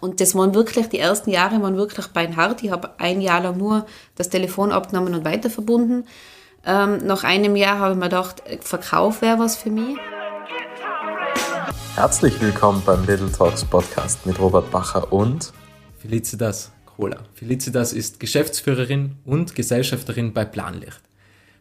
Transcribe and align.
Und 0.00 0.20
das 0.20 0.34
waren 0.34 0.54
wirklich, 0.54 0.88
die 0.88 0.98
ersten 0.98 1.30
Jahre 1.30 1.60
waren 1.60 1.76
wirklich 1.76 2.06
beinhart. 2.08 2.62
Ich 2.62 2.70
habe 2.70 2.90
ein 2.98 3.20
Jahr 3.20 3.42
lang 3.42 3.56
nur 3.56 3.86
das 4.14 4.28
Telefon 4.28 4.70
abgenommen 4.70 5.14
und 5.14 5.24
weiter 5.24 5.50
verbunden. 5.50 6.04
Ähm, 6.64 6.98
nach 6.98 7.24
einem 7.24 7.56
Jahr 7.56 7.80
habe 7.80 7.94
ich 7.94 7.98
mir 7.98 8.04
gedacht, 8.04 8.42
Verkauf 8.60 9.22
wäre 9.22 9.38
was 9.38 9.56
für 9.56 9.70
mich. 9.70 9.96
Herzlich 11.96 12.40
willkommen 12.40 12.80
beim 12.86 13.04
Little 13.06 13.32
Talks 13.32 13.64
Podcast 13.64 14.24
mit 14.24 14.38
Robert 14.38 14.70
Bacher 14.70 15.12
und 15.12 15.52
Felicitas 15.98 16.70
Kohler. 16.84 17.24
Felicitas 17.34 17.92
ist 17.92 18.20
Geschäftsführerin 18.20 19.16
und 19.24 19.56
Gesellschafterin 19.56 20.32
bei 20.32 20.44
Planlicht. 20.44 21.00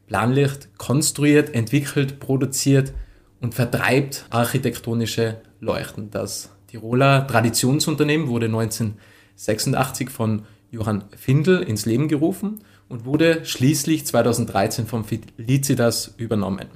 Planlicht 0.06 0.78
konstruiert, 0.78 1.56
entwickelt, 1.56 2.20
produziert 2.20 2.94
und 3.42 3.56
vertreibt 3.56 4.26
architektonische 4.30 5.42
Leuchten. 5.60 6.12
Das 6.12 6.52
Tiroler 6.68 7.26
Traditionsunternehmen 7.28 8.28
wurde 8.28 8.48
1986 8.48 10.10
von 10.10 10.44
Johann 10.70 11.06
Findel 11.16 11.62
ins 11.64 11.86
Leben 11.86 12.08
gerufen 12.08 12.60
und 12.90 13.06
wurde 13.06 13.46
schließlich 13.46 14.06
2013 14.06 14.86
von 14.86 15.06
Felicitas 15.06 16.14
übernommen. 16.18 16.68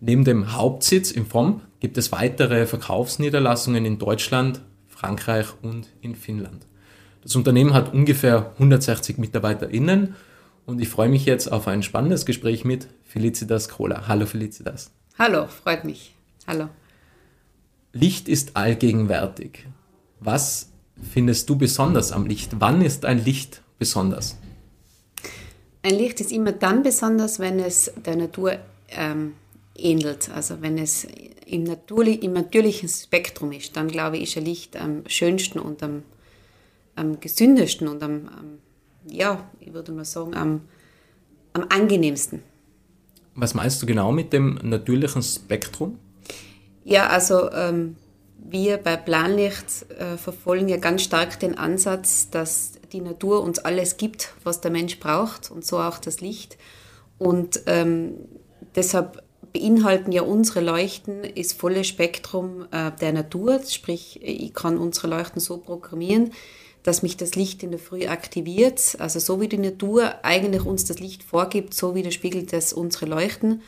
Neben 0.00 0.24
dem 0.24 0.52
Hauptsitz 0.52 1.10
in 1.10 1.26
FOM 1.26 1.62
gibt 1.80 1.96
es 1.96 2.12
weitere 2.12 2.66
Verkaufsniederlassungen 2.66 3.86
in 3.86 3.98
Deutschland, 3.98 4.60
Frankreich 4.86 5.46
und 5.62 5.88
in 6.02 6.14
Finnland. 6.14 6.66
Das 7.22 7.34
Unternehmen 7.36 7.72
hat 7.72 7.94
ungefähr 7.94 8.52
160 8.54 9.16
MitarbeiterInnen 9.16 10.14
und 10.66 10.80
ich 10.80 10.88
freue 10.88 11.08
mich 11.08 11.24
jetzt 11.24 11.50
auf 11.50 11.68
ein 11.68 11.82
spannendes 11.82 12.26
Gespräch 12.26 12.64
mit 12.64 12.88
Felicitas 13.04 13.70
Kohler. 13.70 14.08
Hallo 14.08 14.26
Felicitas. 14.26 14.90
Hallo, 15.18 15.46
freut 15.46 15.84
mich. 15.84 16.14
Hallo. 16.46 16.68
Licht 17.94 18.28
ist 18.28 18.56
allgegenwärtig. 18.56 19.66
Was 20.18 20.68
findest 21.00 21.48
du 21.48 21.56
besonders 21.56 22.10
am 22.10 22.26
Licht? 22.26 22.56
Wann 22.58 22.82
ist 22.82 23.04
ein 23.04 23.24
Licht 23.24 23.62
besonders? 23.78 24.36
Ein 25.82 25.94
Licht 25.94 26.20
ist 26.20 26.32
immer 26.32 26.52
dann 26.52 26.82
besonders, 26.82 27.38
wenn 27.38 27.60
es 27.60 27.92
der 28.04 28.16
Natur 28.16 28.58
ähm, 28.88 29.34
ähnelt. 29.76 30.28
Also 30.30 30.60
wenn 30.60 30.76
es 30.76 31.06
im, 31.46 31.62
Naturli 31.62 32.14
im 32.14 32.32
natürlichen 32.32 32.88
Spektrum 32.88 33.52
ist, 33.52 33.76
dann 33.76 33.86
glaube 33.86 34.16
ich, 34.16 34.24
ist 34.24 34.36
ein 34.38 34.44
Licht 34.44 34.76
am 34.76 35.02
schönsten 35.06 35.60
und 35.60 35.80
am, 35.82 36.02
am 36.96 37.20
gesündesten 37.20 37.86
und 37.86 38.02
am, 38.02 38.28
am, 38.28 38.58
ja, 39.06 39.48
ich 39.60 39.72
würde 39.72 39.92
mal 39.92 40.04
sagen, 40.04 40.34
am, 40.34 40.62
am 41.52 41.66
angenehmsten. 41.68 42.42
Was 43.36 43.54
meinst 43.54 43.80
du 43.80 43.86
genau 43.86 44.10
mit 44.10 44.32
dem 44.32 44.58
natürlichen 44.62 45.22
Spektrum? 45.22 45.98
Ja, 46.84 47.08
also 47.08 47.50
ähm, 47.50 47.96
wir 48.38 48.76
bei 48.76 48.96
Planlicht 48.96 49.90
äh, 49.98 50.16
verfolgen 50.18 50.68
ja 50.68 50.76
ganz 50.76 51.02
stark 51.02 51.40
den 51.40 51.56
Ansatz, 51.56 52.30
dass 52.30 52.72
die 52.92 53.00
Natur 53.00 53.42
uns 53.42 53.58
alles 53.58 53.96
gibt, 53.96 54.34
was 54.44 54.60
der 54.60 54.70
Mensch 54.70 55.00
braucht 55.00 55.50
und 55.50 55.64
so 55.64 55.78
auch 55.78 55.98
das 55.98 56.20
Licht. 56.20 56.58
Und 57.18 57.62
ähm, 57.66 58.14
deshalb 58.76 59.22
beinhalten 59.52 60.12
ja 60.12 60.22
unsere 60.22 60.60
Leuchten 60.60 61.22
das 61.34 61.52
volle 61.52 61.84
Spektrum 61.84 62.66
äh, 62.70 62.90
der 63.00 63.12
Natur. 63.12 63.60
Sprich, 63.66 64.20
ich 64.22 64.52
kann 64.52 64.76
unsere 64.76 65.08
Leuchten 65.08 65.40
so 65.40 65.56
programmieren, 65.56 66.32
dass 66.82 67.02
mich 67.02 67.16
das 67.16 67.34
Licht 67.36 67.62
in 67.62 67.70
der 67.70 67.80
Früh 67.80 68.06
aktiviert. 68.06 68.96
Also 68.98 69.20
so 69.20 69.40
wie 69.40 69.48
die 69.48 69.58
Natur 69.58 70.16
eigentlich 70.22 70.66
uns 70.66 70.84
das 70.84 70.98
Licht 70.98 71.22
vorgibt, 71.22 71.72
so 71.72 71.94
widerspiegelt 71.94 72.52
das 72.52 72.72
unsere 72.72 73.06
Leuchten. 73.06 73.62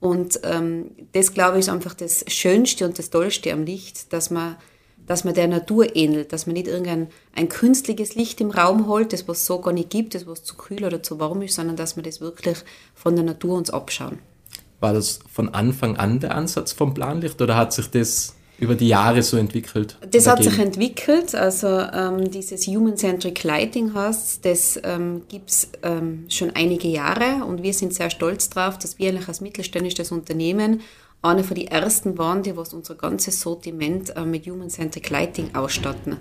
Und 0.00 0.40
ähm, 0.44 0.92
das, 1.12 1.34
glaube 1.34 1.58
ich, 1.58 1.66
ist 1.66 1.68
einfach 1.68 1.94
das 1.94 2.24
Schönste 2.28 2.86
und 2.86 2.98
das 2.98 3.10
Tollste 3.10 3.52
am 3.52 3.64
Licht, 3.64 4.12
dass 4.12 4.30
man, 4.30 4.56
dass 5.06 5.24
man 5.24 5.34
der 5.34 5.46
Natur 5.46 5.94
ähnelt, 5.94 6.32
dass 6.32 6.46
man 6.46 6.54
nicht 6.54 6.68
irgendein 6.68 7.08
ein 7.34 7.50
künstliches 7.50 8.14
Licht 8.14 8.40
im 8.40 8.50
Raum 8.50 8.86
holt, 8.86 9.12
das 9.12 9.28
was 9.28 9.44
so 9.44 9.60
gar 9.60 9.72
nicht 9.72 9.90
gibt, 9.90 10.14
das 10.14 10.26
was 10.26 10.42
zu 10.42 10.56
kühl 10.56 10.84
oder 10.84 11.02
zu 11.02 11.20
warm 11.20 11.42
ist, 11.42 11.54
sondern 11.54 11.76
dass 11.76 11.96
man 11.96 12.04
das 12.04 12.20
wirklich 12.22 12.58
von 12.94 13.14
der 13.14 13.24
Natur 13.24 13.58
uns 13.58 13.70
abschauen. 13.70 14.18
War 14.80 14.94
das 14.94 15.20
von 15.30 15.50
Anfang 15.50 15.98
an 15.98 16.20
der 16.20 16.34
Ansatz 16.34 16.72
vom 16.72 16.94
Planlicht 16.94 17.42
oder 17.42 17.56
hat 17.56 17.74
sich 17.74 17.90
das 17.90 18.34
über 18.60 18.74
die 18.74 18.88
Jahre 18.88 19.22
so 19.22 19.36
entwickelt? 19.36 19.96
Das 20.10 20.26
hat 20.26 20.42
sich 20.42 20.58
entwickelt. 20.58 21.34
Also 21.34 21.66
ähm, 21.66 22.30
dieses 22.30 22.66
Human-Centric 22.66 23.42
Lighting 23.42 23.94
heißt, 23.94 24.44
das 24.44 24.78
ähm, 24.84 25.22
gibt 25.28 25.50
es 25.50 25.68
ähm, 25.82 26.26
schon 26.28 26.50
einige 26.50 26.88
Jahre 26.88 27.44
und 27.44 27.62
wir 27.62 27.72
sind 27.72 27.94
sehr 27.94 28.10
stolz 28.10 28.50
darauf, 28.50 28.78
dass 28.78 28.98
wir 28.98 29.08
eigentlich 29.08 29.28
als 29.28 29.40
mittelständisches 29.40 30.12
Unternehmen 30.12 30.82
eine 31.22 31.44
von 31.44 31.54
den 31.54 31.68
ersten 31.68 32.16
waren, 32.18 32.42
die 32.42 32.56
was 32.56 32.72
unser 32.72 32.94
ganzes 32.94 33.40
Sortiment 33.40 34.14
äh, 34.16 34.24
mit 34.24 34.46
Human-Centric 34.46 35.08
Lighting 35.10 35.54
ausstatten. 35.54 36.18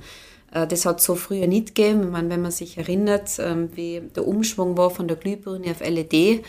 Äh, 0.51 0.67
das 0.67 0.85
hat 0.85 1.01
so 1.01 1.15
früher 1.15 1.47
nicht 1.47 1.75
gegeben. 1.75 2.03
Ich 2.03 2.09
meine, 2.09 2.29
wenn 2.29 2.41
man 2.41 2.51
sich 2.51 2.77
erinnert, 2.77 3.31
ähm, 3.39 3.69
wie 3.75 4.01
der 4.15 4.27
Umschwung 4.27 4.77
war 4.77 4.89
von 4.89 5.07
der 5.07 5.17
Glühbirne 5.17 5.71
auf 5.71 5.81
LED, 5.81 6.43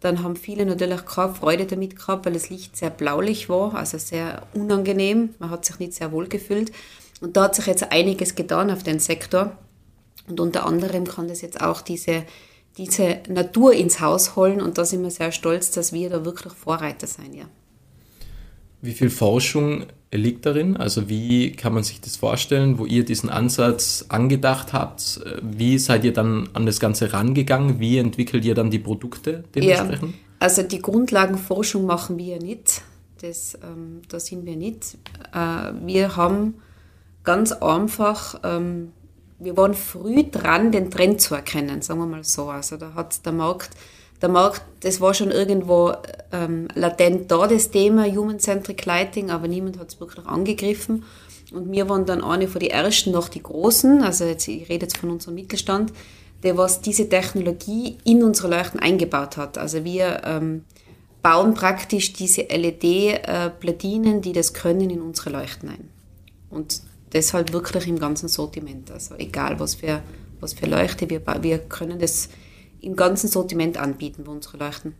dann 0.00 0.22
haben 0.22 0.36
viele 0.36 0.66
natürlich 0.66 1.04
keine 1.06 1.34
Freude 1.34 1.66
damit 1.66 1.96
gehabt, 1.96 2.26
weil 2.26 2.34
das 2.34 2.50
Licht 2.50 2.76
sehr 2.76 2.90
blaulich 2.90 3.48
war, 3.48 3.74
also 3.74 3.98
sehr 3.98 4.42
unangenehm. 4.54 5.34
Man 5.38 5.50
hat 5.50 5.64
sich 5.64 5.78
nicht 5.78 5.94
sehr 5.94 6.12
wohl 6.12 6.28
gefühlt. 6.28 6.70
Und 7.20 7.36
da 7.36 7.44
hat 7.44 7.54
sich 7.54 7.66
jetzt 7.66 7.90
einiges 7.90 8.34
getan 8.34 8.70
auf 8.70 8.82
den 8.82 8.98
Sektor. 8.98 9.56
Und 10.28 10.38
unter 10.40 10.66
anderem 10.66 11.04
kann 11.04 11.28
das 11.28 11.40
jetzt 11.40 11.60
auch 11.60 11.80
diese, 11.80 12.24
diese 12.76 13.20
Natur 13.28 13.72
ins 13.72 14.00
Haus 14.00 14.36
holen. 14.36 14.60
Und 14.60 14.76
da 14.76 14.84
sind 14.84 15.02
wir 15.02 15.10
sehr 15.10 15.32
stolz, 15.32 15.70
dass 15.70 15.92
wir 15.92 16.10
da 16.10 16.24
wirklich 16.24 16.52
Vorreiter 16.52 17.06
sein, 17.06 17.32
ja. 17.32 17.46
Wie 18.86 18.92
viel 18.92 19.10
Forschung 19.10 19.86
liegt 20.12 20.46
darin? 20.46 20.76
Also 20.76 21.08
wie 21.08 21.52
kann 21.52 21.74
man 21.74 21.82
sich 21.82 22.00
das 22.00 22.16
vorstellen, 22.16 22.78
wo 22.78 22.86
ihr 22.86 23.04
diesen 23.04 23.28
Ansatz 23.28 24.06
angedacht 24.08 24.72
habt? 24.72 25.20
Wie 25.42 25.78
seid 25.78 26.04
ihr 26.04 26.12
dann 26.12 26.48
an 26.52 26.66
das 26.66 26.78
Ganze 26.80 27.12
rangegangen? 27.12 27.80
Wie 27.80 27.98
entwickelt 27.98 28.44
ihr 28.44 28.54
dann 28.54 28.70
die 28.70 28.78
Produkte 28.78 29.44
dementsprechend? 29.54 30.12
Ja, 30.12 30.18
also 30.38 30.62
die 30.62 30.80
Grundlagenforschung 30.80 31.84
machen 31.84 32.16
wir 32.18 32.38
nicht. 32.40 32.82
Das, 33.20 33.58
ähm, 33.62 34.02
da 34.08 34.20
sind 34.20 34.44
wir 34.44 34.56
nicht. 34.56 34.98
Äh, 35.32 35.72
wir 35.84 36.16
haben 36.16 36.54
ganz 37.24 37.52
einfach, 37.52 38.40
ähm, 38.44 38.92
wir 39.38 39.56
waren 39.56 39.74
früh 39.74 40.22
dran, 40.30 40.70
den 40.70 40.90
Trend 40.90 41.20
zu 41.20 41.34
erkennen, 41.34 41.82
sagen 41.82 42.00
wir 42.00 42.06
mal 42.06 42.24
so. 42.24 42.50
Also 42.50 42.76
da 42.76 42.94
hat 42.94 43.24
der 43.24 43.32
Markt 43.32 43.70
der 44.22 44.28
Markt, 44.28 44.62
das 44.80 45.00
war 45.00 45.14
schon 45.14 45.30
irgendwo 45.30 45.92
ähm, 46.32 46.68
latent 46.74 47.30
da, 47.30 47.46
das 47.46 47.70
Thema 47.70 48.06
Human-Centric 48.06 48.84
Lighting, 48.84 49.30
aber 49.30 49.48
niemand 49.48 49.78
hat 49.78 49.88
es 49.88 50.00
wirklich 50.00 50.26
angegriffen. 50.26 51.04
Und 51.52 51.70
wir 51.70 51.88
waren 51.88 52.06
dann 52.06 52.24
eine 52.24 52.48
von 52.48 52.60
den 52.60 52.70
ersten, 52.70 53.12
noch 53.12 53.28
die 53.28 53.42
Großen, 53.42 54.02
also 54.02 54.24
jetzt, 54.24 54.48
ich 54.48 54.68
rede 54.68 54.86
jetzt 54.86 54.98
von 54.98 55.10
unserem 55.10 55.34
Mittelstand, 55.34 55.92
der 56.42 56.56
was 56.56 56.80
diese 56.80 57.08
Technologie 57.08 57.98
in 58.04 58.22
unsere 58.22 58.48
Leuchten 58.48 58.80
eingebaut 58.80 59.36
hat. 59.36 59.58
Also 59.58 59.84
wir 59.84 60.22
ähm, 60.24 60.64
bauen 61.22 61.54
praktisch 61.54 62.12
diese 62.12 62.42
LED-Platinen, 62.42 64.22
die 64.22 64.32
das 64.32 64.54
können, 64.54 64.90
in 64.90 65.00
unsere 65.00 65.30
Leuchten 65.30 65.68
ein. 65.68 65.88
Und 66.50 66.82
deshalb 67.12 67.52
wirklich 67.52 67.86
im 67.88 67.98
ganzen 67.98 68.28
Sortiment. 68.28 68.90
Also 68.90 69.14
egal 69.16 69.58
was 69.58 69.76
für, 69.76 70.02
was 70.40 70.54
für 70.54 70.66
Leuchte, 70.66 71.08
wir, 71.10 71.22
wir 71.40 71.58
können 71.58 71.98
das 71.98 72.28
im 72.80 72.96
ganzen 72.96 73.28
Sortiment 73.28 73.78
anbieten 73.78 74.24
bei 74.24 74.32
unseren 74.32 74.60
Leuchten. 74.60 74.94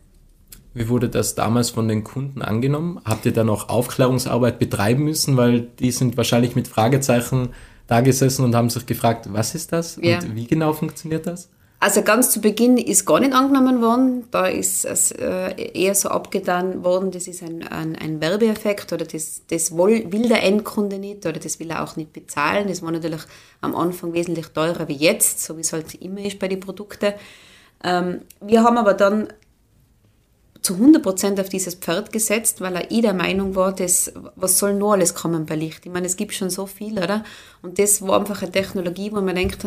Wie 0.73 0.89
wurde 0.89 1.09
das 1.09 1.33
damals 1.33 1.71
von 1.71 1.87
den 1.87 2.03
Kunden 2.03 2.41
angenommen? 2.41 3.01
Habt 3.03 3.25
ihr 3.25 3.33
da 3.33 3.43
noch 3.43 3.69
Aufklärungsarbeit 3.69 4.59
betreiben 4.59 5.03
müssen? 5.05 5.35
Weil 5.35 5.61
die 5.61 5.91
sind 5.91 6.17
wahrscheinlich 6.17 6.55
mit 6.55 6.67
Fragezeichen 6.67 7.49
da 7.87 8.01
gesessen 8.01 8.45
und 8.45 8.55
haben 8.55 8.69
sich 8.69 8.85
gefragt, 8.85 9.27
was 9.31 9.55
ist 9.55 9.71
das 9.71 9.97
ja. 10.01 10.19
und 10.19 10.35
wie 10.35 10.45
genau 10.45 10.73
funktioniert 10.73 11.25
das? 11.25 11.49
Also 11.79 12.01
ganz 12.01 12.31
zu 12.31 12.41
Beginn 12.41 12.77
ist 12.77 13.05
gar 13.05 13.19
nicht 13.19 13.33
angenommen 13.33 13.81
worden. 13.81 14.23
Da 14.31 14.47
ist 14.47 14.83
es 14.83 15.11
äh, 15.11 15.53
eher 15.73 15.93
so 15.93 16.09
abgetan 16.09 16.83
worden, 16.83 17.11
das 17.11 17.27
ist 17.27 17.43
ein, 17.43 17.67
ein, 17.67 17.95
ein 17.95 18.19
Werbeeffekt 18.19 18.93
oder 18.93 19.05
das, 19.05 19.43
das 19.47 19.71
will, 19.71 20.11
will 20.11 20.27
der 20.27 20.41
Endkunde 20.43 20.97
nicht 20.97 21.25
oder 21.25 21.39
das 21.39 21.59
will 21.59 21.69
er 21.69 21.83
auch 21.83 21.95
nicht 21.95 22.13
bezahlen. 22.13 22.67
Das 22.67 22.81
war 22.81 22.91
natürlich 22.91 23.21
am 23.61 23.75
Anfang 23.75 24.13
wesentlich 24.13 24.47
teurer 24.47 24.87
wie 24.87 24.95
jetzt, 24.95 25.43
so 25.43 25.55
wie 25.55 25.61
es 25.61 25.71
halt 25.71 25.93
immer 25.95 26.21
ist 26.21 26.39
bei 26.39 26.47
den 26.47 26.59
Produkten. 26.59 27.13
Ähm, 27.83 28.21
wir 28.41 28.63
haben 28.63 28.77
aber 28.77 28.93
dann 28.93 29.27
zu 30.61 30.73
100% 30.73 31.39
auf 31.39 31.47
dieses 31.49 31.75
Pferd 31.75 32.11
gesetzt, 32.11 32.59
weil 32.59 32.75
er 32.75 32.91
eh 32.91 33.01
der 33.01 33.13
Meinung 33.13 33.55
war, 33.55 33.73
dass, 33.73 34.11
was 34.35 34.59
soll 34.59 34.73
nur 34.73 34.93
alles 34.93 35.13
kommen 35.13 35.45
bei 35.45 35.55
Licht? 35.55 35.85
Ich 35.85 35.91
meine, 35.91 36.07
es 36.07 36.17
gibt 36.17 36.33
schon 36.33 36.49
so 36.49 36.65
viel, 36.65 36.97
oder? 36.97 37.23
Und 37.61 37.79
das 37.79 38.01
war 38.01 38.19
einfach 38.19 38.41
eine 38.41 38.51
Technologie, 38.51 39.11
wo 39.13 39.21
man 39.21 39.35
denkt, 39.35 39.65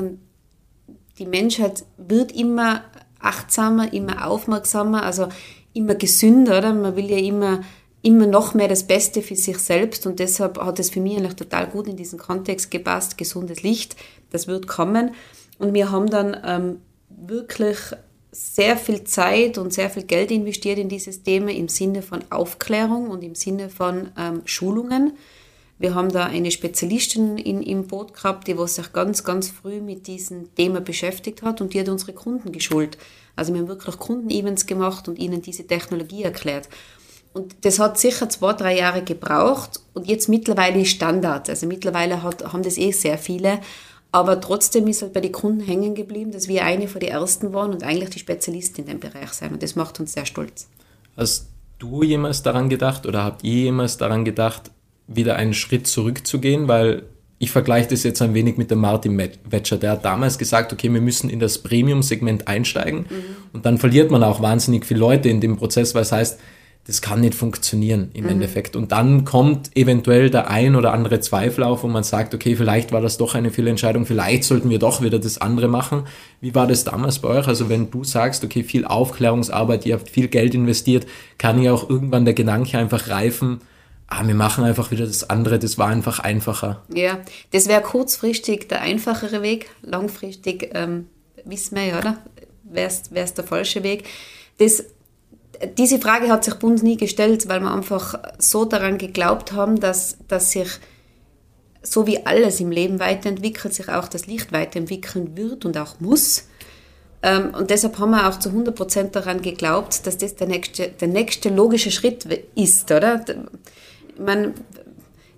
die 1.19 1.27
Menschheit 1.27 1.85
wird 1.97 2.33
immer 2.33 2.83
achtsamer, 3.19 3.93
immer 3.93 4.27
aufmerksamer, 4.27 5.03
also 5.03 5.29
immer 5.73 5.95
gesünder, 5.95 6.59
oder? 6.59 6.75
Man 6.75 6.97
will 6.97 7.11
ja 7.11 7.19
immer, 7.19 7.63
immer 8.03 8.27
noch 8.27 8.53
mehr 8.53 8.69
das 8.69 8.87
Beste 8.87 9.23
für 9.23 9.37
sich 9.37 9.59
selbst 9.59 10.07
und 10.07 10.19
deshalb 10.19 10.59
hat 10.59 10.79
es 10.79 10.91
für 10.91 11.01
mich 11.01 11.17
eigentlich 11.17 11.37
total 11.37 11.67
gut 11.67 11.87
in 11.87 11.97
diesen 11.97 12.19
Kontext 12.19 12.71
gepasst, 12.71 13.17
gesundes 13.17 13.63
Licht, 13.63 13.97
das 14.31 14.49
wird 14.49 14.67
kommen. 14.67 15.13
Und 15.59 15.73
wir 15.73 15.91
haben 15.91 16.09
dann 16.09 16.37
ähm, 16.45 16.77
wirklich 17.27 17.79
sehr 18.33 18.77
viel 18.77 19.05
Zeit 19.05 19.59
und 19.59 19.73
sehr 19.73 19.91
viel 19.91 20.05
Geld 20.05 20.31
investiert 20.31 20.79
in 20.79 20.89
dieses 20.89 21.23
Thema 21.23 21.51
im 21.51 21.69
Sinne 21.69 22.03
von 22.03 22.21
Aufklärung 22.31 23.11
und 23.11 23.23
im 23.23 23.35
Sinne 23.35 23.69
von 23.71 24.11
ähm, 24.17 24.43
Schulungen. 24.45 25.17
Wir 25.79 25.95
haben 25.95 26.11
da 26.11 26.27
eine 26.27 26.51
Spezialistin 26.51 27.39
in, 27.39 27.63
im 27.63 27.87
Boot 27.87 28.15
gehabt, 28.15 28.47
die 28.47 28.57
was 28.57 28.75
sich 28.75 28.93
ganz, 28.93 29.25
ganz 29.25 29.49
früh 29.49 29.81
mit 29.81 30.07
diesem 30.07 30.55
Thema 30.55 30.81
beschäftigt 30.81 31.43
hat 31.43 31.61
und 31.61 31.75
die 31.75 31.81
hat 31.81 31.89
unsere 31.89 32.13
Kunden 32.13 32.53
geschult. 32.53 32.99
Also 33.35 33.55
wir 33.55 33.61
haben 33.61 33.69
wirklich 33.69 33.99
Kundenevents 33.99 34.67
gemacht 34.67 35.09
und 35.09 35.19
ihnen 35.19 35.43
diese 35.43 35.67
Technologie 35.67 36.23
erklärt. 36.23 36.69
Und 37.33 37.65
das 37.65 37.79
hat 37.79 37.99
sicher 37.99 38.29
zwei, 38.29 38.53
drei 38.53 38.77
Jahre 38.77 39.03
gebraucht 39.03 39.81
und 39.95 40.07
jetzt 40.07 40.29
mittlerweile 40.29 40.81
ist 40.81 40.91
Standard. 40.91 41.49
Also 41.49 41.67
mittlerweile 41.67 42.23
hat, 42.23 42.53
haben 42.53 42.63
das 42.63 42.77
eh 42.77 42.93
sehr 42.93 43.19
viele. 43.19 43.61
Aber 44.13 44.41
trotzdem 44.41 44.87
ist 44.89 45.03
halt 45.03 45.13
bei 45.13 45.21
den 45.21 45.33
Kunden 45.33 45.61
hängen 45.61 45.95
geblieben, 45.95 46.33
dass 46.33 46.49
wir 46.49 46.65
eine 46.65 46.89
von 46.89 47.01
den 47.01 47.11
ersten 47.11 47.53
waren 47.53 47.73
und 47.73 47.85
eigentlich 47.85 48.11
die 48.11 48.19
Spezialisten 48.19 48.83
in 48.83 48.87
dem 48.87 49.01
Bereich 49.01 49.33
sein. 49.33 49.53
Und 49.53 49.63
das 49.63 49.77
macht 49.77 50.01
uns 50.01 50.15
sehr 50.15 50.27
stolz. 50.27 50.69
Hast 51.17 51.49
du 51.79 52.03
jemals 52.03 52.43
daran 52.43 52.69
gedacht 52.69 53.07
oder 53.07 53.25
habt 53.25 53.45
ihr 53.45 53.65
jemals 53.65 53.99
daran 53.99 54.25
gedacht, 54.25 54.71
wieder 55.07 55.37
einen 55.37 55.55
Schritt 55.55 55.87
zurückzugehen? 55.87 56.67
Weil 56.67 57.05
ich 57.39 57.53
vergleiche 57.53 57.89
das 57.89 58.03
jetzt 58.03 58.21
ein 58.21 58.35
wenig 58.35 58.59
mit 58.59 58.71
dem 58.71 58.81
Martin 58.81 59.17
Wetscher. 59.17 59.79
Der 59.79 59.93
hat 59.93 60.05
damals 60.05 60.39
gesagt, 60.39 60.73
okay, 60.73 60.93
wir 60.93 61.01
müssen 61.01 61.31
in 61.31 61.41
das 61.41 61.59
Premium-Segment 61.59 62.49
einsteigen. 62.49 63.07
Mhm. 63.09 63.37
Und 63.53 63.65
dann 63.65 63.79
verliert 63.79 64.11
man 64.11 64.25
auch 64.25 64.43
wahnsinnig 64.43 64.85
viele 64.85 65.01
Leute 65.01 65.29
in 65.29 65.41
dem 65.41 65.57
Prozess, 65.57 65.95
weil 65.95 66.03
es 66.03 66.13
heißt, 66.13 66.39
das 66.91 67.01
kann 67.01 67.21
nicht 67.21 67.37
funktionieren 67.37 68.11
im 68.15 68.25
mhm. 68.25 68.31
Endeffekt. 68.31 68.75
Und 68.75 68.91
dann 68.91 69.25
kommt 69.25 69.77
eventuell 69.77 70.29
der 70.29 70.51
ein 70.51 70.75
oder 70.75 70.93
andere 70.93 71.21
Zweifel 71.21 71.63
auf, 71.63 71.85
wo 71.85 71.87
man 71.87 72.03
sagt, 72.03 72.35
okay, 72.35 72.57
vielleicht 72.57 72.91
war 72.91 73.01
das 73.01 73.17
doch 73.17 73.37
eine 73.37 73.53
Fehlentscheidung, 73.53 74.07
vielleicht 74.07 74.43
sollten 74.43 74.71
wir 74.71 74.81
doch 74.81 75.01
wieder 75.01 75.21
das 75.21 75.41
andere 75.41 75.69
machen. 75.69 76.09
Wie 76.41 76.53
war 76.53 76.67
das 76.67 76.83
damals 76.83 77.21
bei 77.21 77.29
euch? 77.29 77.47
Also 77.47 77.69
wenn 77.69 77.93
du 77.93 78.03
sagst, 78.03 78.43
okay, 78.43 78.65
viel 78.65 78.85
Aufklärungsarbeit, 78.85 79.87
ihr 79.87 79.95
habt 79.95 80.11
viel 80.11 80.27
Geld 80.27 80.53
investiert, 80.53 81.07
kann 81.39 81.63
ja 81.63 81.73
auch 81.73 81.89
irgendwann 81.89 82.25
der 82.25 82.35
Gedanke 82.35 82.77
einfach 82.77 83.09
reifen, 83.09 83.61
ah, 84.09 84.27
wir 84.27 84.35
machen 84.35 84.65
einfach 84.65 84.91
wieder 84.91 85.07
das 85.07 85.31
andere, 85.31 85.61
das 85.61 85.79
war 85.79 85.87
einfach 85.87 86.19
einfacher. 86.19 86.83
Ja, 86.93 87.21
das 87.53 87.69
wäre 87.69 87.83
kurzfristig 87.83 88.69
der 88.69 88.81
einfachere 88.81 89.43
Weg, 89.43 89.71
langfristig 89.83 90.71
ähm, 90.75 91.07
wissen 91.45 91.77
wir 91.77 91.85
ja, 91.85 91.99
oder? 91.99 92.19
Wäre 92.65 92.89
es 92.89 93.35
der 93.35 93.45
falsche 93.45 93.85
Weg. 93.85 94.09
Das 94.59 94.85
diese 95.77 95.99
Frage 95.99 96.29
hat 96.29 96.45
sich 96.45 96.55
bei 96.55 96.67
uns 96.67 96.83
nie 96.83 96.97
gestellt, 96.97 97.49
weil 97.49 97.61
wir 97.61 97.73
einfach 97.73 98.19
so 98.39 98.65
daran 98.65 98.99
geglaubt 98.99 99.53
haben, 99.53 99.79
dass, 99.79 100.17
dass 100.29 100.53
sich 100.53 100.69
so 101.83 102.07
wie 102.07 102.25
alles 102.27 102.61
im 102.61 102.71
Leben 102.71 103.01
weiterentwickelt, 103.01 103.75
sich 103.75 103.89
auch 103.89 104.09
das 104.09 104.27
Licht 104.27 104.53
weiterentwickeln 104.53 105.37
wird 105.37 105.65
und 105.65 105.77
auch 105.79 106.01
muss. 106.01 106.45
Ähm, 107.23 107.55
und 107.55 107.71
deshalb 107.71 107.99
haben 107.99 108.11
wir 108.11 108.29
auch 108.29 108.39
zu 108.39 108.51
100% 108.51 109.11
daran 109.11 109.43
geglaubt, 109.43 110.07
dass 110.07 110.17
das 110.17 110.37
der 110.37 110.47
nächste, 110.47 110.89
der 110.89 111.09
nächste 111.09 111.51
logische 111.51 111.91
Schritt 111.91 112.27
ist, 112.55 112.91
oder? 112.91 113.25
Man, 114.19 114.55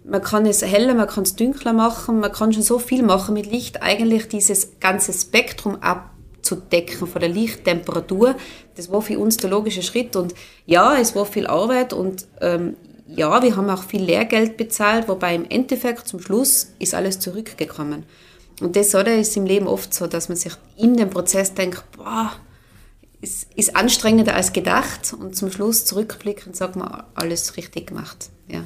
man 0.04 0.22
kann 0.22 0.46
es 0.46 0.62
heller, 0.62 0.94
man 0.94 1.08
kann 1.08 1.24
es 1.24 1.36
dunkler 1.36 1.72
machen, 1.72 2.20
man 2.20 2.32
kann 2.32 2.52
schon 2.52 2.62
so 2.62 2.78
viel 2.78 3.02
machen 3.02 3.34
mit 3.34 3.46
Licht, 3.46 3.82
eigentlich 3.82 4.28
dieses 4.28 4.80
ganze 4.80 5.12
Spektrum 5.12 5.76
ab, 5.76 6.11
abzudecken 6.42 7.06
von 7.06 7.20
der 7.20 7.30
Lichttemperatur. 7.30 8.34
Das 8.74 8.90
war 8.90 9.00
für 9.00 9.18
uns 9.18 9.36
der 9.36 9.50
logische 9.50 9.82
Schritt 9.82 10.16
und 10.16 10.34
ja, 10.66 10.98
es 10.98 11.14
war 11.14 11.24
viel 11.24 11.46
Arbeit 11.46 11.92
und 11.92 12.26
ähm, 12.40 12.76
ja, 13.06 13.42
wir 13.42 13.56
haben 13.56 13.70
auch 13.70 13.84
viel 13.84 14.02
Lehrgeld 14.02 14.56
bezahlt, 14.56 15.08
wobei 15.08 15.34
im 15.34 15.48
Endeffekt 15.48 16.08
zum 16.08 16.20
Schluss 16.20 16.72
ist 16.78 16.94
alles 16.94 17.20
zurückgekommen. 17.20 18.04
Und 18.60 18.76
das 18.76 18.94
oder, 18.94 19.16
ist 19.16 19.36
im 19.36 19.46
Leben 19.46 19.66
oft 19.66 19.92
so, 19.92 20.06
dass 20.06 20.28
man 20.28 20.36
sich 20.36 20.52
in 20.76 20.96
dem 20.96 21.10
Prozess 21.10 21.54
denkt, 21.54 21.84
boah, 21.96 22.32
ist, 23.20 23.48
ist 23.54 23.76
anstrengender 23.76 24.34
als 24.34 24.52
gedacht 24.52 25.14
und 25.18 25.36
zum 25.36 25.50
Schluss 25.50 25.84
zurückblickend 25.84 26.56
sagt 26.56 26.76
man, 26.76 27.04
alles 27.14 27.56
richtig 27.56 27.88
gemacht. 27.88 28.30
Ja. 28.48 28.64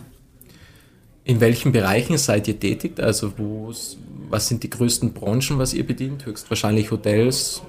In 1.27 1.41
welchen 1.41 1.73
Bereichen 1.73 2.19
seid 2.19 2.47
ihr 2.47 2.61
tätig? 2.61 3.01
Also 3.01 3.33
was 4.31 4.47
sind 4.47 4.63
die 4.63 4.71
größten 4.71 5.13
Branchen, 5.13 5.59
was 5.59 5.75
ihr 5.75 5.85
bedient? 5.85 6.25
Höchstwahrscheinlich 6.25 6.93
Hotels? 6.93 7.63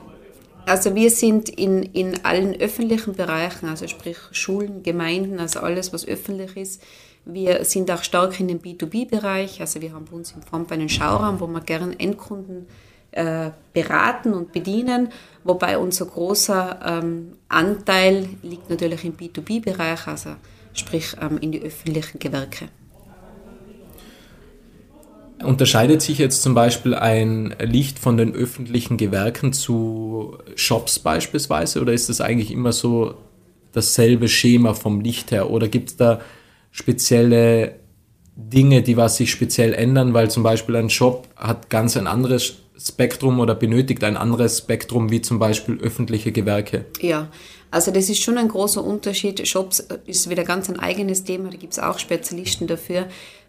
Also 0.67 0.93
wir 0.93 1.09
sind 1.09 1.49
in, 1.49 1.81
in 1.81 2.23
allen 2.23 2.53
öffentlichen 2.53 3.15
Bereichen, 3.15 3.67
also 3.67 3.87
sprich 3.87 4.17
Schulen, 4.31 4.83
Gemeinden, 4.83 5.39
also 5.39 5.61
alles, 5.61 5.91
was 5.91 6.07
öffentlich 6.07 6.55
ist. 6.55 6.83
Wir 7.25 7.65
sind 7.65 7.89
auch 7.89 8.03
stark 8.03 8.39
in 8.39 8.47
dem 8.47 8.59
B2B-Bereich. 8.59 9.59
Also 9.59 9.81
wir 9.81 9.91
haben 9.91 10.05
bei 10.05 10.15
uns 10.15 10.33
im 10.33 10.43
Front 10.43 10.71
einen 10.71 10.87
Schauraum, 10.87 11.39
wo 11.39 11.47
wir 11.47 11.61
gerne 11.61 11.99
Endkunden 11.99 12.67
äh, 13.11 13.49
beraten 13.73 14.35
und 14.35 14.51
bedienen, 14.51 15.09
wobei 15.43 15.79
unser 15.79 16.05
großer 16.05 17.01
ähm, 17.01 17.31
Anteil 17.49 18.29
liegt 18.43 18.69
natürlich 18.69 19.03
im 19.03 19.17
B2B-Bereich, 19.17 20.05
also 20.05 20.35
sprich 20.73 21.15
ähm, 21.19 21.39
in 21.39 21.51
die 21.51 21.61
öffentlichen 21.63 22.19
Gewerke. 22.19 22.69
Unterscheidet 25.43 26.01
sich 26.01 26.17
jetzt 26.17 26.41
zum 26.41 26.53
Beispiel 26.55 26.95
ein 26.95 27.55
Licht 27.59 27.99
von 27.99 28.17
den 28.17 28.33
öffentlichen 28.33 28.97
Gewerken 28.97 29.53
zu 29.53 30.37
Shops 30.55 30.99
beispielsweise 30.99 31.81
oder 31.81 31.93
ist 31.93 32.09
das 32.09 32.21
eigentlich 32.21 32.51
immer 32.51 32.71
so 32.71 33.15
dasselbe 33.71 34.27
Schema 34.27 34.73
vom 34.73 35.01
Licht 35.01 35.31
her 35.31 35.51
oder 35.51 35.67
gibt 35.67 35.89
es 35.89 35.97
da 35.97 36.21
spezielle 36.71 37.75
Dinge, 38.35 38.81
die 38.81 38.97
was 38.97 39.17
sich 39.17 39.31
speziell 39.31 39.73
ändern, 39.73 40.13
weil 40.13 40.29
zum 40.29 40.43
Beispiel 40.43 40.75
ein 40.75 40.89
Shop 40.89 41.27
hat 41.35 41.69
ganz 41.69 41.97
ein 41.97 42.07
anderes 42.07 42.57
Spektrum 42.79 43.39
oder 43.39 43.55
benötigt 43.55 44.03
ein 44.03 44.17
anderes 44.17 44.59
Spektrum 44.59 45.09
wie 45.09 45.21
zum 45.21 45.39
Beispiel 45.39 45.79
öffentliche 45.79 46.31
Gewerke? 46.31 46.85
Ja, 47.01 47.29
also 47.71 47.91
das 47.91 48.09
ist 48.09 48.21
schon 48.21 48.37
ein 48.37 48.47
großer 48.47 48.83
Unterschied. 48.83 49.47
Shops 49.47 49.87
ist 50.05 50.29
wieder 50.29 50.43
ganz 50.43 50.69
ein 50.69 50.79
eigenes 50.79 51.23
Thema, 51.23 51.49
da 51.49 51.57
gibt 51.57 51.73
es 51.73 51.79
auch 51.79 51.97
Spezialisten 51.99 52.67
dafür. 52.67 53.07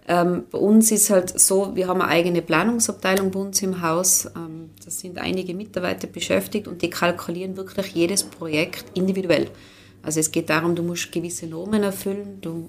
Ähm, 0.09 0.45
bei 0.51 0.59
uns 0.59 0.91
ist 0.91 1.11
halt 1.11 1.39
so, 1.39 1.77
wir 1.77 1.87
haben 1.87 2.01
eine 2.01 2.11
eigene 2.11 2.41
Planungsabteilung 2.41 3.31
bei 3.31 3.41
uns 3.41 3.61
im 3.61 3.83
Haus. 3.83 4.25
Ähm, 4.35 4.71
da 4.83 4.91
sind 4.91 5.19
einige 5.19 5.55
Mitarbeiter 5.55 6.07
beschäftigt 6.07 6.67
und 6.67 6.81
die 6.81 6.89
kalkulieren 6.89 7.59
wirklich 7.59 7.89
jedes 7.89 8.25
Projekt 8.25 8.87
individuell. 8.95 9.51
Also 10.03 10.21
es 10.21 10.31
geht 10.31 10.49
darum, 10.49 10.75
du 10.75 10.83
musst 10.83 11.13
gewisse 11.13 11.47
Normen 11.47 11.83
erfüllen. 11.83 12.39
Du, 12.41 12.67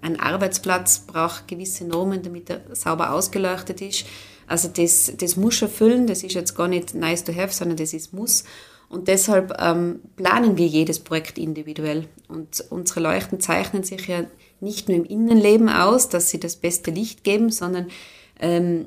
ein 0.00 0.18
Arbeitsplatz 0.18 1.00
braucht 1.00 1.46
gewisse 1.46 1.84
Normen, 1.84 2.20
damit 2.22 2.50
er 2.50 2.62
sauber 2.72 3.12
ausgeleuchtet 3.12 3.80
ist. 3.80 4.04
Also 4.48 4.66
das, 4.66 5.12
das 5.16 5.36
muss 5.36 5.62
erfüllen. 5.62 6.08
Das 6.08 6.24
ist 6.24 6.34
jetzt 6.34 6.56
gar 6.56 6.66
nicht 6.66 6.94
nice 6.94 7.22
to 7.22 7.32
have, 7.32 7.52
sondern 7.52 7.76
das 7.76 7.92
ist 7.92 8.12
muss. 8.12 8.42
Und 8.88 9.06
deshalb 9.06 9.56
ähm, 9.60 10.00
planen 10.16 10.56
wir 10.56 10.66
jedes 10.66 10.98
Projekt 10.98 11.38
individuell. 11.38 12.08
Und 12.26 12.64
unsere 12.70 13.00
Leuchten 13.00 13.38
zeichnen 13.38 13.84
sich 13.84 14.08
ja 14.08 14.24
nicht 14.62 14.88
nur 14.88 14.96
im 14.96 15.04
Innenleben 15.04 15.68
aus, 15.68 16.08
dass 16.08 16.30
sie 16.30 16.40
das 16.40 16.56
beste 16.56 16.90
Licht 16.90 17.24
geben, 17.24 17.50
sondern 17.50 17.88
ähm, 18.40 18.86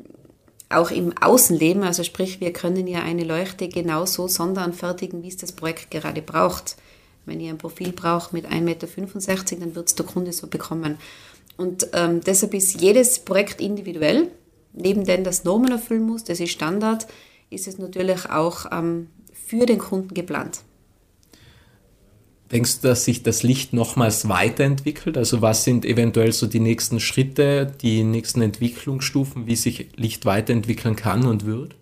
auch 0.69 0.91
im 0.91 1.15
Außenleben. 1.17 1.83
Also 1.83 2.03
sprich, 2.03 2.39
wir 2.39 2.53
können 2.53 2.87
ja 2.87 3.01
eine 3.01 3.23
Leuchte 3.23 3.67
genauso 3.67 4.27
sonderanfertigen, 4.27 5.23
wie 5.23 5.27
es 5.27 5.37
das 5.37 5.51
Projekt 5.51 5.91
gerade 5.91 6.21
braucht. 6.21 6.77
Wenn 7.25 7.39
ihr 7.39 7.51
ein 7.51 7.57
Profil 7.57 7.91
braucht 7.91 8.33
mit 8.33 8.47
1,65 8.47 8.61
Meter, 8.61 8.87
dann 9.59 9.75
wird 9.75 9.87
es 9.87 9.95
der 9.95 10.05
Kunde 10.05 10.31
so 10.33 10.47
bekommen. 10.47 10.97
Und 11.57 11.87
ähm, 11.93 12.21
deshalb 12.21 12.53
ist 12.53 12.81
jedes 12.81 13.19
Projekt 13.19 13.61
individuell. 13.61 14.29
Neben 14.73 15.05
dem 15.05 15.23
das 15.23 15.43
Normen 15.43 15.71
erfüllen 15.71 16.03
muss, 16.03 16.25
das 16.25 16.39
ist 16.39 16.51
Standard, 16.51 17.07
ist 17.49 17.67
es 17.67 17.77
natürlich 17.77 18.29
auch 18.29 18.65
ähm, 18.71 19.07
für 19.31 19.65
den 19.65 19.79
Kunden 19.79 20.13
geplant. 20.13 20.59
Denkst 22.51 22.81
du, 22.81 22.89
dass 22.89 23.05
sich 23.05 23.23
das 23.23 23.41
Licht 23.41 23.73
nochmals 23.73 24.29
weiterentwickelt? 24.29 25.17
Also 25.17 25.41
was 25.41 25.63
sind 25.63 25.83
eventuell 25.83 26.31
so 26.31 26.45
die 26.45 26.59
nächsten 26.59 26.99
Schritte, 26.99 27.73
die 27.81 28.03
nächsten 28.03 28.41
Entwicklungsstufen, 28.41 29.47
wie 29.47 29.55
sich 29.55 29.87
Licht 29.95 30.25
weiterentwickeln 30.25 30.95
kann 30.95 31.25
und 31.25 31.45
wird? 31.45 31.75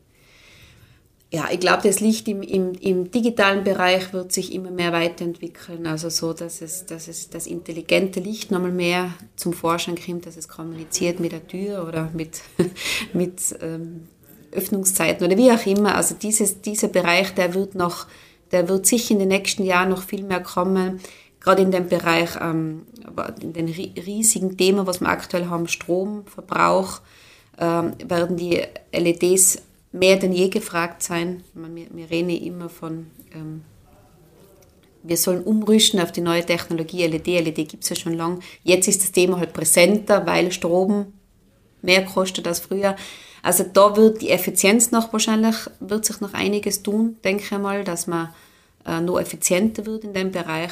Ja, 1.33 1.47
ich 1.51 1.59
glaube, 1.59 1.81
das 1.81 1.99
Licht 1.99 2.27
im, 2.27 2.43
im, 2.43 2.73
im 2.73 3.09
digitalen 3.09 3.63
Bereich 3.63 4.13
wird 4.13 4.31
sich 4.31 4.53
immer 4.53 4.69
mehr 4.69 4.93
weiterentwickeln. 4.93 5.87
Also 5.87 6.09
so, 6.09 6.31
dass 6.31 6.61
es, 6.61 6.85
dass 6.85 7.07
es 7.07 7.31
das 7.31 7.47
intelligente 7.47 8.19
Licht 8.19 8.51
nochmal 8.51 8.71
mehr 8.71 9.15
zum 9.35 9.51
Vorschein 9.51 9.97
kommt, 9.97 10.27
dass 10.27 10.37
es 10.37 10.47
kommuniziert 10.47 11.19
mit 11.19 11.31
der 11.31 11.47
Tür 11.47 11.87
oder 11.87 12.11
mit, 12.13 12.41
mit 13.13 13.41
ähm, 13.61 14.07
Öffnungszeiten 14.51 15.25
oder 15.25 15.35
wie 15.35 15.51
auch 15.51 15.65
immer. 15.65 15.95
Also 15.95 16.13
dieses, 16.13 16.61
dieser 16.61 16.87
Bereich, 16.87 17.33
der 17.33 17.55
wird 17.55 17.73
noch 17.73 18.05
der 18.53 18.69
wird 18.69 18.85
sicher 18.85 19.11
in 19.11 19.19
den 19.19 19.29
nächsten 19.29 19.65
Jahren 19.65 19.89
noch 19.89 20.03
viel 20.03 20.23
mehr 20.23 20.41
kommen. 20.41 21.01
Gerade 21.39 21.61
in 21.61 21.71
dem 21.71 21.89
Bereich, 21.89 22.29
ähm, 22.39 22.85
in 23.41 23.51
den 23.51 23.67
riesigen 23.67 24.57
Themen, 24.57 24.87
was 24.87 25.01
wir 25.01 25.09
aktuell 25.09 25.47
haben, 25.47 25.67
Stromverbrauch, 25.67 27.01
ähm, 27.59 27.93
werden 28.05 28.37
die 28.37 28.61
LEDs 28.93 29.61
mehr 29.91 30.17
denn 30.17 30.31
je 30.31 30.49
gefragt 30.49 31.03
sein. 31.03 31.43
Wir, 31.53 31.87
wir 31.91 32.09
reden 32.09 32.29
immer 32.29 32.69
von, 32.69 33.07
ähm, 33.33 33.63
wir 35.03 35.17
sollen 35.17 35.43
umrüsten 35.43 35.99
auf 35.99 36.11
die 36.11 36.21
neue 36.21 36.45
Technologie 36.45 37.05
LED. 37.05 37.27
LED 37.27 37.67
gibt 37.67 37.83
es 37.83 37.89
ja 37.89 37.95
schon 37.95 38.13
lange. 38.13 38.39
Jetzt 38.63 38.87
ist 38.87 39.01
das 39.01 39.11
Thema 39.11 39.39
halt 39.39 39.53
präsenter, 39.53 40.25
weil 40.25 40.51
Strom 40.51 41.13
mehr 41.83 42.05
kostet 42.05 42.47
als 42.47 42.59
früher. 42.59 42.95
Also 43.43 43.65
da 43.71 43.95
wird 43.95 44.21
die 44.21 44.29
Effizienz 44.29 44.91
noch 44.91 45.13
wahrscheinlich, 45.13 45.55
wird 45.79 46.05
sich 46.05 46.21
noch 46.21 46.33
einiges 46.33 46.81
tun, 46.81 47.17
denke 47.23 47.43
ich 47.43 47.51
mal, 47.59 47.83
dass 47.83 48.07
man 48.07 48.29
äh, 48.85 49.01
noch 49.01 49.19
effizienter 49.19 49.85
wird 49.85 50.03
in 50.05 50.13
dem 50.13 50.31
Bereich. 50.31 50.71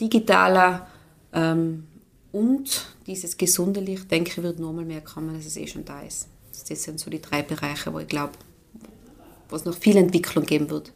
Digitaler 0.00 0.86
ähm, 1.32 1.84
Und 2.32 2.86
dieses 3.06 3.36
gesunde 3.36 3.80
Licht, 3.80 4.10
denke 4.10 4.30
ich, 4.30 4.42
wird 4.42 4.58
nur 4.58 4.72
mal 4.72 4.84
mehr 4.84 5.02
kommen, 5.02 5.36
als 5.36 5.46
es 5.46 5.56
eh 5.56 5.66
schon 5.66 5.84
da 5.84 6.00
ist. 6.00 6.28
Das 6.68 6.82
sind 6.82 6.98
so 6.98 7.10
die 7.10 7.20
drei 7.20 7.42
Bereiche, 7.42 7.92
wo 7.92 7.98
ich 7.98 8.08
glaube, 8.08 8.32
wo 9.48 9.56
es 9.56 9.64
noch 9.64 9.76
viel 9.76 9.96
Entwicklung 9.96 10.44
geben 10.46 10.70
wird. 10.70 10.92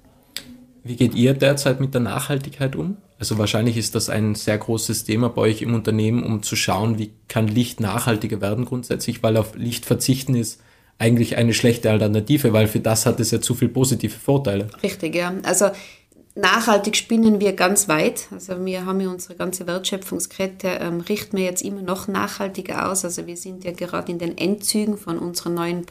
Wie 0.83 0.97
geht 0.97 1.15
ihr 1.15 1.35
derzeit 1.35 1.81
mit 1.81 1.93
der 1.93 2.01
Nachhaltigkeit 2.01 2.75
um? 2.77 2.97
Also 3.19 3.37
wahrscheinlich 3.39 3.77
ist 3.77 3.95
das 3.95 4.09
ein 4.09 4.35
sehr 4.35 4.59
großes 4.59 5.05
Thema 5.05 5.29
bei 5.29 5.43
euch 5.43 5.63
im 5.63 5.75
Unternehmen, 5.75 6.23
um 6.23 6.43
zu 6.43 6.55
schauen, 6.55 6.99
wie 6.99 7.11
kann 7.27 7.49
Licht 7.49 7.81
nachhaltiger 7.81 8.41
werden 8.41 8.65
grundsätzlich, 8.65 9.23
weil 9.23 9.37
auf 9.37 9.57
Licht 9.57 9.85
verzichten 9.85 10.35
ist 10.35 10.61
eigentlich 10.99 11.37
eine 11.37 11.55
schlechte 11.55 11.91
Alternative, 11.91 12.53
weil 12.53 12.69
für 12.69 12.81
das 12.81 13.07
hat 13.07 13.21
es 13.21 13.31
ja 13.31 13.41
zu 13.41 13.55
viele 13.55 13.71
positive 13.71 14.19
Vorteile. 14.19 14.69
Richtig, 14.83 15.15
ja. 15.15 15.33
Also 15.43 15.71
nachhaltig 16.35 16.97
spinnen 16.97 17.41
wir 17.41 17.53
ganz 17.53 17.89
weit. 17.89 18.29
Also 18.33 18.65
wir 18.65 18.87
haben 18.87 19.01
ja 19.01 19.09
unsere 19.09 19.35
ganze 19.35 19.67
Wertschöpfungskette, 19.67 20.69
ähm, 20.81 21.01
richten 21.01 21.37
wir 21.37 21.45
jetzt 21.45 21.63
immer 21.63 21.83
noch 21.83 22.09
nachhaltiger 22.09 22.91
aus. 22.91 23.05
Also 23.05 23.27
wir 23.27 23.37
sind 23.37 23.65
ja 23.65 23.73
gerade 23.73 24.11
in 24.11 24.19
den 24.19 24.39
Endzügen 24.39 24.97
von 24.97 25.19
unserem 25.19 25.55
neuen 25.55 25.85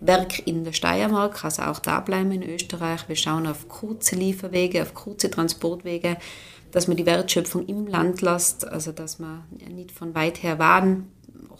Produktionswerk 0.00 0.46
in 0.46 0.64
der 0.64 0.72
Steiermark, 0.72 1.44
also 1.44 1.62
auch 1.62 1.78
da 1.78 2.00
bleiben 2.00 2.32
in 2.32 2.42
Österreich. 2.42 3.08
Wir 3.08 3.16
schauen 3.16 3.46
auf 3.46 3.68
kurze 3.68 4.16
Lieferwege, 4.16 4.82
auf 4.82 4.94
kurze 4.94 5.30
Transportwege, 5.30 6.16
dass 6.72 6.88
man 6.88 6.96
die 6.96 7.06
Wertschöpfung 7.06 7.66
im 7.66 7.86
Land 7.86 8.22
lässt, 8.22 8.66
also 8.66 8.92
dass 8.92 9.18
man 9.18 9.44
nicht 9.68 9.92
von 9.92 10.14
weit 10.14 10.42
her 10.42 10.58
Waren 10.58 11.10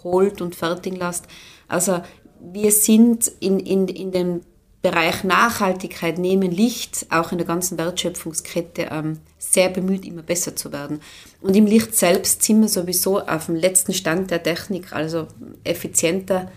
holt 0.05 0.40
und 0.40 0.55
fertigen 0.55 0.99
lässt. 0.99 1.26
Also 1.69 2.00
wir 2.40 2.71
sind 2.71 3.31
in, 3.40 3.59
in, 3.59 3.88
in 3.88 4.12
dem 4.12 4.40
Bereich 4.83 5.25
Nachhaltigkeit 5.25 6.16
nehmen 6.16 6.52
Licht 6.52 7.07
auch 7.11 7.33
in 7.33 7.38
der 7.38 7.47
ganzen 7.47 7.76
Wertschöpfungskette 7.76 8.88
ähm, 8.93 9.19
sehr 9.37 9.69
bemüht, 9.69 10.05
immer 10.05 10.23
besser 10.23 10.55
zu 10.55 10.71
werden. 10.71 11.00
Und 11.40 11.57
im 11.57 11.66
Licht 11.66 11.97
selbst 11.97 12.45
sind 12.45 12.61
wir 12.61 12.69
sowieso 12.69 13.21
auf 13.21 13.47
dem 13.47 13.57
letzten 13.57 13.95
Stand 13.95 14.31
der 14.31 14.45
Technik, 14.45 14.93
also 14.93 15.26
effizienter. 15.64 16.52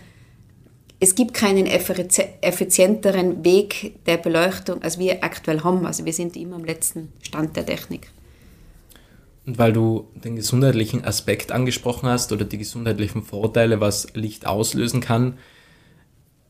Es 1.02 1.14
gibt 1.14 1.32
keinen 1.32 1.66
effizienteren 1.66 3.42
Weg 3.42 4.04
der 4.04 4.18
Beleuchtung, 4.18 4.82
als 4.82 4.98
wir 4.98 5.24
aktuell 5.24 5.62
haben. 5.62 5.86
Also 5.86 6.04
wir 6.04 6.12
sind 6.12 6.36
immer 6.36 6.56
am 6.56 6.64
letzten 6.64 7.10
Stand 7.22 7.56
der 7.56 7.64
Technik. 7.64 8.10
Und 9.46 9.58
weil 9.58 9.72
du 9.72 10.08
den 10.14 10.36
gesundheitlichen 10.36 11.02
Aspekt 11.04 11.52
angesprochen 11.52 12.08
hast 12.08 12.32
oder 12.32 12.44
die 12.44 12.58
gesundheitlichen 12.58 13.22
Vorteile, 13.22 13.80
was 13.80 14.08
Licht 14.14 14.46
auslösen 14.46 15.00
kann, 15.00 15.38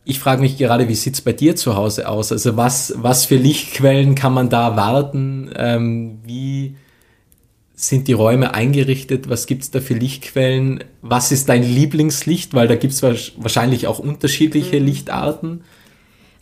ich 0.04 0.18
frage 0.18 0.40
mich 0.40 0.58
gerade, 0.58 0.88
wie 0.88 0.94
sieht 0.94 1.14
es 1.14 1.20
bei 1.20 1.32
dir 1.32 1.54
zu 1.54 1.76
Hause 1.76 2.08
aus? 2.08 2.32
Also 2.32 2.56
was, 2.56 2.94
was 2.96 3.26
für 3.26 3.36
Lichtquellen 3.36 4.16
kann 4.16 4.34
man 4.34 4.48
da 4.48 4.74
warten? 4.74 5.52
Ähm, 5.54 6.18
wie 6.24 6.76
sind 7.80 8.08
die 8.08 8.12
Räume 8.12 8.52
eingerichtet? 8.52 9.28
Was 9.28 9.46
gibt 9.46 9.62
es 9.62 9.70
da 9.70 9.80
für 9.80 9.94
Lichtquellen? 9.94 10.84
Was 11.00 11.32
ist 11.32 11.48
dein 11.48 11.62
Lieblingslicht? 11.62 12.52
Weil 12.52 12.68
da 12.68 12.76
gibt 12.76 12.92
es 12.92 13.02
wahrscheinlich 13.02 13.86
auch 13.86 13.98
unterschiedliche 13.98 14.78
mhm. 14.78 14.86
Lichtarten. 14.86 15.64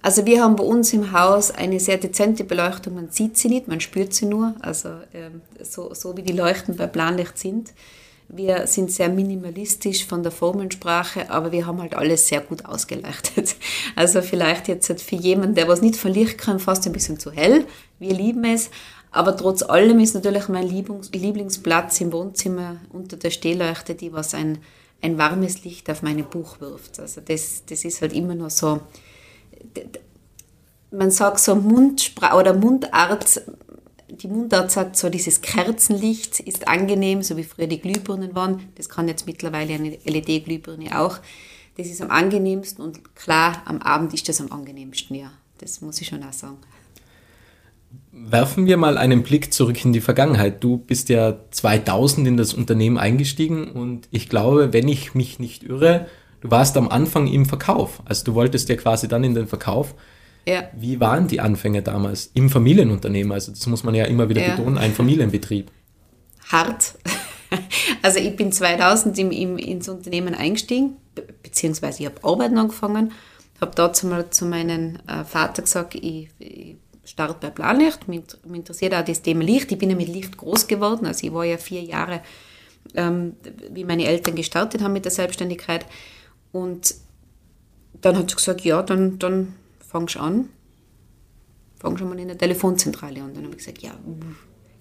Also 0.02 0.26
wir 0.26 0.42
haben 0.42 0.56
bei 0.56 0.64
uns 0.64 0.92
im 0.92 1.12
Haus 1.12 1.50
eine 1.50 1.80
sehr 1.80 1.98
dezente 1.98 2.44
Beleuchtung. 2.44 2.94
Man 2.94 3.10
sieht 3.10 3.36
sie 3.36 3.48
nicht, 3.48 3.68
man 3.68 3.80
spürt 3.80 4.14
sie 4.14 4.26
nur. 4.26 4.54
Also 4.60 4.88
ähm, 5.14 5.40
so, 5.62 5.92
so 5.94 6.16
wie 6.16 6.22
die 6.22 6.32
Leuchten 6.32 6.76
bei 6.76 6.86
Planlicht 6.86 7.38
sind. 7.38 7.72
Wir 8.30 8.66
sind 8.66 8.90
sehr 8.90 9.08
minimalistisch 9.08 10.04
von 10.04 10.22
der 10.22 10.32
Formensprache, 10.32 11.30
aber 11.30 11.50
wir 11.50 11.66
haben 11.66 11.80
halt 11.80 11.94
alles 11.94 12.28
sehr 12.28 12.40
gut 12.40 12.64
ausgeleuchtet. 12.66 13.56
Also 13.96 14.22
vielleicht 14.22 14.68
jetzt 14.68 15.00
für 15.02 15.16
jemanden, 15.16 15.54
der 15.54 15.66
was 15.66 15.80
nicht 15.80 15.96
von 15.96 16.12
Licht 16.12 16.36
kann, 16.36 16.60
fast 16.60 16.86
ein 16.86 16.92
bisschen 16.92 17.18
zu 17.18 17.32
hell. 17.32 17.64
Wir 17.98 18.12
lieben 18.12 18.44
es. 18.44 18.70
Aber 19.10 19.36
trotz 19.36 19.62
allem 19.62 20.00
ist 20.00 20.14
natürlich 20.14 20.48
mein 20.48 20.68
Lieblingsplatz 20.68 22.00
im 22.00 22.12
Wohnzimmer 22.12 22.76
unter 22.92 23.16
der 23.16 23.30
Stehleuchte, 23.30 23.94
die 23.94 24.12
was 24.12 24.34
ein, 24.34 24.58
ein 25.00 25.16
warmes 25.16 25.64
Licht 25.64 25.90
auf 25.90 26.02
mein 26.02 26.22
Buch 26.24 26.60
wirft. 26.60 27.00
Also 27.00 27.20
das, 27.20 27.62
das 27.66 27.84
ist 27.84 28.02
halt 28.02 28.12
immer 28.12 28.34
noch 28.34 28.50
so, 28.50 28.80
man 30.90 31.10
sagt 31.10 31.40
so 31.40 31.54
Mundsprache 31.54 32.36
oder 32.36 32.54
Mundart, 32.54 33.42
die 34.08 34.28
Mundart 34.28 34.70
sagt 34.70 34.96
so, 34.96 35.10
dieses 35.10 35.40
Kerzenlicht 35.40 36.40
ist 36.40 36.66
angenehm, 36.66 37.22
so 37.22 37.36
wie 37.36 37.44
früher 37.44 37.66
die 37.66 37.80
Glühbirnen 37.80 38.34
waren. 38.34 38.68
Das 38.76 38.88
kann 38.88 39.08
jetzt 39.08 39.26
mittlerweile 39.26 39.74
eine 39.74 39.98
LED-Glühbirne 40.04 40.98
auch. 40.98 41.18
Das 41.76 41.86
ist 41.86 42.02
am 42.02 42.10
angenehmsten 42.10 42.82
und 42.84 43.14
klar, 43.14 43.62
am 43.66 43.80
Abend 43.82 44.12
ist 44.14 44.28
das 44.28 44.40
am 44.40 44.50
angenehmsten, 44.50 45.14
ja. 45.14 45.30
Das 45.58 45.80
muss 45.80 46.00
ich 46.00 46.08
schon 46.08 46.22
auch 46.24 46.32
sagen. 46.32 46.58
Werfen 48.12 48.66
wir 48.66 48.76
mal 48.76 48.98
einen 48.98 49.22
Blick 49.22 49.52
zurück 49.52 49.84
in 49.84 49.92
die 49.92 50.00
Vergangenheit. 50.00 50.62
Du 50.62 50.76
bist 50.76 51.08
ja 51.08 51.36
2000 51.50 52.26
in 52.28 52.36
das 52.36 52.52
Unternehmen 52.52 52.98
eingestiegen 52.98 53.70
und 53.70 54.08
ich 54.10 54.28
glaube, 54.28 54.72
wenn 54.72 54.88
ich 54.88 55.14
mich 55.14 55.38
nicht 55.38 55.62
irre, 55.62 56.06
du 56.40 56.50
warst 56.50 56.76
am 56.76 56.88
Anfang 56.88 57.26
im 57.26 57.46
Verkauf. 57.46 58.02
Also 58.04 58.24
du 58.24 58.34
wolltest 58.34 58.68
ja 58.68 58.76
quasi 58.76 59.08
dann 59.08 59.24
in 59.24 59.34
den 59.34 59.46
Verkauf. 59.46 59.94
Ja. 60.46 60.68
Wie 60.74 60.98
waren 61.00 61.28
die 61.28 61.40
Anfänge 61.40 61.82
damals 61.82 62.30
im 62.34 62.50
Familienunternehmen? 62.50 63.32
Also 63.32 63.52
das 63.52 63.66
muss 63.66 63.84
man 63.84 63.94
ja 63.94 64.04
immer 64.04 64.28
wieder 64.28 64.42
ja. 64.42 64.56
betonen, 64.56 64.78
ein 64.78 64.92
Familienbetrieb. 64.92 65.70
Hart. 66.48 66.94
Also 68.02 68.18
ich 68.18 68.36
bin 68.36 68.52
2000 68.52 69.18
im, 69.18 69.30
im, 69.30 69.56
ins 69.56 69.88
Unternehmen 69.88 70.34
eingestiegen, 70.34 70.96
beziehungsweise 71.42 72.02
ich 72.02 72.06
habe 72.06 72.22
Arbeiten 72.22 72.58
angefangen, 72.58 73.12
habe 73.60 73.72
dazu 73.74 74.06
mal 74.06 74.28
zu 74.30 74.44
meinem 74.44 74.98
äh, 75.06 75.24
Vater 75.24 75.62
gesagt, 75.62 75.94
ich, 75.94 76.28
ich 76.38 76.76
starte 77.10 77.36
bei 77.40 77.50
Planlicht, 77.50 78.08
mich, 78.08 78.22
mich 78.44 78.58
interessiert 78.58 78.94
auch 78.94 79.04
das 79.04 79.22
Thema 79.22 79.42
Licht. 79.42 79.70
Ich 79.72 79.78
bin 79.78 79.90
ja 79.90 79.96
mit 79.96 80.08
Licht 80.08 80.36
groß 80.36 80.66
geworden, 80.66 81.06
also 81.06 81.26
ich 81.26 81.32
war 81.32 81.44
ja 81.44 81.56
vier 81.56 81.82
Jahre, 81.82 82.20
ähm, 82.94 83.36
wie 83.70 83.84
meine 83.84 84.06
Eltern 84.06 84.34
gestartet 84.34 84.82
haben 84.82 84.92
mit 84.92 85.04
der 85.04 85.12
Selbstständigkeit 85.12 85.86
und 86.52 86.94
dann 88.00 88.16
hat 88.16 88.30
sie 88.30 88.36
gesagt, 88.36 88.60
ja, 88.62 88.82
dann, 88.82 89.18
dann 89.18 89.54
fangst 89.80 90.16
du 90.16 90.20
an, 90.20 90.48
fangst 91.80 92.00
schon 92.00 92.08
mal 92.08 92.18
in 92.18 92.28
der 92.28 92.38
Telefonzentrale 92.38 93.22
an. 93.22 93.34
Dann 93.34 93.44
habe 93.44 93.52
ich 93.52 93.58
gesagt, 93.58 93.78
ja, 93.78 93.92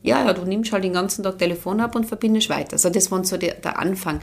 ja, 0.03 0.25
ja, 0.25 0.33
du 0.33 0.45
nimmst 0.45 0.71
halt 0.71 0.83
den 0.83 0.93
ganzen 0.93 1.23
Tag 1.23 1.39
Telefon 1.39 1.81
ab 1.81 1.95
und 1.95 2.05
verbindest 2.05 2.49
weiter. 2.49 2.73
Also 2.73 2.89
das 2.89 3.11
war 3.11 3.23
so 3.23 3.37
der, 3.37 3.55
der 3.55 3.79
Anfang. 3.79 4.21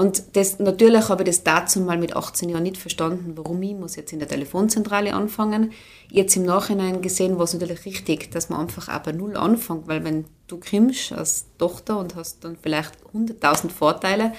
Und 0.00 0.34
das, 0.34 0.58
natürlich 0.58 1.10
habe 1.10 1.24
ich 1.24 1.28
das 1.28 1.44
dazu 1.44 1.78
mal 1.80 1.98
mit 1.98 2.16
18 2.16 2.48
Jahren 2.48 2.62
nicht 2.62 2.78
verstanden, 2.78 3.32
warum 3.36 3.62
ich 3.62 3.74
muss 3.74 3.96
jetzt 3.96 4.14
in 4.14 4.18
der 4.18 4.28
Telefonzentrale 4.28 5.12
anfangen. 5.12 5.72
Jetzt 6.08 6.34
im 6.36 6.44
Nachhinein 6.44 7.02
gesehen 7.02 7.36
war 7.36 7.44
es 7.44 7.52
natürlich 7.52 7.84
richtig, 7.84 8.30
dass 8.30 8.48
man 8.48 8.60
einfach 8.60 8.88
auch 8.88 9.00
bei 9.00 9.12
Null 9.12 9.36
anfängt, 9.36 9.88
weil 9.88 10.02
wenn 10.02 10.24
du 10.46 10.56
krimmst 10.56 11.12
als 11.12 11.44
Tochter 11.58 11.98
und 11.98 12.16
hast 12.16 12.42
dann 12.44 12.56
vielleicht 12.56 12.94
100.000 13.14 13.68
Vorteile, 13.68 14.32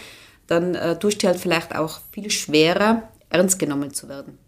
dann 0.48 0.74
äh, 0.74 0.98
tust 0.98 1.22
du 1.22 1.27
halt 1.27 1.38
vielleicht 1.38 1.75
auch 1.75 2.00
viel 2.12 2.32
schwerer, 2.32 3.03
ernst 3.30 3.60
genommen 3.60 3.94
zu 3.94 4.10
werden. 4.10 4.39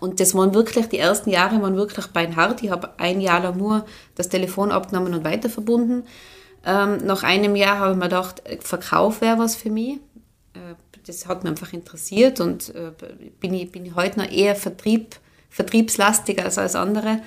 Und 0.00 0.18
das 0.18 0.34
waren 0.34 0.54
wirklich, 0.54 0.88
die 0.88 0.98
ersten 0.98 1.30
Jahre 1.30 1.62
waren 1.62 1.76
wirklich 1.76 2.08
beinhart. 2.08 2.64
Ich 2.64 2.70
habe 2.72 2.98
ein 2.98 3.20
Jahr 3.20 3.38
lang 3.38 3.58
nur 3.58 3.86
das 4.16 4.28
Telefon 4.28 4.72
abgenommen 4.72 5.14
und 5.14 5.22
weiter 5.22 5.48
verbunden. 5.48 6.02
Ähm, 6.64 6.98
nach 7.04 7.22
einem 7.22 7.54
Jahr 7.54 7.78
habe 7.78 7.92
ich 7.92 7.98
mir 7.98 8.04
gedacht, 8.04 8.42
Verkauf 8.60 9.20
wäre 9.20 9.38
was 9.38 9.54
für 9.54 9.70
mich. 9.70 9.98
Äh, 10.54 10.74
das 11.06 11.26
hat 11.26 11.42
mich 11.42 11.50
einfach 11.50 11.72
interessiert 11.72 12.40
und 12.40 12.74
äh, 12.74 12.92
bin, 13.40 13.54
ich, 13.54 13.70
bin 13.72 13.84
ich 13.84 13.94
heute 13.94 14.20
noch 14.20 14.30
eher 14.30 14.54
Vertrieb, 14.54 15.16
vertriebslastiger 15.50 16.44
als 16.44 16.58
alles 16.58 16.76
andere. 16.76 17.22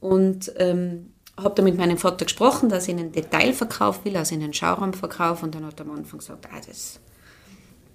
Und 0.00 0.52
ähm, 0.56 1.10
habe 1.36 1.54
dann 1.56 1.64
mit 1.64 1.76
meinem 1.76 1.98
Vater 1.98 2.26
gesprochen, 2.26 2.68
dass 2.68 2.86
ich 2.86 2.94
einen 2.94 3.12
Detailverkauf 3.12 4.04
will, 4.04 4.16
also 4.16 4.34
in 4.34 4.42
einen 4.42 4.52
Schauraumverkauf. 4.52 5.42
Und 5.42 5.54
dann 5.54 5.66
hat 5.66 5.80
er 5.80 5.86
am 5.86 5.96
Anfang 5.96 6.18
gesagt, 6.18 6.46
ah, 6.52 6.60
das 6.66 7.00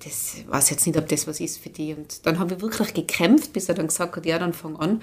das 0.04 0.38
weiß 0.48 0.70
jetzt 0.70 0.88
nicht, 0.88 0.98
ob 0.98 1.08
das 1.08 1.28
was 1.28 1.40
ist 1.40 1.58
für 1.58 1.70
die. 1.70 1.94
Und 1.94 2.26
dann 2.26 2.40
habe 2.40 2.56
ich 2.56 2.62
wirklich 2.62 2.94
gekämpft, 2.94 3.54
bis 3.54 3.70
er 3.70 3.76
dann 3.76 3.88
gesagt 3.88 4.16
hat, 4.16 4.26
ja, 4.26 4.40
dann 4.40 4.54
fang 4.54 4.78
an. 4.78 5.02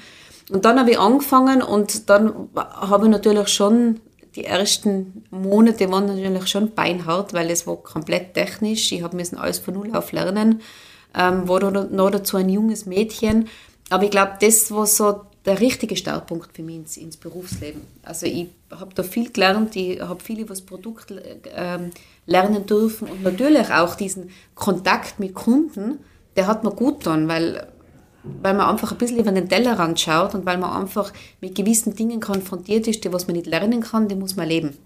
Und 0.50 0.64
dann 0.64 0.78
habe 0.78 0.90
ich 0.90 0.98
angefangen 0.98 1.62
und 1.62 2.08
dann 2.08 2.48
habe 2.54 3.06
ich 3.06 3.10
natürlich 3.10 3.48
schon, 3.48 4.00
die 4.36 4.44
ersten 4.44 5.24
Monate 5.30 5.90
waren 5.90 6.06
natürlich 6.06 6.46
schon 6.48 6.72
beinhart, 6.74 7.32
weil 7.32 7.50
es 7.50 7.66
war 7.66 7.76
komplett 7.76 8.34
technisch. 8.34 8.92
Ich 8.92 9.02
habe 9.02 9.16
müssen 9.16 9.38
alles 9.38 9.58
von 9.58 9.74
Null 9.74 9.94
auf 9.96 10.12
lernen. 10.12 10.60
Ähm, 11.14 11.48
war 11.48 11.70
noch 11.70 12.10
dazu 12.10 12.36
ein 12.36 12.48
junges 12.48 12.86
Mädchen. 12.86 13.48
Aber 13.88 14.04
ich 14.04 14.10
glaube, 14.10 14.32
das 14.40 14.70
war 14.70 14.86
so 14.86 15.22
der 15.46 15.60
richtige 15.60 15.96
Startpunkt 15.96 16.54
für 16.54 16.62
mich 16.62 16.76
ins, 16.76 16.96
ins 16.96 17.16
Berufsleben. 17.16 17.80
Also 18.02 18.26
ich 18.26 18.48
habe 18.70 18.92
da 18.94 19.02
viel 19.02 19.30
gelernt, 19.30 19.76
ich 19.76 20.00
habe 20.00 20.22
viel 20.22 20.40
über 20.40 20.50
das 20.50 20.62
Produkt 20.62 21.14
ähm, 21.54 21.90
lernen 22.26 22.66
dürfen 22.66 23.08
und 23.08 23.22
natürlich 23.22 23.70
auch 23.70 23.94
diesen 23.94 24.30
Kontakt 24.54 25.20
mit 25.20 25.34
Kunden, 25.34 26.00
der 26.36 26.48
hat 26.48 26.64
mir 26.64 26.72
gut 26.72 26.98
getan, 26.98 27.28
weil, 27.28 27.68
weil 28.42 28.54
man 28.54 28.68
einfach 28.68 28.92
ein 28.92 28.98
bisschen 28.98 29.18
über 29.18 29.32
den 29.32 29.48
Tellerrand 29.48 30.00
schaut 30.00 30.34
und 30.34 30.46
weil 30.46 30.58
man 30.58 30.70
einfach 30.70 31.12
mit 31.40 31.54
gewissen 31.54 31.94
Dingen 31.94 32.20
konfrontiert 32.20 32.86
ist, 32.86 33.04
die 33.04 33.12
was 33.12 33.26
man 33.26 33.36
nicht 33.36 33.46
lernen 33.46 33.80
kann, 33.80 34.08
die 34.08 34.14
muss 34.14 34.36
man 34.36 34.48
leben. 34.48 34.76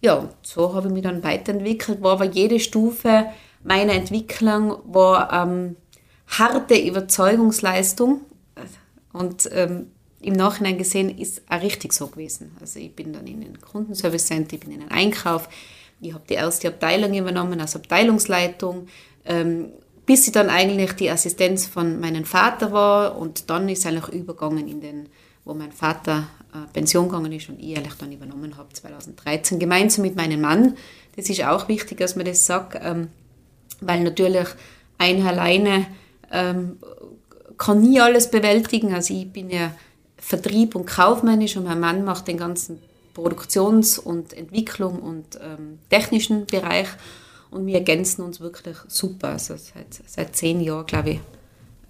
Ja, 0.00 0.28
so 0.42 0.74
habe 0.74 0.88
ich 0.88 0.94
mich 0.94 1.02
dann 1.02 1.22
weiterentwickelt, 1.22 2.02
war 2.02 2.12
aber 2.12 2.24
jede 2.24 2.58
Stufe 2.58 3.26
meiner 3.62 3.92
Entwicklung 3.92 4.78
war 4.86 5.32
ähm, 5.32 5.76
harte 6.26 6.78
Überzeugungsleistung 6.78 8.22
und 9.12 9.48
ähm, 9.52 9.88
im 10.22 10.34
Nachhinein 10.34 10.78
gesehen 10.78 11.18
ist 11.18 11.42
auch 11.48 11.62
richtig 11.62 11.92
so 11.92 12.06
gewesen. 12.06 12.56
Also 12.60 12.78
ich 12.78 12.94
bin 12.94 13.12
dann 13.12 13.26
in 13.26 13.40
den 13.40 13.60
Kundenservice 13.60 14.26
Center, 14.26 14.54
ich 14.54 14.60
bin 14.60 14.72
in 14.72 14.80
den 14.80 14.90
Einkauf, 14.90 15.48
ich 16.00 16.12
habe 16.12 16.24
die 16.28 16.34
erste 16.34 16.68
Abteilung 16.68 17.14
übernommen 17.14 17.60
als 17.60 17.76
Abteilungsleitung, 17.76 18.86
ähm, 19.24 19.70
bis 20.10 20.26
ich 20.26 20.32
dann 20.32 20.50
eigentlich 20.50 20.94
die 20.94 21.08
Assistenz 21.08 21.66
von 21.66 22.00
meinem 22.00 22.24
Vater 22.24 22.72
war 22.72 23.16
und 23.16 23.48
dann 23.48 23.68
ist 23.68 23.86
eigentlich 23.86 24.08
übergegangen 24.08 24.66
in 24.66 24.80
den, 24.80 25.08
wo 25.44 25.54
mein 25.54 25.70
Vater 25.70 26.26
äh, 26.52 26.66
Pension 26.72 27.08
gegangen 27.08 27.30
ist 27.30 27.48
und 27.48 27.60
ich 27.60 27.76
eigentlich 27.76 27.94
dann 27.94 28.10
übernommen 28.10 28.56
habe 28.56 28.72
2013, 28.72 29.60
gemeinsam 29.60 30.02
mit 30.02 30.16
meinem 30.16 30.40
Mann. 30.40 30.76
Das 31.14 31.30
ist 31.30 31.44
auch 31.44 31.68
wichtig, 31.68 31.98
dass 31.98 32.16
man 32.16 32.24
das 32.24 32.44
sagt, 32.44 32.76
ähm, 32.82 33.06
weil 33.80 34.02
natürlich 34.02 34.48
ein 34.98 35.24
alleine 35.24 35.86
ähm, 36.32 36.78
kann 37.56 37.80
nie 37.80 38.00
alles 38.00 38.32
bewältigen. 38.32 38.92
Also 38.92 39.14
ich 39.14 39.32
bin 39.32 39.48
ja 39.48 39.76
Vertrieb 40.16 40.74
und 40.74 40.86
kaufmännisch 40.86 41.56
und 41.56 41.66
mein 41.66 41.78
Mann 41.78 42.04
macht 42.04 42.26
den 42.26 42.36
ganzen 42.36 42.82
Produktions- 43.14 44.00
und 44.00 44.32
Entwicklung 44.32 44.98
und 44.98 45.38
ähm, 45.40 45.78
technischen 45.88 46.46
Bereich 46.46 46.88
und 47.50 47.66
wir 47.66 47.74
ergänzen 47.74 48.22
uns 48.22 48.40
wirklich 48.40 48.76
super. 48.88 49.30
Also 49.30 49.54
seit, 49.56 50.00
seit 50.06 50.36
zehn 50.36 50.60
Jahren, 50.60 50.86
glaube 50.86 51.10
ich, 51.10 51.20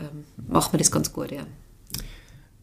ähm, 0.01 0.25
machen 0.49 0.73
wir 0.73 0.79
das 0.79 0.91
ganz 0.91 1.13
gut. 1.13 1.31
Ja. 1.33 1.43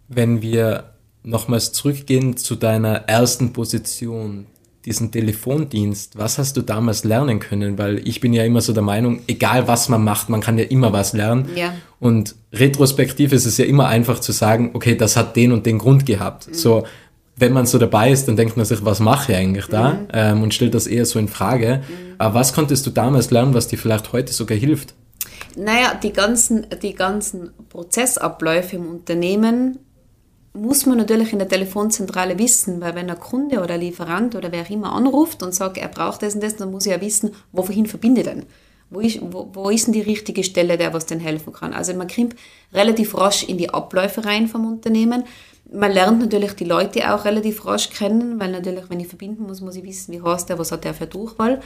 Wenn 0.08 0.42
wir 0.42 0.94
nochmals 1.24 1.74
zurückgehen 1.74 2.38
zu 2.38 2.56
deiner 2.56 2.96
ersten 3.08 3.54
Position, 3.54 4.48
diesen 4.86 5.12
Telefondienst, 5.12 6.18
was 6.18 6.38
hast 6.38 6.56
du 6.56 6.62
damals 6.62 7.04
lernen 7.04 7.40
können? 7.40 7.78
Weil 7.78 8.08
ich 8.08 8.22
bin 8.22 8.32
ja 8.32 8.46
immer 8.46 8.62
so 8.62 8.72
der 8.72 8.84
Meinung, 8.84 9.20
egal 9.28 9.68
was 9.68 9.90
man 9.90 10.02
macht, 10.02 10.30
man 10.30 10.40
kann 10.40 10.58
ja 10.58 10.64
immer 10.64 10.94
was 10.94 11.12
lernen. 11.12 11.50
Ja. 11.56 11.74
Und 12.00 12.36
retrospektiv 12.54 13.34
ist 13.34 13.46
es 13.46 13.58
ja 13.58 13.66
immer 13.66 13.88
einfach 13.88 14.20
zu 14.20 14.32
sagen, 14.32 14.72
okay, 14.74 14.96
das 14.96 15.18
hat 15.18 15.36
den 15.36 15.52
und 15.52 15.66
den 15.66 15.78
Grund 15.78 16.06
gehabt. 16.06 16.48
Mhm. 16.48 16.54
So, 16.54 16.86
wenn 17.38 17.54
man 17.54 17.68
so 17.68 17.78
dabei 17.78 18.12
ist, 18.12 18.28
dann 18.28 18.36
denkt 18.36 18.58
man 18.58 18.66
sich, 18.66 18.84
was 18.84 19.00
mache 19.00 19.32
ich 19.32 19.38
eigentlich 19.38 19.68
da? 19.68 19.94
Mhm. 19.94 20.08
Ähm, 20.12 20.44
und 20.44 20.54
stellt 20.54 20.74
das 20.74 20.88
eher 20.88 21.06
so 21.06 21.20
in 21.20 21.28
Frage. 21.28 21.84
Mhm. 21.88 22.16
Aber 22.18 22.34
was 22.34 22.54
konntest 22.54 22.86
du 22.86 22.90
damals 22.90 23.30
lernen, 23.30 23.54
was 23.54 23.68
dir 23.68 23.78
vielleicht 23.78 24.12
heute 24.12 24.34
sogar 24.34 24.58
hilft? 24.58 24.96
Naja, 25.56 25.94
die 26.02 26.14
ganzen, 26.14 26.66
die 26.82 26.94
ganzen 26.94 27.52
Prozessabläufe 27.70 28.76
im 28.76 28.88
Unternehmen 28.88 29.80
muss 30.54 30.88
man 30.88 30.98
natürlich 30.98 31.32
in 31.32 31.40
der 31.40 31.48
Telefonzentrale 31.48 32.40
wissen, 32.40 32.82
weil 32.82 32.96
wenn 32.96 33.10
ein 33.10 33.20
Kunde 33.20 33.62
oder 33.62 33.76
ein 33.76 33.82
Lieferant 33.82 34.36
oder 34.36 34.52
wer 34.52 34.64
auch 34.64 34.70
immer 34.72 34.94
anruft 34.94 35.44
und 35.44 35.54
sagt, 35.54 35.78
er 35.78 35.88
braucht 35.88 36.24
das 36.24 36.34
und 36.34 36.44
das, 36.44 36.56
dann 36.56 36.72
muss 36.72 36.88
ich 36.88 36.92
ja 36.92 37.02
wissen, 37.02 37.32
wohin 37.52 37.86
verbinde 37.86 38.22
ich 38.22 38.28
denn? 38.28 38.46
Wo 38.90 39.00
ist, 39.02 39.20
wo, 39.22 39.50
wo 39.54 39.70
ist 39.70 39.86
denn 39.86 39.94
die 39.94 40.02
richtige 40.02 40.44
Stelle, 40.44 40.78
der 40.78 40.94
was 40.94 41.06
denn 41.06 41.20
helfen 41.20 41.54
kann? 41.54 41.74
Also 41.74 41.94
man 41.94 42.08
kommt 42.08 42.36
relativ 42.74 43.16
rasch 43.16 43.44
in 43.44 43.58
die 43.58 43.70
Abläufe 43.70 44.26
rein 44.26 44.48
vom 44.48 44.66
Unternehmen. 44.66 45.24
Man 45.72 45.92
lernt 45.92 46.20
natürlich 46.20 46.54
die 46.54 46.66
Leute 46.66 47.14
auch 47.14 47.26
relativ 47.26 47.66
rasch 47.66 47.90
kennen, 47.90 48.40
weil 48.40 48.52
natürlich, 48.52 48.90
wenn 48.90 49.00
ich 49.00 49.08
verbinden 49.08 49.44
muss, 49.44 49.62
muss 49.62 49.76
ich 49.76 49.84
wissen, 49.84 50.14
wie 50.14 50.22
heißt 50.22 50.50
der, 50.50 50.60
was 50.60 50.72
hat 50.72 50.84
der 50.84 50.94
für 50.94 51.08
Durchwahl. 51.08 51.62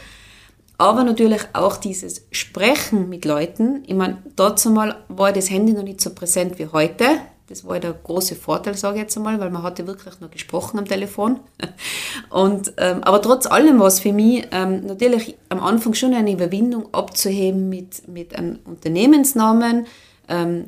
Aber 0.78 1.04
natürlich 1.04 1.42
auch 1.54 1.78
dieses 1.78 2.26
Sprechen 2.32 3.08
mit 3.08 3.26
Leuten. 3.26 3.84
Ich 3.86 3.94
meine, 3.94 4.18
dazu 4.36 4.72
mal 4.72 4.96
war 5.10 5.32
das 5.32 5.52
Handy 5.52 5.74
noch 5.74 5.84
nicht 5.84 6.02
so 6.02 6.10
präsent 6.10 6.58
wie 6.58 6.68
heute. 6.68 7.06
Das 7.52 7.66
war 7.68 7.80
der 7.80 7.94
große 7.94 8.36
Vorteil, 8.36 8.76
sage 8.76 8.96
ich 8.96 9.02
jetzt 9.04 9.18
einmal, 9.18 9.40
weil 9.40 9.52
man 9.52 9.62
hatte 9.62 9.86
wirklich 9.86 10.20
noch 10.22 10.32
gesprochen 10.32 10.80
am 10.80 10.86
Telefon. 10.86 11.42
Und, 12.30 12.74
ähm, 12.78 13.04
aber 13.04 13.22
trotz 13.22 13.46
allem 13.46 13.80
war 13.80 13.88
es 13.88 14.00
für 14.00 14.14
mich 14.14 14.48
ähm, 14.52 14.86
natürlich 14.86 15.36
am 15.50 15.60
Anfang 15.60 15.94
schon 15.94 16.14
eine 16.14 16.32
Überwindung 16.32 16.94
abzuheben 16.94 17.68
mit, 17.70 18.08
mit 18.08 18.36
einem 18.36 18.60
Unternehmensnamen. 18.64 19.86
Ähm, 20.30 20.66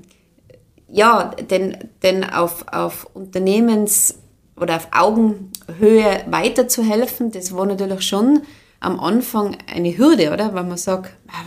ja, 0.94 1.32
denn, 1.50 1.90
denn 2.04 2.24
auf, 2.24 2.66
auf 2.72 3.08
Unternehmens- 3.16 4.20
oder 4.56 4.76
auf 4.76 4.90
Augenhöhe 4.92 6.24
weiterzuhelfen, 6.28 7.32
das 7.32 7.56
war 7.56 7.66
natürlich 7.66 8.04
schon 8.04 8.44
am 8.80 9.00
Anfang 9.00 9.58
eine 9.66 9.98
Hürde, 9.98 10.32
oder? 10.32 10.54
Weil 10.54 10.66
man 10.66 10.78
sagt, 10.78 11.12
ah, 11.30 11.44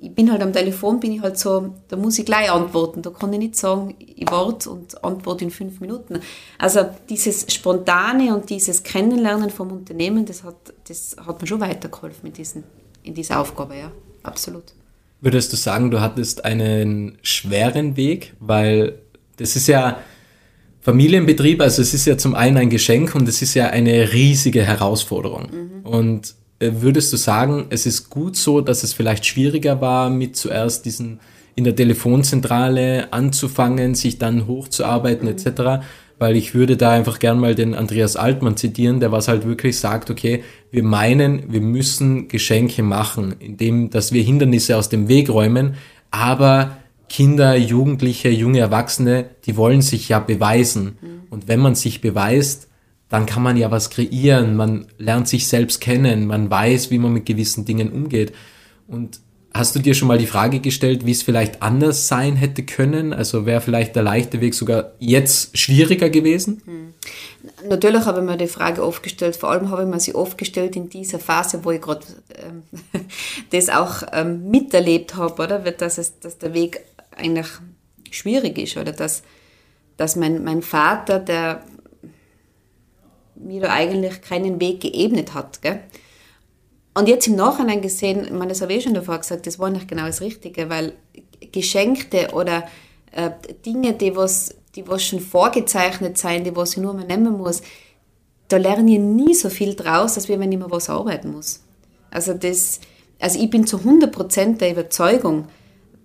ich 0.00 0.14
bin 0.14 0.30
halt 0.30 0.42
am 0.42 0.52
Telefon, 0.52 1.00
bin 1.00 1.12
ich 1.12 1.22
halt 1.22 1.38
so, 1.38 1.74
da 1.88 1.96
muss 1.96 2.18
ich 2.18 2.26
gleich 2.26 2.50
antworten. 2.50 3.00
Da 3.00 3.08
kann 3.08 3.32
ich 3.32 3.38
nicht 3.38 3.56
sagen, 3.56 3.94
ich 3.98 4.30
warte 4.30 4.70
und 4.70 5.02
antworte 5.02 5.44
in 5.44 5.50
fünf 5.50 5.80
Minuten. 5.80 6.20
Also 6.58 6.80
dieses 7.08 7.52
Spontane 7.52 8.34
und 8.34 8.50
dieses 8.50 8.82
Kennenlernen 8.82 9.48
vom 9.48 9.72
Unternehmen, 9.72 10.26
das 10.26 10.44
hat, 10.44 10.74
das 10.86 11.16
hat 11.24 11.40
mir 11.40 11.46
schon 11.46 11.60
weitergeholfen 11.60 12.26
in, 12.26 12.32
diesen, 12.34 12.64
in 13.02 13.14
dieser 13.14 13.40
Aufgabe, 13.40 13.76
ja, 13.78 13.90
absolut. 14.22 14.74
Würdest 15.20 15.52
du 15.52 15.56
sagen, 15.56 15.90
du 15.90 16.00
hattest 16.00 16.44
einen 16.44 17.18
schweren 17.22 17.96
Weg, 17.96 18.34
weil 18.38 19.00
das 19.36 19.56
ist 19.56 19.66
ja 19.66 19.98
Familienbetrieb, 20.80 21.60
also 21.60 21.82
es 21.82 21.92
ist 21.92 22.06
ja 22.06 22.16
zum 22.16 22.34
einen 22.34 22.56
ein 22.56 22.70
Geschenk 22.70 23.14
und 23.14 23.28
es 23.28 23.42
ist 23.42 23.54
ja 23.54 23.68
eine 23.68 24.12
riesige 24.12 24.64
Herausforderung. 24.64 25.48
Mhm. 25.50 25.86
Und 25.86 26.34
äh, 26.60 26.70
würdest 26.76 27.12
du 27.12 27.16
sagen, 27.16 27.66
es 27.70 27.84
ist 27.84 28.10
gut 28.10 28.36
so, 28.36 28.60
dass 28.60 28.84
es 28.84 28.92
vielleicht 28.92 29.26
schwieriger 29.26 29.80
war, 29.80 30.08
mit 30.08 30.36
zuerst 30.36 30.84
diesen 30.86 31.20
in 31.56 31.64
der 31.64 31.74
Telefonzentrale 31.74 33.12
anzufangen, 33.12 33.96
sich 33.96 34.18
dann 34.18 34.46
hochzuarbeiten 34.46 35.28
mhm. 35.28 35.34
etc., 35.34 35.84
weil 36.18 36.36
ich 36.36 36.54
würde 36.54 36.76
da 36.76 36.90
einfach 36.90 37.18
gern 37.18 37.38
mal 37.38 37.54
den 37.54 37.74
Andreas 37.74 38.16
Altmann 38.16 38.56
zitieren, 38.56 39.00
der 39.00 39.12
was 39.12 39.28
halt 39.28 39.46
wirklich 39.46 39.78
sagt, 39.78 40.10
okay, 40.10 40.42
wir 40.70 40.82
meinen, 40.82 41.52
wir 41.52 41.60
müssen 41.60 42.28
Geschenke 42.28 42.82
machen, 42.82 43.36
indem, 43.38 43.90
dass 43.90 44.12
wir 44.12 44.22
Hindernisse 44.22 44.76
aus 44.76 44.88
dem 44.88 45.08
Weg 45.08 45.30
räumen, 45.30 45.74
aber 46.10 46.78
Kinder, 47.08 47.56
Jugendliche, 47.56 48.28
junge 48.28 48.58
Erwachsene, 48.58 49.30
die 49.46 49.56
wollen 49.56 49.80
sich 49.80 50.08
ja 50.08 50.18
beweisen. 50.18 50.98
Mhm. 51.00 51.08
Und 51.30 51.48
wenn 51.48 51.60
man 51.60 51.74
sich 51.74 52.00
beweist, 52.00 52.68
dann 53.08 53.24
kann 53.24 53.42
man 53.42 53.56
ja 53.56 53.70
was 53.70 53.88
kreieren, 53.88 54.56
man 54.56 54.86
lernt 54.98 55.28
sich 55.28 55.46
selbst 55.46 55.80
kennen, 55.80 56.26
man 56.26 56.50
weiß, 56.50 56.90
wie 56.90 56.98
man 56.98 57.12
mit 57.12 57.24
gewissen 57.24 57.64
Dingen 57.64 57.90
umgeht. 57.90 58.32
Und 58.86 59.20
hast 59.54 59.74
du 59.74 59.80
dir 59.80 59.94
schon 59.94 60.08
mal 60.08 60.18
die 60.18 60.26
Frage 60.26 60.60
gestellt, 60.60 61.06
wie 61.06 61.12
es 61.12 61.22
vielleicht 61.22 61.62
anders 61.62 62.06
sein 62.08 62.36
hätte 62.36 62.62
können? 62.62 63.12
Also 63.12 63.46
wäre 63.46 63.60
vielleicht 63.60 63.96
der 63.96 64.02
leichte 64.02 64.40
Weg 64.40 64.54
sogar 64.54 64.92
jetzt 64.98 65.56
schwieriger 65.56 66.10
gewesen? 66.10 66.62
Hm. 66.64 66.94
Natürlich 67.68 68.04
habe 68.04 68.20
ich 68.20 68.26
mir 68.26 68.36
die 68.36 68.46
Frage 68.46 68.84
oft 68.84 69.02
gestellt, 69.02 69.36
vor 69.36 69.50
allem 69.50 69.70
habe 69.70 69.82
ich 69.82 69.88
mir 69.88 70.00
sie 70.00 70.14
oft 70.14 70.38
gestellt 70.38 70.76
in 70.76 70.88
dieser 70.88 71.18
Phase, 71.18 71.64
wo 71.64 71.70
ich 71.70 71.80
gerade 71.80 72.06
ähm, 72.36 72.62
das 73.50 73.68
auch 73.68 74.02
ähm, 74.12 74.50
miterlebt 74.50 75.16
habe, 75.16 75.42
oder? 75.42 75.58
Dass, 75.58 75.98
es, 75.98 76.20
dass 76.20 76.38
der 76.38 76.54
Weg 76.54 76.80
eigentlich 77.16 77.48
schwierig 78.10 78.58
ist 78.58 78.76
oder 78.76 78.92
dass, 78.92 79.22
dass 79.96 80.16
mein, 80.16 80.44
mein 80.44 80.62
Vater, 80.62 81.18
der 81.18 81.62
mir 83.34 83.62
da 83.62 83.72
eigentlich 83.72 84.20
keinen 84.22 84.60
Weg 84.60 84.80
geebnet 84.80 85.34
hat. 85.34 85.62
Gell? 85.62 85.80
Und 86.94 87.08
jetzt 87.08 87.26
im 87.28 87.36
Nachhinein 87.36 87.80
gesehen, 87.80 88.24
ich 88.24 88.30
meine, 88.30 88.48
das 88.48 88.60
habe 88.60 88.72
ich 88.72 88.82
schon 88.82 88.94
davor 88.94 89.18
gesagt, 89.18 89.46
das 89.46 89.58
war 89.58 89.70
nicht 89.70 89.88
genau 89.88 90.06
das 90.06 90.20
Richtige, 90.20 90.68
weil 90.68 90.94
Geschenkte 91.52 92.30
oder 92.32 92.64
äh, 93.12 93.30
Dinge, 93.64 93.92
die 93.92 94.16
was, 94.16 94.54
die 94.74 94.86
was 94.88 95.04
schon 95.04 95.20
vorgezeichnet 95.20 96.18
sein, 96.18 96.44
die 96.44 96.54
was 96.56 96.72
ich 96.72 96.78
nur 96.78 96.94
mal 96.94 97.06
nehmen 97.06 97.36
muss, 97.36 97.62
da 98.48 98.56
lerne 98.56 98.92
ich 98.92 98.98
nie 98.98 99.34
so 99.34 99.50
viel 99.50 99.74
draus, 99.74 100.16
als 100.16 100.28
wenn 100.28 100.50
ich 100.50 100.58
mal 100.58 100.70
was 100.70 100.88
arbeiten 100.88 101.32
muss. 101.32 101.62
Also, 102.10 102.34
das, 102.34 102.80
also 103.20 103.38
ich 103.38 103.50
bin 103.50 103.66
zu 103.66 103.78
100% 103.78 104.56
der 104.56 104.72
Überzeugung, 104.72 105.48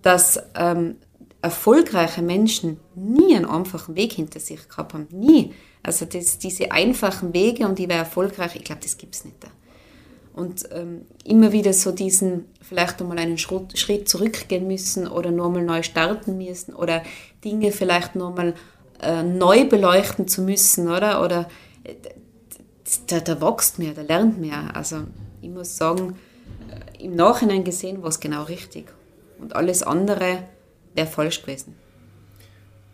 dass 0.02 0.38
ähm, 0.54 0.96
erfolgreiche 1.40 2.22
Menschen 2.22 2.78
nie 2.94 3.34
einen 3.34 3.46
einfachen 3.46 3.96
Weg 3.96 4.12
hinter 4.12 4.40
sich 4.40 4.68
gehabt 4.68 4.94
haben. 4.94 5.08
Nie. 5.10 5.52
Also 5.82 6.06
das, 6.06 6.38
diese 6.38 6.72
einfachen 6.72 7.34
Wege 7.34 7.66
und 7.66 7.78
die 7.78 7.88
wäre 7.88 8.00
erfolgreich, 8.00 8.56
ich 8.56 8.64
glaube, 8.64 8.80
das 8.82 8.96
gibt 8.96 9.14
es 9.14 9.24
nicht. 9.24 9.36
Und 10.34 10.68
ähm, 10.72 11.02
immer 11.24 11.52
wieder 11.52 11.72
so 11.72 11.92
diesen, 11.92 12.46
vielleicht 12.60 13.00
einmal 13.00 13.18
einen 13.18 13.38
Schritt, 13.38 13.78
Schritt 13.78 14.08
zurückgehen 14.08 14.66
müssen 14.66 15.06
oder 15.06 15.30
nochmal 15.30 15.62
neu 15.62 15.82
starten 15.84 16.36
müssen 16.36 16.74
oder 16.74 17.04
Dinge 17.44 17.70
vielleicht 17.70 18.16
nochmal 18.16 18.54
äh, 19.00 19.22
neu 19.22 19.68
beleuchten 19.68 20.26
zu 20.26 20.42
müssen, 20.42 20.88
oder? 20.88 21.22
Oder 21.24 21.48
äh, 21.84 21.94
da, 23.06 23.20
da 23.20 23.40
wächst 23.40 23.78
mehr, 23.78 23.94
da 23.94 24.02
lernt 24.02 24.40
mehr. 24.40 24.74
Also 24.74 25.04
ich 25.40 25.50
muss 25.50 25.76
sagen, 25.76 26.16
äh, 26.68 27.04
im 27.04 27.14
Nachhinein 27.14 27.62
gesehen 27.62 28.02
war 28.02 28.08
es 28.08 28.18
genau 28.18 28.42
richtig. 28.42 28.86
Und 29.38 29.54
alles 29.54 29.84
andere 29.84 30.48
wäre 30.94 31.06
falsch 31.06 31.42
gewesen. 31.42 31.76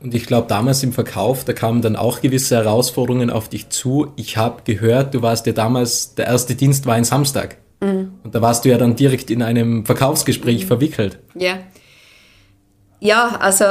Und 0.02 0.14
ich 0.14 0.24
glaube, 0.26 0.48
damals 0.48 0.82
im 0.82 0.92
Verkauf, 0.92 1.44
da 1.44 1.52
kamen 1.52 1.82
dann 1.82 1.94
auch 1.94 2.22
gewisse 2.22 2.56
Herausforderungen 2.56 3.30
auf 3.30 3.48
dich 3.48 3.68
zu. 3.68 4.12
Ich 4.16 4.36
habe 4.36 4.62
gehört, 4.64 5.14
du 5.14 5.20
warst 5.20 5.46
ja 5.46 5.52
damals, 5.52 6.14
der 6.14 6.26
erste 6.26 6.54
Dienst 6.54 6.86
war 6.86 6.94
ein 6.94 7.04
Samstag. 7.04 7.58
Mhm. 7.80 8.12
Und 8.24 8.34
da 8.34 8.40
warst 8.40 8.64
du 8.64 8.70
ja 8.70 8.78
dann 8.78 8.96
direkt 8.96 9.30
in 9.30 9.42
einem 9.42 9.84
Verkaufsgespräch 9.84 10.64
mhm. 10.64 10.68
verwickelt. 10.68 11.18
Ja. 11.34 11.58
Ja, 13.00 13.36
also 13.40 13.64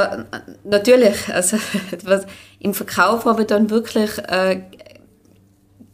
natürlich. 0.64 1.32
Also 1.32 1.56
im 2.58 2.74
Verkauf 2.74 3.24
habe 3.24 3.42
ich 3.42 3.46
dann 3.46 3.70
wirklich 3.70 4.18
äh, 4.18 4.62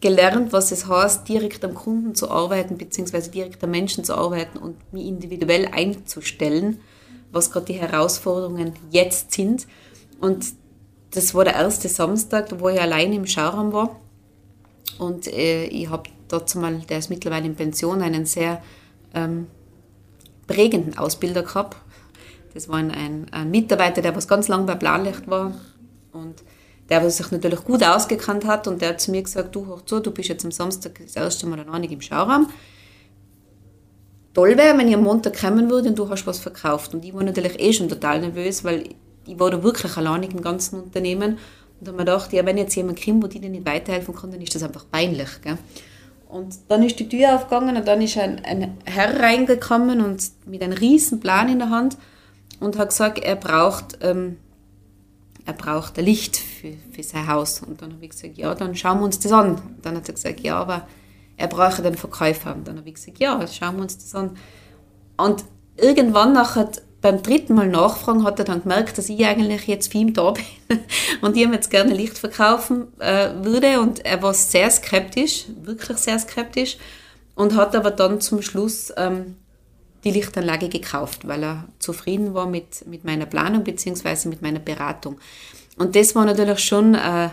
gelernt, 0.00 0.52
was 0.52 0.72
es 0.72 0.86
heißt, 0.86 1.28
direkt 1.28 1.64
am 1.64 1.74
Kunden 1.74 2.14
zu 2.14 2.30
arbeiten, 2.30 2.78
beziehungsweise 2.78 3.30
direkt 3.30 3.62
am 3.62 3.70
Menschen 3.70 4.04
zu 4.04 4.14
arbeiten 4.14 4.58
und 4.58 4.92
mich 4.92 5.06
individuell 5.06 5.68
einzustellen, 5.72 6.80
was 7.30 7.50
gerade 7.50 7.66
die 7.66 7.74
Herausforderungen 7.74 8.72
jetzt 8.90 9.32
sind. 9.32 9.66
Und 10.20 10.46
das 11.10 11.34
war 11.34 11.44
der 11.44 11.54
erste 11.54 11.88
Samstag, 11.88 12.60
wo 12.60 12.68
ich 12.68 12.80
alleine 12.80 13.14
im 13.14 13.26
Schauraum 13.26 13.72
war. 13.72 14.00
Und 14.98 15.26
äh, 15.28 15.64
ich 15.64 15.88
habe 15.88 16.04
dort 16.28 16.54
mal, 16.54 16.78
der 16.88 16.98
ist 16.98 17.10
mittlerweile 17.10 17.46
in 17.46 17.54
Pension, 17.54 18.02
einen 18.02 18.26
sehr 18.26 18.62
ähm, 19.14 19.46
prägenden 20.46 20.98
Ausbilder 20.98 21.42
gehabt. 21.42 21.76
Das 22.54 22.68
war 22.68 22.76
ein, 22.76 23.26
ein, 23.30 23.50
Mitarbeiter, 23.50 24.00
der 24.00 24.16
was 24.16 24.28
ganz 24.28 24.48
lange 24.48 24.64
bei 24.64 24.74
Planlicht 24.74 25.28
war 25.28 25.52
und 26.12 26.42
der 26.88 27.04
was 27.04 27.18
sich 27.18 27.30
natürlich 27.30 27.62
gut 27.64 27.82
ausgekannt 27.82 28.46
hat 28.46 28.66
und 28.66 28.80
der 28.80 28.90
hat 28.90 29.00
zu 29.00 29.10
mir 29.10 29.22
gesagt, 29.22 29.54
du 29.54 29.66
hoch 29.66 29.82
zu, 29.82 30.00
du 30.00 30.10
bist 30.10 30.28
jetzt 30.28 30.44
am 30.44 30.52
Samstag 30.52 31.00
das 31.02 31.16
erste 31.16 31.46
Mal 31.46 31.60
alleinig 31.60 31.92
im 31.92 32.00
Schauraum. 32.00 32.48
Toll 34.32 34.56
wäre, 34.56 34.76
wenn 34.78 34.88
ich 34.88 34.94
am 34.94 35.02
Montag 35.02 35.38
kommen 35.38 35.68
würde 35.68 35.88
und 35.88 35.98
du 35.98 36.08
hast 36.08 36.26
was 36.26 36.38
verkauft. 36.38 36.94
Und 36.94 37.04
ich 37.04 37.14
war 37.14 37.22
natürlich 37.22 37.58
eh 37.58 37.72
schon 37.72 37.88
total 37.88 38.20
nervös, 38.20 38.64
weil 38.64 38.84
ich 39.26 39.38
war 39.38 39.50
da 39.50 39.62
wirklich 39.62 39.96
alleinig 39.96 40.32
im 40.32 40.42
ganzen 40.42 40.80
Unternehmen 40.80 41.38
und 41.80 41.88
habe 41.88 41.96
mir 41.96 42.04
gedacht, 42.04 42.32
ja, 42.32 42.46
wenn 42.46 42.58
jetzt 42.58 42.74
jemand 42.74 43.02
kommt, 43.02 43.34
die 43.34 43.40
dir 43.40 43.50
nicht 43.50 43.66
weiterhelfen 43.66 44.14
kann, 44.14 44.30
dann 44.30 44.40
ist 44.40 44.54
das 44.54 44.62
einfach 44.62 44.86
peinlich. 44.90 45.28
Gell? 45.42 45.58
Und 46.28 46.56
dann 46.68 46.82
ist 46.82 46.98
die 46.98 47.08
Tür 47.08 47.36
aufgegangen 47.36 47.76
und 47.76 47.86
dann 47.86 48.02
ist 48.02 48.18
ein, 48.18 48.44
ein 48.44 48.76
Herr 48.84 49.20
reingekommen 49.20 50.00
und 50.00 50.22
mit 50.44 50.62
einem 50.62 50.72
riesen 50.72 51.20
Plan 51.20 51.48
in 51.48 51.58
der 51.58 51.70
Hand 51.70 51.96
und 52.60 52.78
hat 52.78 52.88
gesagt, 52.88 53.18
er 53.18 53.36
braucht, 53.36 53.98
ähm, 54.00 54.38
er 55.44 55.52
braucht 55.52 55.98
ein 55.98 56.04
Licht 56.04 56.36
für, 56.36 56.72
für 56.92 57.02
sein 57.02 57.28
Haus. 57.28 57.62
Und 57.62 57.80
dann 57.82 57.92
habe 57.92 58.04
ich 58.04 58.10
gesagt, 58.10 58.36
ja, 58.36 58.54
dann 58.54 58.74
schauen 58.74 58.98
wir 58.98 59.04
uns 59.04 59.18
das 59.20 59.32
an. 59.32 59.50
Und 59.50 59.62
dann 59.82 59.96
hat 59.96 60.08
er 60.08 60.14
gesagt, 60.14 60.40
ja, 60.40 60.56
aber 60.56 60.88
er 61.36 61.48
braucht 61.48 61.84
einen 61.84 61.96
Verkäufer. 61.96 62.54
Und 62.54 62.66
dann 62.66 62.78
habe 62.78 62.88
ich 62.88 62.96
gesagt, 62.96 63.18
ja, 63.18 63.46
schauen 63.46 63.76
wir 63.76 63.82
uns 63.82 63.98
das 63.98 64.14
an. 64.14 64.36
Und 65.16 65.44
irgendwann 65.76 66.32
nachher 66.32 66.70
beim 67.06 67.22
dritten 67.22 67.54
Mal 67.54 67.68
nachfragen 67.68 68.24
hat 68.24 68.40
er 68.40 68.44
dann 68.44 68.62
gemerkt, 68.62 68.98
dass 68.98 69.08
ich 69.08 69.24
eigentlich 69.24 69.68
jetzt 69.68 69.92
für 69.92 69.98
ihn 69.98 70.12
da 70.12 70.32
bin 70.32 70.44
und 71.20 71.36
ihm 71.36 71.52
jetzt 71.52 71.70
gerne 71.70 71.94
Licht 71.94 72.18
verkaufen 72.18 72.88
äh, 72.98 73.30
würde 73.42 73.80
und 73.80 74.04
er 74.04 74.20
war 74.22 74.34
sehr 74.34 74.68
skeptisch, 74.72 75.44
wirklich 75.62 75.98
sehr 75.98 76.18
skeptisch 76.18 76.78
und 77.36 77.54
hat 77.54 77.76
aber 77.76 77.92
dann 77.92 78.20
zum 78.20 78.42
Schluss 78.42 78.92
ähm, 78.96 79.36
die 80.02 80.10
Lichtanlage 80.10 80.68
gekauft, 80.68 81.28
weil 81.28 81.44
er 81.44 81.68
zufrieden 81.78 82.34
war 82.34 82.48
mit, 82.48 82.84
mit 82.88 83.04
meiner 83.04 83.26
Planung 83.26 83.62
bzw. 83.62 84.28
mit 84.28 84.42
meiner 84.42 84.58
Beratung. 84.58 85.16
Und 85.78 85.94
das 85.94 86.16
war 86.16 86.24
natürlich 86.24 86.58
schon, 86.58 86.96
äh, 86.96 87.28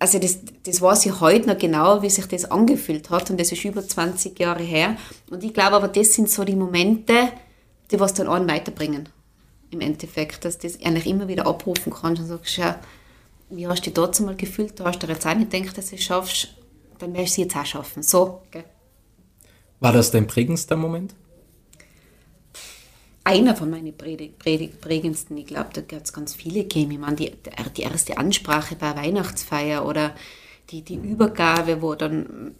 also 0.00 0.18
das, 0.18 0.40
das 0.64 0.82
weiß 0.82 1.06
ich 1.06 1.20
heute 1.20 1.50
noch 1.50 1.58
genau, 1.58 2.02
wie 2.02 2.10
sich 2.10 2.26
das 2.26 2.50
angefühlt 2.50 3.10
hat 3.10 3.30
und 3.30 3.38
das 3.38 3.52
ist 3.52 3.64
über 3.64 3.86
20 3.86 4.36
Jahre 4.40 4.64
her. 4.64 4.96
Und 5.30 5.44
ich 5.44 5.54
glaube 5.54 5.76
aber, 5.76 5.86
das 5.86 6.14
sind 6.14 6.28
so 6.28 6.42
die 6.42 6.56
Momente, 6.56 7.30
die 7.90 8.00
was 8.00 8.14
dann 8.14 8.28
einen 8.28 8.48
weiterbringen. 8.48 9.08
Im 9.70 9.80
Endeffekt, 9.80 10.44
dass 10.44 10.58
du 10.58 10.66
das 10.66 10.80
eigentlich 10.82 11.06
immer 11.06 11.28
wieder 11.28 11.46
abrufen 11.46 11.92
kannst 11.92 12.22
und 12.22 12.28
sagst, 12.28 12.56
ja, 12.56 12.78
wie 13.50 13.66
hast 13.66 13.80
du 13.80 13.90
dich 13.90 13.94
dazu 13.94 14.22
mal 14.22 14.36
gefühlt? 14.36 14.78
Du 14.78 14.84
hast 14.84 15.02
dir 15.02 15.08
jetzt 15.08 15.26
auch 15.26 15.34
nicht 15.34 15.50
gedacht, 15.50 15.76
dass 15.76 15.90
du 15.90 15.96
es 15.96 16.04
schaffst, 16.04 16.48
dann 16.98 17.14
wirst 17.14 17.36
du 17.36 17.42
es 17.42 17.48
jetzt 17.48 17.56
auch 17.56 17.66
schaffen. 17.66 18.02
So, 18.02 18.42
gell? 18.50 18.64
War 19.80 19.92
das 19.92 20.10
dein 20.10 20.26
prägendster 20.26 20.76
Moment? 20.76 21.14
Einer 23.24 23.54
von 23.54 23.70
meinen 23.70 23.94
prägendsten. 23.94 25.36
Ich 25.36 25.46
glaube, 25.46 25.68
da 25.74 25.82
gibt 25.82 26.06
es 26.06 26.12
ganz 26.12 26.34
viele 26.34 26.62
gegeben. 26.62 26.92
Ich 26.92 26.98
meine, 26.98 27.16
die, 27.16 27.32
die 27.76 27.82
erste 27.82 28.16
Ansprache 28.16 28.74
bei 28.74 28.96
Weihnachtsfeier 28.96 29.86
oder 29.86 30.14
die, 30.70 30.82
die 30.82 30.96
Übergabe, 30.96 31.82
wo 31.82 31.94
dann 31.94 32.54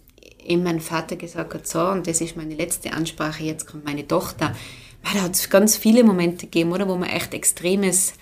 eben 0.45 0.63
mein 0.63 0.79
Vater 0.79 1.15
gesagt 1.15 1.53
hat, 1.53 1.67
so, 1.67 1.81
und 1.87 2.07
das 2.07 2.21
ist 2.21 2.37
meine 2.37 2.55
letzte 2.55 2.93
Ansprache, 2.93 3.43
jetzt 3.43 3.65
kommt 3.67 3.85
meine 3.85 4.07
Tochter 4.07 4.55
da 5.03 5.21
hat 5.23 5.35
es 5.35 5.49
ganz 5.49 5.77
viele 5.77 6.03
Momente 6.03 6.45
gegeben, 6.45 6.71
oder, 6.71 6.87
wo 6.87 6.95
man 6.95 7.09
echt 7.09 7.33
extremes 7.33 8.13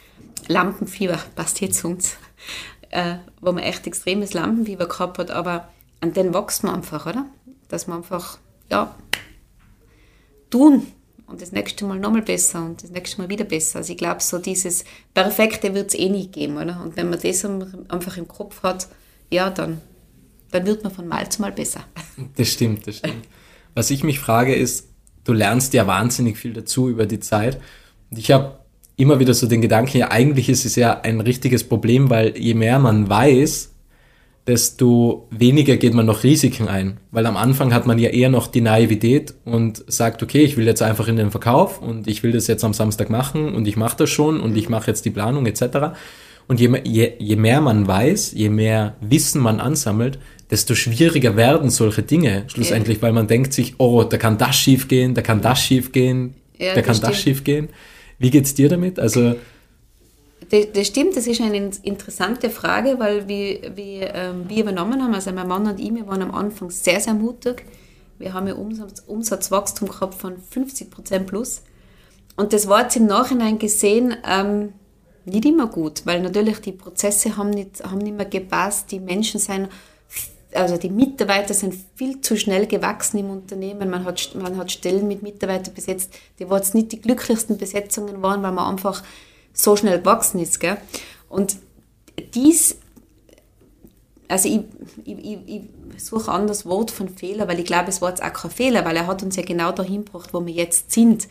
Lampenfieber, 0.47 1.19
passt 1.35 1.57
zu 1.73 1.87
uns, 1.87 2.15
äh, 2.89 3.15
wo 3.41 3.51
man 3.51 3.63
echt 3.63 3.87
extremes 3.87 4.33
Lampenfieber 4.33 4.87
gehabt 4.87 5.17
hat, 5.17 5.31
aber 5.31 5.69
an 6.01 6.13
den 6.13 6.33
wächst 6.33 6.63
man 6.63 6.75
einfach, 6.75 7.05
oder? 7.05 7.25
Dass 7.67 7.87
man 7.87 7.97
einfach, 7.97 8.37
ja, 8.69 8.95
tun 10.49 10.87
und 11.25 11.41
das 11.41 11.51
nächste 11.51 11.85
Mal 11.85 11.99
nochmal 11.99 12.21
besser 12.21 12.63
und 12.63 12.81
das 12.81 12.89
nächste 12.89 13.21
Mal 13.21 13.29
wieder 13.29 13.43
besser. 13.43 13.79
Also 13.79 13.91
ich 13.91 13.97
glaube, 13.97 14.21
so 14.21 14.37
dieses 14.37 14.85
Perfekte 15.13 15.73
wird 15.73 15.89
es 15.89 15.99
eh 15.99 16.09
nie 16.09 16.27
geben, 16.27 16.57
oder? 16.57 16.81
Und 16.81 16.95
wenn 16.95 17.09
man 17.09 17.19
das 17.21 17.45
einfach 17.45 18.17
im 18.17 18.27
Kopf 18.27 18.63
hat, 18.63 18.87
ja, 19.29 19.49
dann, 19.49 19.81
dann 20.51 20.65
wird 20.65 20.83
man 20.83 20.93
von 20.93 21.07
Mal 21.07 21.29
zu 21.29 21.41
Mal 21.41 21.51
besser. 21.51 21.83
Das 22.37 22.47
stimmt, 22.47 22.87
das 22.87 22.97
stimmt. 22.97 23.27
Was 23.75 23.91
ich 23.91 24.03
mich 24.03 24.19
frage 24.19 24.55
ist, 24.55 24.86
du 25.27 25.33
lernst 25.33 25.73
ja 25.73 25.87
wahnsinnig 25.87 26.37
viel 26.37 26.53
dazu 26.53 26.89
über 26.89 27.05
die 27.05 27.19
Zeit. 27.19 27.59
Und 28.09 28.17
ich 28.17 28.31
habe 28.31 28.59
immer 28.95 29.19
wieder 29.19 29.33
so 29.33 29.47
den 29.47 29.61
Gedanken, 29.61 29.97
ja, 29.97 30.11
eigentlich 30.11 30.49
ist 30.49 30.65
es 30.65 30.75
ja 30.75 31.01
ein 31.01 31.21
richtiges 31.21 31.63
Problem, 31.63 32.09
weil 32.09 32.37
je 32.37 32.53
mehr 32.53 32.79
man 32.79 33.09
weiß, 33.09 33.73
desto 34.47 35.27
weniger 35.29 35.75
geht 35.75 35.93
man 35.93 36.05
noch 36.05 36.23
Risiken 36.23 36.69
ein. 36.69 36.97
Weil 37.11 37.25
am 37.25 37.35
Anfang 37.35 37.73
hat 37.73 37.85
man 37.85 37.99
ja 37.99 38.09
eher 38.09 38.29
noch 38.29 38.47
die 38.47 38.61
Naivität 38.61 39.33
und 39.43 39.83
sagt, 39.87 40.23
okay, 40.23 40.41
ich 40.41 40.55
will 40.55 40.65
jetzt 40.65 40.81
einfach 40.81 41.09
in 41.09 41.17
den 41.17 41.31
Verkauf 41.31 41.81
und 41.81 42.07
ich 42.07 42.23
will 42.23 42.31
das 42.31 42.47
jetzt 42.47 42.63
am 42.63 42.73
Samstag 42.73 43.09
machen 43.09 43.53
und 43.53 43.67
ich 43.67 43.75
mache 43.75 43.97
das 43.97 44.09
schon 44.09 44.39
und 44.39 44.55
ich 44.55 44.69
mache 44.69 44.87
jetzt 44.87 45.03
die 45.03 45.09
Planung 45.09 45.45
etc. 45.45 45.97
Und 46.47 46.61
je, 46.61 46.81
je, 46.85 47.11
je 47.19 47.35
mehr 47.35 47.59
man 47.59 47.85
weiß, 47.87 48.31
je 48.31 48.49
mehr 48.49 48.95
Wissen 49.01 49.41
man 49.41 49.59
ansammelt, 49.59 50.17
desto 50.49 50.75
schwieriger 50.75 51.35
werden 51.35 51.69
solche 51.69 52.03
Dinge 52.03 52.45
schlussendlich, 52.47 52.97
ja. 52.97 53.03
weil 53.03 53.13
man 53.13 53.27
denkt 53.27 53.53
sich, 53.53 53.75
oh, 53.79 54.03
da 54.03 54.17
kann 54.17 54.37
das 54.37 54.55
schief 54.55 54.87
gehen, 54.87 55.13
da 55.13 55.21
kann 55.21 55.41
das 55.41 55.59
schief 55.59 55.91
gehen, 55.91 56.35
ja, 56.57 56.73
da 56.73 56.81
kann 56.81 56.99
das, 56.99 57.11
das 57.11 57.21
schief 57.21 57.43
gehen. 57.43 57.69
Wie 58.19 58.29
geht's 58.29 58.53
dir 58.53 58.69
damit? 58.69 58.99
Also 58.99 59.35
das, 60.49 60.67
das, 60.73 60.87
stimmt, 60.87 61.17
das 61.17 61.27
ist 61.27 61.41
eine 61.41 61.71
interessante 61.83 62.49
Frage, 62.49 62.97
weil 62.99 63.27
wir, 63.27 63.75
wir, 63.75 64.13
ähm, 64.13 64.45
wir 64.47 64.63
übernommen 64.63 65.03
haben, 65.03 65.13
also 65.13 65.31
mein 65.31 65.47
Mann 65.47 65.67
und 65.67 65.79
ich, 65.79 65.93
wir 65.93 66.07
waren 66.07 66.21
am 66.21 66.33
Anfang 66.33 66.69
sehr, 66.69 66.99
sehr 67.01 67.13
mutig. 67.13 67.65
Wir 68.17 68.33
haben 68.33 68.47
ja 68.47 68.53
Umsatz, 68.53 69.03
Umsatzwachstum 69.05 69.89
gehabt 69.89 70.15
von 70.15 70.37
50 70.37 70.89
Prozent 70.89 71.27
plus. 71.27 71.63
Und 72.35 72.53
das 72.53 72.67
war 72.67 72.83
jetzt 72.83 72.95
im 72.95 73.07
Nachhinein 73.07 73.59
gesehen 73.59 74.15
ähm, 74.27 74.73
nicht 75.25 75.45
immer 75.45 75.67
gut, 75.67 76.05
weil 76.05 76.21
natürlich 76.21 76.59
die 76.61 76.71
Prozesse 76.71 77.35
haben 77.35 77.49
nicht, 77.49 77.83
haben 77.83 77.97
nicht 77.97 78.15
mehr 78.15 78.25
gepasst, 78.25 78.91
die 78.91 78.99
Menschen 78.99 79.39
sind 79.39 79.67
also 80.53 80.77
die 80.77 80.89
Mitarbeiter 80.89 81.53
sind 81.53 81.75
viel 81.95 82.21
zu 82.21 82.37
schnell 82.37 82.67
gewachsen 82.67 83.19
im 83.19 83.29
Unternehmen. 83.29 83.89
Man 83.89 84.05
hat, 84.05 84.33
man 84.35 84.57
hat 84.57 84.71
Stellen 84.71 85.07
mit 85.07 85.21
Mitarbeitern 85.21 85.73
besetzt, 85.73 86.13
die 86.39 86.45
jetzt 86.45 86.75
nicht 86.75 86.91
die 86.91 87.01
glücklichsten 87.01 87.57
Besetzungen 87.57 88.21
waren, 88.21 88.43
weil 88.43 88.51
man 88.51 88.71
einfach 88.71 89.03
so 89.53 89.75
schnell 89.75 89.99
gewachsen 89.99 90.39
ist. 90.39 90.59
Gell? 90.59 90.77
Und 91.29 91.57
dies, 92.33 92.77
also 94.27 94.47
ich, 94.47 94.61
ich, 95.03 95.17
ich, 95.17 95.39
ich 95.95 96.03
suche 96.03 96.31
an 96.31 96.47
das 96.47 96.65
Wort 96.65 96.91
von 96.91 97.09
Fehler, 97.09 97.47
weil 97.47 97.59
ich 97.59 97.65
glaube, 97.65 97.89
es 97.89 98.01
war 98.01 98.09
jetzt 98.09 98.23
auch 98.23 98.33
kein 98.33 98.51
Fehler, 98.51 98.85
weil 98.85 98.95
er 98.95 99.07
hat 99.07 99.23
uns 99.23 99.35
ja 99.35 99.43
genau 99.43 99.71
dahin 99.71 100.05
gebracht, 100.05 100.33
wo 100.33 100.45
wir 100.45 100.53
jetzt 100.53 100.91
sind. 100.91 101.27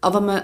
Aber 0.00 0.20
man, 0.20 0.42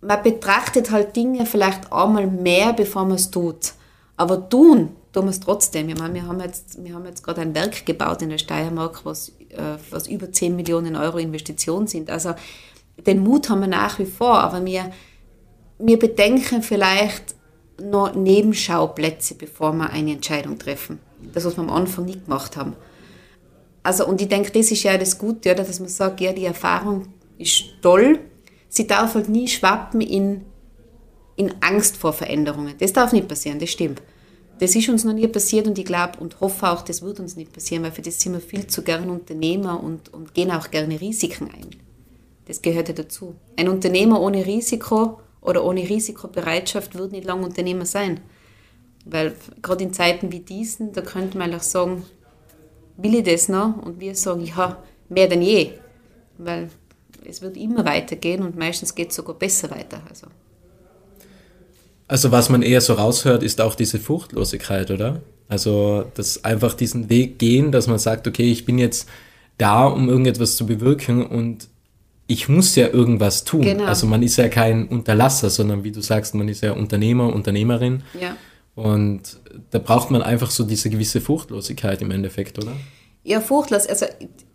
man 0.00 0.22
betrachtet 0.22 0.90
halt 0.90 1.16
Dinge 1.16 1.46
vielleicht 1.46 1.92
einmal 1.92 2.26
mehr, 2.26 2.72
bevor 2.72 3.04
man 3.04 3.16
es 3.16 3.30
tut. 3.30 3.72
Aber 4.16 4.48
tun, 4.48 4.90
tun 5.12 5.24
wir 5.26 5.30
es 5.30 5.40
trotzdem. 5.40 5.88
Ich 5.88 5.98
meine, 5.98 6.14
wir 6.14 6.26
haben 6.26 6.40
jetzt, 6.40 6.82
wir 6.82 6.94
haben 6.94 7.04
jetzt 7.04 7.22
gerade 7.22 7.42
ein 7.42 7.54
Werk 7.54 7.84
gebaut 7.86 8.22
in 8.22 8.30
der 8.30 8.38
Steiermark, 8.38 9.04
was, 9.04 9.30
äh, 9.50 9.76
was 9.90 10.08
über 10.08 10.32
10 10.32 10.56
Millionen 10.56 10.96
Euro 10.96 11.18
Investitionen 11.18 11.86
sind. 11.86 12.10
Also 12.10 12.34
den 13.06 13.20
Mut 13.20 13.48
haben 13.48 13.60
wir 13.60 13.68
nach 13.68 13.98
wie 13.98 14.06
vor, 14.06 14.38
aber 14.38 14.64
wir, 14.64 14.90
wir 15.78 15.98
bedenken 15.98 16.62
vielleicht 16.62 17.34
noch 17.80 18.14
Nebenschauplätze, 18.14 19.34
bevor 19.34 19.72
wir 19.72 19.90
eine 19.90 20.12
Entscheidung 20.12 20.58
treffen. 20.58 20.98
Das, 21.32 21.44
was 21.44 21.56
wir 21.56 21.62
am 21.62 21.70
Anfang 21.70 22.04
nicht 22.04 22.24
gemacht 22.24 22.56
haben. 22.56 22.74
Also, 23.82 24.06
und 24.06 24.20
ich 24.20 24.28
denke, 24.28 24.52
das 24.52 24.70
ist 24.70 24.82
ja 24.82 24.96
das 24.96 25.18
Gute, 25.18 25.52
oder, 25.52 25.64
dass 25.64 25.80
man 25.80 25.88
sagt, 25.88 26.20
ja, 26.20 26.32
die 26.32 26.44
Erfahrung 26.44 27.08
ist 27.38 27.64
toll, 27.80 28.20
sie 28.68 28.86
darf 28.86 29.14
halt 29.14 29.28
nie 29.28 29.48
schwappen 29.48 30.00
in, 30.00 30.42
in 31.36 31.52
Angst 31.60 31.96
vor 31.96 32.12
Veränderungen. 32.12 32.74
Das 32.78 32.92
darf 32.92 33.12
nicht 33.12 33.26
passieren, 33.26 33.58
das 33.58 33.70
stimmt. 33.70 34.00
Das 34.62 34.76
ist 34.76 34.88
uns 34.88 35.02
noch 35.02 35.12
nie 35.12 35.26
passiert 35.26 35.66
und 35.66 35.76
ich 35.76 35.84
glaube 35.84 36.20
und 36.20 36.38
hoffe 36.38 36.70
auch, 36.70 36.82
das 36.82 37.02
wird 37.02 37.18
uns 37.18 37.34
nicht 37.34 37.52
passieren, 37.52 37.82
weil 37.82 37.90
für 37.90 38.00
das 38.00 38.20
sind 38.20 38.34
wir 38.34 38.40
viel 38.40 38.68
zu 38.68 38.82
gern 38.82 39.10
Unternehmer 39.10 39.82
und, 39.82 40.14
und 40.14 40.34
gehen 40.34 40.52
auch 40.52 40.70
gerne 40.70 41.00
Risiken 41.00 41.50
ein. 41.52 41.70
Das 42.44 42.62
gehört 42.62 42.86
ja 42.86 42.94
dazu. 42.94 43.34
Ein 43.56 43.68
Unternehmer 43.68 44.20
ohne 44.20 44.46
Risiko 44.46 45.18
oder 45.40 45.64
ohne 45.64 45.80
Risikobereitschaft 45.80 46.94
wird 46.94 47.10
nicht 47.10 47.24
lange 47.24 47.44
Unternehmer 47.44 47.86
sein. 47.86 48.20
Weil 49.04 49.34
gerade 49.62 49.82
in 49.82 49.92
Zeiten 49.92 50.30
wie 50.30 50.38
diesen, 50.38 50.92
da 50.92 51.00
könnte 51.00 51.36
man 51.38 51.52
auch 51.56 51.60
sagen, 51.60 52.04
will 52.96 53.16
ich 53.16 53.24
das 53.24 53.48
noch? 53.48 53.82
Und 53.84 53.98
wir 53.98 54.14
sagen, 54.14 54.44
ja, 54.44 54.80
mehr 55.08 55.26
denn 55.26 55.42
je. 55.42 55.72
Weil 56.38 56.70
es 57.28 57.42
wird 57.42 57.56
immer 57.56 57.84
weitergehen 57.84 58.44
und 58.44 58.56
meistens 58.56 58.94
geht 58.94 59.10
es 59.10 59.16
sogar 59.16 59.34
besser 59.34 59.72
weiter. 59.72 60.00
Also. 60.08 60.28
Also 62.12 62.30
was 62.30 62.50
man 62.50 62.60
eher 62.60 62.82
so 62.82 62.92
raushört, 62.92 63.42
ist 63.42 63.58
auch 63.62 63.74
diese 63.74 63.98
Furchtlosigkeit, 63.98 64.90
oder? 64.90 65.22
Also 65.48 66.04
das 66.12 66.44
einfach 66.44 66.74
diesen 66.74 67.08
Weg 67.08 67.38
gehen, 67.38 67.72
dass 67.72 67.86
man 67.86 67.98
sagt, 67.98 68.28
okay, 68.28 68.52
ich 68.52 68.66
bin 68.66 68.76
jetzt 68.76 69.08
da, 69.56 69.86
um 69.86 70.10
irgendetwas 70.10 70.56
zu 70.56 70.66
bewirken 70.66 71.24
und 71.24 71.68
ich 72.26 72.50
muss 72.50 72.76
ja 72.76 72.88
irgendwas 72.88 73.44
tun. 73.44 73.62
Genau. 73.62 73.84
Also 73.84 74.06
man 74.06 74.22
ist 74.22 74.36
ja 74.36 74.50
kein 74.50 74.88
Unterlasser, 74.88 75.48
sondern 75.48 75.84
wie 75.84 75.90
du 75.90 76.02
sagst, 76.02 76.34
man 76.34 76.48
ist 76.48 76.62
ja 76.62 76.72
Unternehmer, 76.72 77.32
Unternehmerin. 77.32 78.02
Ja. 78.20 78.36
Und 78.74 79.40
da 79.70 79.78
braucht 79.78 80.10
man 80.10 80.20
einfach 80.20 80.50
so 80.50 80.64
diese 80.64 80.90
gewisse 80.90 81.22
Furchtlosigkeit 81.22 82.02
im 82.02 82.10
Endeffekt, 82.10 82.58
oder? 82.58 82.72
Ja, 83.24 83.40
furchtlos. 83.40 83.86
Also 83.86 84.04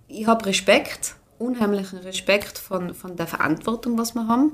ich 0.08 0.28
habe 0.28 0.46
Respekt, 0.46 1.15
unheimlichen 1.39 1.98
Respekt 1.98 2.60
von, 2.60 2.93
von 2.93 3.15
der 3.15 3.26
Verantwortung, 3.26 3.98
was 3.98 4.13
wir 4.13 4.28
haben. 4.28 4.52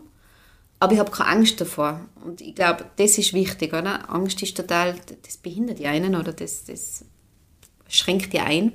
Aber 0.83 0.91
ich 0.91 0.99
habe 0.99 1.11
keine 1.11 1.29
Angst 1.29 1.61
davor. 1.61 2.01
Und 2.25 2.41
ich 2.41 2.55
glaube, 2.55 2.83
das 2.97 3.17
ist 3.17 3.31
wichtig, 3.31 3.71
oder? 3.71 4.09
Angst 4.09 4.43
ist 4.43 4.57
total, 4.57 4.95
das 5.25 5.37
behindert 5.37 5.79
die 5.79 5.87
einen 5.87 6.13
oder 6.13 6.33
das, 6.33 6.65
das 6.65 7.05
schränkt 7.87 8.33
die 8.33 8.41
ein. 8.41 8.73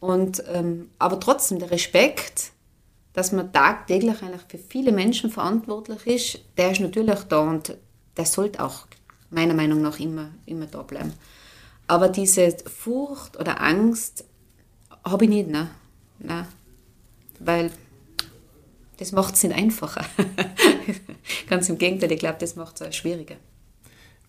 Und, 0.00 0.44
ähm, 0.52 0.90
aber 0.98 1.18
trotzdem, 1.18 1.60
der 1.60 1.70
Respekt, 1.70 2.50
dass 3.14 3.32
man 3.32 3.54
tagtäglich 3.54 4.22
eigentlich 4.22 4.42
für 4.48 4.58
viele 4.58 4.92
Menschen 4.92 5.30
verantwortlich 5.30 6.06
ist, 6.06 6.40
der 6.58 6.72
ist 6.72 6.82
natürlich 6.82 7.20
da 7.20 7.38
und 7.38 7.74
der 8.18 8.26
sollte 8.26 8.62
auch 8.62 8.86
meiner 9.30 9.54
Meinung 9.54 9.80
nach 9.80 9.98
immer, 9.98 10.28
immer 10.44 10.66
da 10.66 10.82
bleiben. 10.82 11.14
Aber 11.86 12.10
diese 12.10 12.54
Furcht 12.66 13.40
oder 13.40 13.62
Angst 13.62 14.26
habe 15.02 15.24
ich 15.24 15.30
nicht, 15.30 15.48
ne? 15.48 15.70
Nein. 16.18 16.46
Weil 17.38 17.70
das 18.98 19.12
macht 19.12 19.34
es 19.34 19.42
nicht 19.42 19.54
einfacher. 19.54 20.04
Ganz 21.48 21.68
im 21.68 21.78
Gegenteil, 21.78 22.12
ich 22.12 22.18
glaube, 22.18 22.36
das 22.38 22.56
macht 22.56 22.80
es 22.80 22.94
schwieriger. 22.96 23.36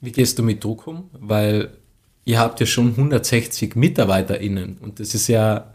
Wie 0.02 0.12
gehst 0.12 0.38
du 0.40 0.44
mit 0.44 0.64
Druck 0.64 0.88
um? 0.88 1.10
Weil 1.14 1.78
ihr 2.26 2.40
habt 2.40 2.60
ja 2.60 2.66
schon 2.66 2.90
160 2.90 3.76
MitarbeiterInnen 3.76 4.78
und 4.82 5.00
das 5.00 5.16
ist 5.16 5.28
ja 5.28 5.74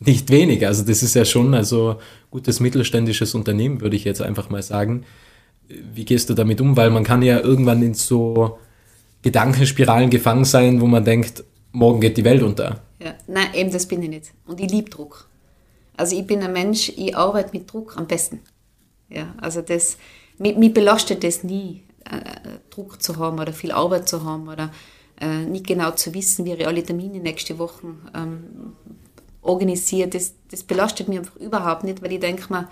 nicht 0.00 0.30
wenig. 0.30 0.66
Also 0.66 0.82
das 0.84 1.02
ist 1.02 1.14
ja 1.14 1.24
schon 1.24 1.54
also 1.54 1.98
gutes 2.30 2.60
mittelständisches 2.60 3.34
Unternehmen, 3.34 3.80
würde 3.80 3.96
ich 3.96 4.04
jetzt 4.04 4.22
einfach 4.22 4.50
mal 4.50 4.62
sagen. 4.62 5.04
Wie 5.68 6.04
gehst 6.04 6.30
du 6.30 6.34
damit 6.34 6.60
um? 6.60 6.76
Weil 6.76 6.90
man 6.90 7.04
kann 7.04 7.22
ja 7.22 7.38
irgendwann 7.38 7.82
in 7.82 7.94
so 7.94 8.58
Gedankenspiralen 9.22 10.10
gefangen 10.10 10.44
sein, 10.44 10.80
wo 10.80 10.86
man 10.86 11.04
denkt, 11.04 11.44
morgen 11.72 12.00
geht 12.00 12.16
die 12.16 12.24
Welt 12.24 12.42
unter. 12.42 12.80
Ja, 13.02 13.14
nein, 13.26 13.48
eben 13.54 13.70
das 13.70 13.86
bin 13.86 14.02
ich 14.02 14.08
nicht. 14.08 14.32
Und 14.46 14.60
ich 14.60 14.70
liebe 14.70 14.90
Druck. 14.90 15.29
Also 16.00 16.16
ich 16.16 16.26
bin 16.26 16.42
ein 16.42 16.54
Mensch, 16.54 16.88
ich 16.96 17.14
arbeite 17.14 17.50
mit 17.52 17.70
Druck 17.70 17.98
am 17.98 18.06
besten. 18.06 18.40
Ja, 19.10 19.34
also 19.38 19.60
das, 19.60 19.98
mich, 20.38 20.56
mich 20.56 20.72
belastet 20.72 21.22
das 21.22 21.44
nie, 21.44 21.82
äh, 22.06 22.58
Druck 22.70 23.02
zu 23.02 23.18
haben 23.18 23.38
oder 23.38 23.52
viel 23.52 23.70
Arbeit 23.70 24.08
zu 24.08 24.24
haben 24.24 24.48
oder 24.48 24.72
äh, 25.20 25.44
nicht 25.44 25.66
genau 25.66 25.90
zu 25.90 26.14
wissen, 26.14 26.46
wie 26.46 26.54
ich 26.54 26.66
alle 26.66 26.82
Termine 26.82 27.18
nächste 27.18 27.58
Woche 27.58 27.88
ähm, 28.14 28.72
organisiert. 29.42 30.14
Das, 30.14 30.32
das 30.50 30.62
belastet 30.62 31.08
mich 31.08 31.18
einfach 31.18 31.36
überhaupt 31.36 31.84
nicht, 31.84 32.00
weil 32.00 32.12
ich 32.12 32.20
denke 32.20 32.50
mir, 32.50 32.70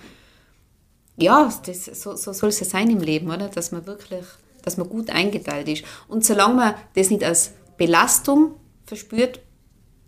ja, 1.19 1.53
das, 1.67 1.85
so, 1.85 2.17
so 2.17 2.33
soll 2.33 2.49
es 2.49 2.61
ja 2.61 2.67
sein 2.67 2.89
im 2.89 3.01
Leben, 3.01 3.31
oder? 3.31 3.49
Dass 3.49 3.73
man 3.73 3.87
wirklich, 3.87 4.25
dass 4.63 4.79
man 4.79 4.89
gut 4.89 5.11
eingeteilt 5.11 5.69
ist. 5.69 5.85
Und 6.09 6.25
solange 6.25 6.55
man 6.55 6.75
das 6.95 7.11
nicht 7.11 7.25
als 7.25 7.53
Belastung 7.77 8.55
verspürt, 8.87 9.41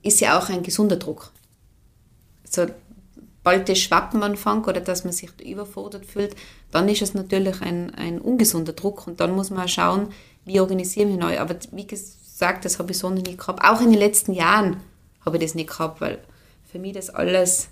ist 0.02 0.20
ja 0.20 0.38
auch 0.38 0.48
ein 0.48 0.62
gesunder 0.62 0.96
Druck. 0.96 1.32
Sobald 2.44 2.74
das 3.44 3.78
Schwappen 3.78 4.22
anfängt 4.22 4.68
oder 4.68 4.80
dass 4.80 5.04
man 5.04 5.12
sich 5.12 5.30
überfordert 5.40 6.04
fühlt, 6.04 6.36
dann 6.70 6.88
ist 6.88 7.02
es 7.02 7.14
natürlich 7.14 7.60
ein, 7.62 7.94
ein 7.94 8.20
ungesunder 8.20 8.72
Druck 8.72 9.06
und 9.06 9.20
dann 9.20 9.32
muss 9.32 9.50
man 9.50 9.68
schauen, 9.68 10.08
wie 10.44 10.60
organisieren 10.60 11.08
wir 11.08 11.16
neu. 11.16 11.38
Aber 11.38 11.56
wie 11.72 11.86
gesagt, 11.86 12.64
das 12.64 12.78
habe 12.78 12.92
ich 12.92 12.98
so 12.98 13.08
noch 13.08 13.22
nicht 13.22 13.38
gehabt. 13.38 13.64
Auch 13.64 13.80
in 13.80 13.90
den 13.90 13.98
letzten 13.98 14.32
Jahren 14.32 14.76
habe 15.24 15.36
ich 15.36 15.42
das 15.42 15.54
nicht 15.54 15.70
gehabt, 15.70 16.00
weil 16.00 16.18
für 16.70 16.78
mich 16.78 16.92
das 16.92 17.10
alles. 17.10 17.68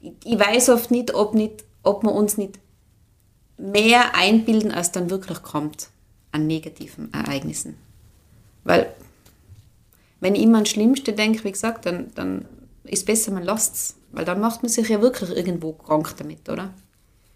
Ich, 0.00 0.12
ich 0.24 0.38
weiß 0.38 0.70
oft 0.70 0.90
nicht 0.90 1.14
ob, 1.14 1.34
nicht, 1.34 1.64
ob 1.82 2.02
wir 2.02 2.12
uns 2.12 2.36
nicht 2.36 2.58
mehr 3.56 4.14
einbilden, 4.14 4.72
als 4.72 4.92
dann 4.92 5.10
wirklich 5.10 5.42
kommt 5.42 5.90
an 6.32 6.46
negativen 6.46 7.12
Ereignissen. 7.12 7.76
Weil, 8.64 8.92
wenn 10.20 10.34
ich 10.34 10.42
immer 10.42 10.58
an 10.58 10.64
das 10.64 10.72
Schlimmste 10.72 11.12
denke, 11.12 11.44
wie 11.44 11.52
gesagt, 11.52 11.86
dann, 11.86 12.10
dann 12.14 12.46
ist 12.84 13.06
besser, 13.06 13.32
man 13.32 13.42
lasst 13.42 13.74
es. 13.74 13.94
Weil 14.12 14.24
dann 14.24 14.40
macht 14.40 14.62
man 14.62 14.70
sich 14.70 14.88
ja 14.88 15.00
wirklich 15.00 15.30
irgendwo 15.30 15.72
krank 15.72 16.14
damit, 16.16 16.48
oder? 16.48 16.70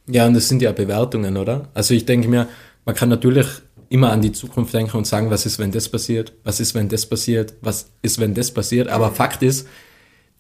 Ja, 0.07 0.27
und 0.27 0.35
das 0.35 0.49
sind 0.49 0.63
ja 0.63 0.73
Bewertungen, 0.73 1.37
oder? 1.37 1.69
Also 1.75 1.95
ich 1.95 2.07
denke 2.07 2.29
mir, 2.29 2.49
man 2.85 2.95
kann 2.95 3.09
natürlich 3.09 3.47
immer 3.91 4.11
an 4.13 4.23
die 4.23 4.33
Zukunft 4.33 4.75
denken 4.75 4.97
und 4.97 5.07
sagen, 5.07 5.31
was 5.31 5.47
ist, 5.47 5.59
wenn 5.59 5.73
das 5.73 5.89
passiert? 5.89 6.33
Was 6.45 6.61
ist, 6.61 6.75
wenn 6.75 6.89
das 6.89 7.07
passiert? 7.07 7.55
Was 7.61 7.91
ist, 8.03 8.19
wenn 8.21 8.35
das 8.35 8.53
passiert? 8.53 8.89
Aber 8.89 9.11
Fakt 9.11 9.43
ist, 9.43 9.67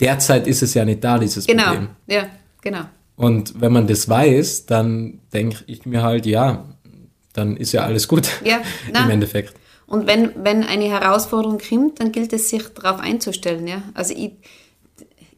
derzeit 0.00 0.46
ist 0.46 0.62
es 0.62 0.74
ja 0.74 0.84
nicht 0.84 1.02
da, 1.02 1.18
dieses 1.18 1.46
genau. 1.46 1.64
Problem. 1.64 1.88
Genau, 2.06 2.20
ja, 2.20 2.28
genau. 2.60 2.80
Und 3.16 3.60
wenn 3.60 3.72
man 3.72 3.86
das 3.86 4.08
weiß, 4.08 4.66
dann 4.66 5.20
denke 5.32 5.64
ich 5.66 5.84
mir 5.86 6.02
halt, 6.02 6.24
ja, 6.24 6.64
dann 7.32 7.56
ist 7.56 7.72
ja 7.72 7.84
alles 7.84 8.06
gut 8.06 8.28
ja, 8.44 8.60
im 8.88 9.10
Endeffekt. 9.10 9.54
Und 9.86 10.06
wenn, 10.06 10.32
wenn 10.36 10.64
eine 10.64 10.84
Herausforderung 10.84 11.58
kommt, 11.58 12.00
dann 12.00 12.12
gilt 12.12 12.32
es, 12.32 12.50
sich 12.50 12.62
darauf 12.74 13.00
einzustellen. 13.00 13.66
Ja? 13.66 13.82
Also 13.94 14.14
ich, 14.14 14.32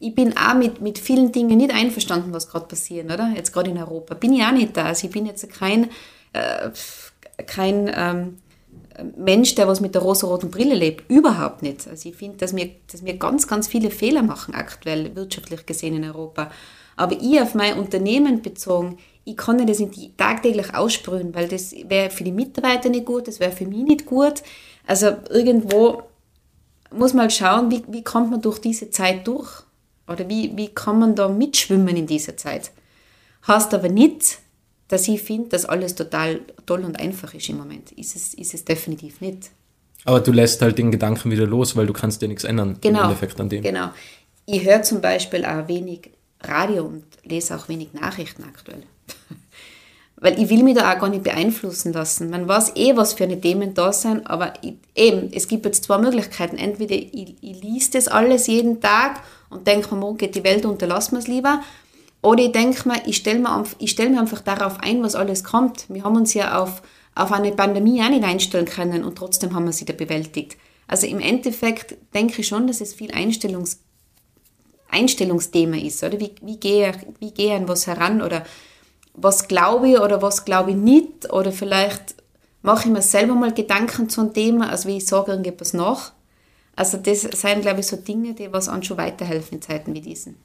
ich 0.01 0.15
bin 0.15 0.35
auch 0.35 0.55
mit, 0.55 0.81
mit 0.81 0.97
vielen 0.97 1.31
Dingen 1.31 1.57
nicht 1.57 1.71
einverstanden, 1.71 2.33
was 2.33 2.49
gerade 2.49 2.65
passieren, 2.65 3.11
oder? 3.11 3.31
Jetzt 3.35 3.53
gerade 3.53 3.69
in 3.69 3.77
Europa. 3.77 4.15
Bin 4.15 4.33
ich 4.33 4.43
auch 4.43 4.51
nicht 4.51 4.75
da. 4.75 4.85
Also 4.85 5.07
ich 5.07 5.13
bin 5.13 5.27
jetzt 5.27 5.47
kein, 5.51 5.89
äh, 6.33 6.71
kein 7.45 7.91
ähm, 7.95 8.37
Mensch, 9.15 9.53
der 9.53 9.67
was 9.67 9.79
mit 9.79 9.93
der 9.93 10.01
rosa-roten 10.01 10.49
Brille 10.49 10.73
lebt. 10.73 11.09
Überhaupt 11.09 11.61
nicht. 11.61 11.87
Also 11.87 12.09
ich 12.09 12.15
finde, 12.15 12.37
dass 12.37 12.55
wir, 12.55 12.71
dass 12.91 13.05
wir 13.05 13.15
ganz, 13.17 13.47
ganz 13.47 13.67
viele 13.67 13.91
Fehler 13.91 14.23
machen 14.23 14.55
aktuell, 14.55 15.15
wirtschaftlich 15.15 15.67
gesehen 15.67 15.95
in 15.95 16.03
Europa. 16.03 16.49
Aber 16.97 17.15
ich 17.19 17.39
auf 17.39 17.53
mein 17.53 17.77
Unternehmen 17.77 18.41
bezogen, 18.41 18.97
ich 19.23 19.37
kann 19.37 19.57
nicht 19.57 19.69
das 19.69 19.79
nicht 19.79 20.17
tagtäglich 20.17 20.73
aussprühen, 20.73 21.35
weil 21.35 21.47
das 21.47 21.75
wäre 21.87 22.09
für 22.09 22.23
die 22.23 22.31
Mitarbeiter 22.31 22.89
nicht 22.89 23.05
gut, 23.05 23.27
das 23.27 23.39
wäre 23.39 23.51
für 23.51 23.67
mich 23.67 23.83
nicht 23.83 24.05
gut. 24.07 24.41
Also 24.87 25.13
irgendwo 25.29 26.01
muss 26.91 27.13
man 27.13 27.23
halt 27.23 27.33
schauen, 27.33 27.69
wie, 27.69 27.83
wie 27.87 28.03
kommt 28.03 28.31
man 28.31 28.41
durch 28.41 28.59
diese 28.59 28.89
Zeit 28.89 29.27
durch? 29.27 29.63
Oder 30.11 30.27
wie, 30.29 30.55
wie 30.55 30.69
kann 30.69 30.99
man 30.99 31.15
da 31.15 31.27
mitschwimmen 31.27 31.95
in 31.95 32.07
dieser 32.07 32.37
Zeit? 32.37 32.71
Heißt 33.47 33.73
aber 33.73 33.89
nicht, 33.89 34.39
dass 34.87 35.07
ich 35.07 35.21
finde, 35.21 35.49
dass 35.49 35.65
alles 35.65 35.95
total 35.95 36.41
toll 36.65 36.83
und 36.83 36.99
einfach 36.99 37.33
ist 37.33 37.49
im 37.49 37.57
Moment. 37.57 37.91
Ist 37.93 38.15
es, 38.15 38.33
ist 38.33 38.53
es 38.53 38.65
definitiv 38.65 39.21
nicht. 39.21 39.51
Aber 40.03 40.19
du 40.19 40.31
lässt 40.31 40.61
halt 40.61 40.77
den 40.77 40.91
Gedanken 40.91 41.31
wieder 41.31 41.45
los, 41.45 41.75
weil 41.75 41.87
du 41.87 41.93
kannst 41.93 42.21
dir 42.21 42.27
nichts 42.27 42.43
ändern 42.43 42.77
genau, 42.81 42.99
im 42.99 43.05
Endeffekt 43.05 43.39
an 43.39 43.49
dem. 43.49 43.63
Genau. 43.63 43.89
Ich 44.45 44.65
höre 44.65 44.81
zum 44.81 45.01
Beispiel 45.01 45.45
auch 45.45 45.67
wenig 45.67 46.11
Radio 46.41 46.85
und 46.85 47.05
lese 47.23 47.55
auch 47.55 47.69
wenig 47.69 47.93
Nachrichten 47.93 48.43
aktuell. 48.43 48.83
weil 50.21 50.39
ich 50.39 50.49
will 50.49 50.61
mich 50.63 50.75
da 50.75 50.93
auch 50.93 50.99
gar 50.99 51.09
nicht 51.09 51.23
beeinflussen 51.23 51.93
lassen. 51.93 52.29
Man 52.29 52.47
weiß 52.47 52.75
eh, 52.75 52.95
was 52.95 53.13
für 53.13 53.23
eine 53.23 53.41
Themen 53.41 53.73
da 53.73 53.91
sind, 53.91 54.29
aber 54.29 54.53
ich, 54.61 54.75
eben, 54.95 55.31
es 55.33 55.47
gibt 55.47 55.65
jetzt 55.65 55.83
zwei 55.83 55.97
Möglichkeiten. 55.97 56.57
Entweder 56.57 56.93
ich, 56.93 57.35
ich 57.41 57.63
lese 57.63 57.91
das 57.93 58.07
alles 58.07 58.45
jeden 58.45 58.79
Tag 58.81 59.19
und 59.49 59.65
denke 59.65 59.93
mir, 59.93 59.99
morgen 59.99 60.19
geht 60.19 60.35
die 60.35 60.43
Welt 60.43 60.63
unter, 60.63 60.85
lassen 60.85 61.13
wir 61.13 61.19
es 61.19 61.27
lieber. 61.27 61.61
Oder 62.21 62.43
ich 62.43 62.51
denke 62.51 62.87
mir, 62.87 63.01
ich 63.07 63.17
stelle 63.17 63.39
mir, 63.39 63.63
stell 63.85 64.11
mir 64.11 64.19
einfach 64.19 64.41
darauf 64.41 64.79
ein, 64.79 65.01
was 65.01 65.15
alles 65.15 65.43
kommt. 65.43 65.85
Wir 65.89 66.03
haben 66.03 66.15
uns 66.15 66.35
ja 66.35 66.61
auf, 66.61 66.83
auf 67.15 67.31
eine 67.31 67.51
Pandemie 67.51 68.03
auch 68.03 68.09
nicht 68.09 68.23
einstellen 68.23 68.65
können 68.65 69.03
und 69.03 69.17
trotzdem 69.17 69.55
haben 69.55 69.65
wir 69.65 69.73
sie 69.73 69.85
da 69.85 69.93
bewältigt. 69.93 70.55
Also 70.87 71.07
im 71.07 71.19
Endeffekt 71.19 71.95
denke 72.13 72.41
ich 72.41 72.47
schon, 72.47 72.67
dass 72.67 72.79
es 72.79 72.93
viel 72.93 73.09
Einstellungs, 73.11 73.79
Einstellungsthema 74.87 75.77
ist. 75.77 76.03
Oder? 76.03 76.19
Wie, 76.19 76.31
wie, 76.43 76.57
gehe, 76.57 76.93
wie 77.19 77.31
gehe 77.31 77.55
ich 77.55 77.59
an 77.59 77.67
was 77.67 77.87
heran? 77.87 78.21
Oder 78.21 78.45
was 79.13 79.47
glaube 79.47 79.89
ich 79.89 79.99
oder 79.99 80.21
was 80.21 80.45
glaube 80.45 80.71
ich 80.71 80.77
nicht? 80.77 81.31
Oder 81.31 81.51
vielleicht 81.51 82.15
mache 82.61 82.87
ich 82.87 82.93
mir 82.93 83.01
selber 83.01 83.35
mal 83.35 83.53
Gedanken 83.53 84.09
zu 84.09 84.21
einem 84.21 84.33
Thema, 84.33 84.69
also 84.69 84.87
wie 84.87 84.97
ich 84.97 85.05
sage 85.05 85.31
irgendetwas 85.31 85.73
nach. 85.73 86.11
Also 86.75 86.97
das 86.97 87.21
sind, 87.21 87.61
glaube 87.61 87.81
ich, 87.81 87.87
so 87.87 87.97
Dinge, 87.97 88.33
die 88.33 88.51
was 88.51 88.69
an 88.69 88.83
schon 88.83 88.97
weiterhelfen 88.97 89.55
in 89.55 89.61
Zeiten 89.61 89.93
wie 89.93 90.01
diesen. 90.01 90.35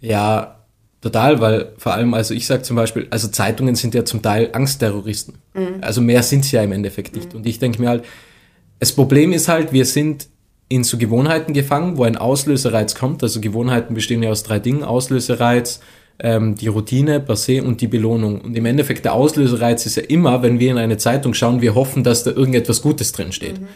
Ja, 0.00 0.56
Total, 1.04 1.38
weil 1.38 1.74
vor 1.76 1.92
allem, 1.92 2.14
also 2.14 2.32
ich 2.32 2.46
sage 2.46 2.62
zum 2.62 2.76
Beispiel, 2.76 3.06
also 3.10 3.28
Zeitungen 3.28 3.74
sind 3.74 3.94
ja 3.94 4.06
zum 4.06 4.22
Teil 4.22 4.48
Angstterroristen. 4.54 5.34
Mhm. 5.52 5.76
Also 5.82 6.00
mehr 6.00 6.22
sind 6.22 6.46
sie 6.46 6.56
ja 6.56 6.62
im 6.62 6.72
Endeffekt 6.72 7.14
nicht. 7.14 7.34
Mhm. 7.34 7.40
Und 7.40 7.46
ich 7.46 7.58
denke 7.58 7.78
mir 7.78 7.90
halt, 7.90 8.06
das 8.80 8.92
Problem 8.92 9.34
ist 9.34 9.48
halt, 9.48 9.74
wir 9.74 9.84
sind 9.84 10.28
in 10.70 10.82
so 10.82 10.96
Gewohnheiten 10.96 11.52
gefangen, 11.52 11.98
wo 11.98 12.04
ein 12.04 12.16
Auslösereiz 12.16 12.94
kommt. 12.94 13.22
Also 13.22 13.42
Gewohnheiten 13.42 13.92
bestehen 13.92 14.22
ja 14.22 14.30
aus 14.30 14.44
drei 14.44 14.58
Dingen. 14.58 14.82
Auslösereiz, 14.82 15.80
ähm, 16.18 16.54
die 16.54 16.68
Routine 16.68 17.20
per 17.20 17.36
se 17.36 17.62
und 17.62 17.80
die 17.80 17.88
Belohnung. 17.88 18.40
Und 18.40 18.56
im 18.56 18.66
Endeffekt 18.66 19.04
der 19.04 19.14
Auslösereiz 19.14 19.86
ist 19.86 19.96
ja 19.96 20.02
immer, 20.02 20.42
wenn 20.42 20.58
wir 20.58 20.70
in 20.70 20.78
eine 20.78 20.96
Zeitung 20.96 21.34
schauen, 21.34 21.60
wir 21.60 21.74
hoffen, 21.74 22.04
dass 22.04 22.24
da 22.24 22.30
irgendetwas 22.30 22.82
Gutes 22.82 23.12
drin 23.12 23.32
steht. 23.32 23.60
Mhm. 23.60 23.68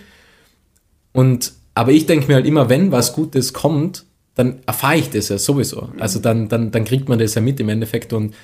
Und 1.13 1.53
aber 1.75 1.93
ich 1.93 2.07
denke 2.07 2.27
mir 2.27 2.35
halt 2.35 2.47
immer, 2.47 2.69
wenn 2.69 2.91
was 2.91 3.13
Gutes 3.13 3.53
kommt, 3.53 4.05
dann 4.35 4.61
erfahre 4.67 4.97
ich 4.97 5.11
das 5.11 5.29
ja 5.29 5.39
sowieso. 5.39 5.91
Also 5.99 6.19
dann, 6.19 6.49
dann, 6.49 6.71
dann 6.71 6.85
kriegt 6.85 7.09
man 7.09 7.19
das 7.19 7.35
ja 7.35 7.41
mit 7.41 7.61
im 7.61 7.69
Endeffekt 7.69 8.13
und 8.13 8.35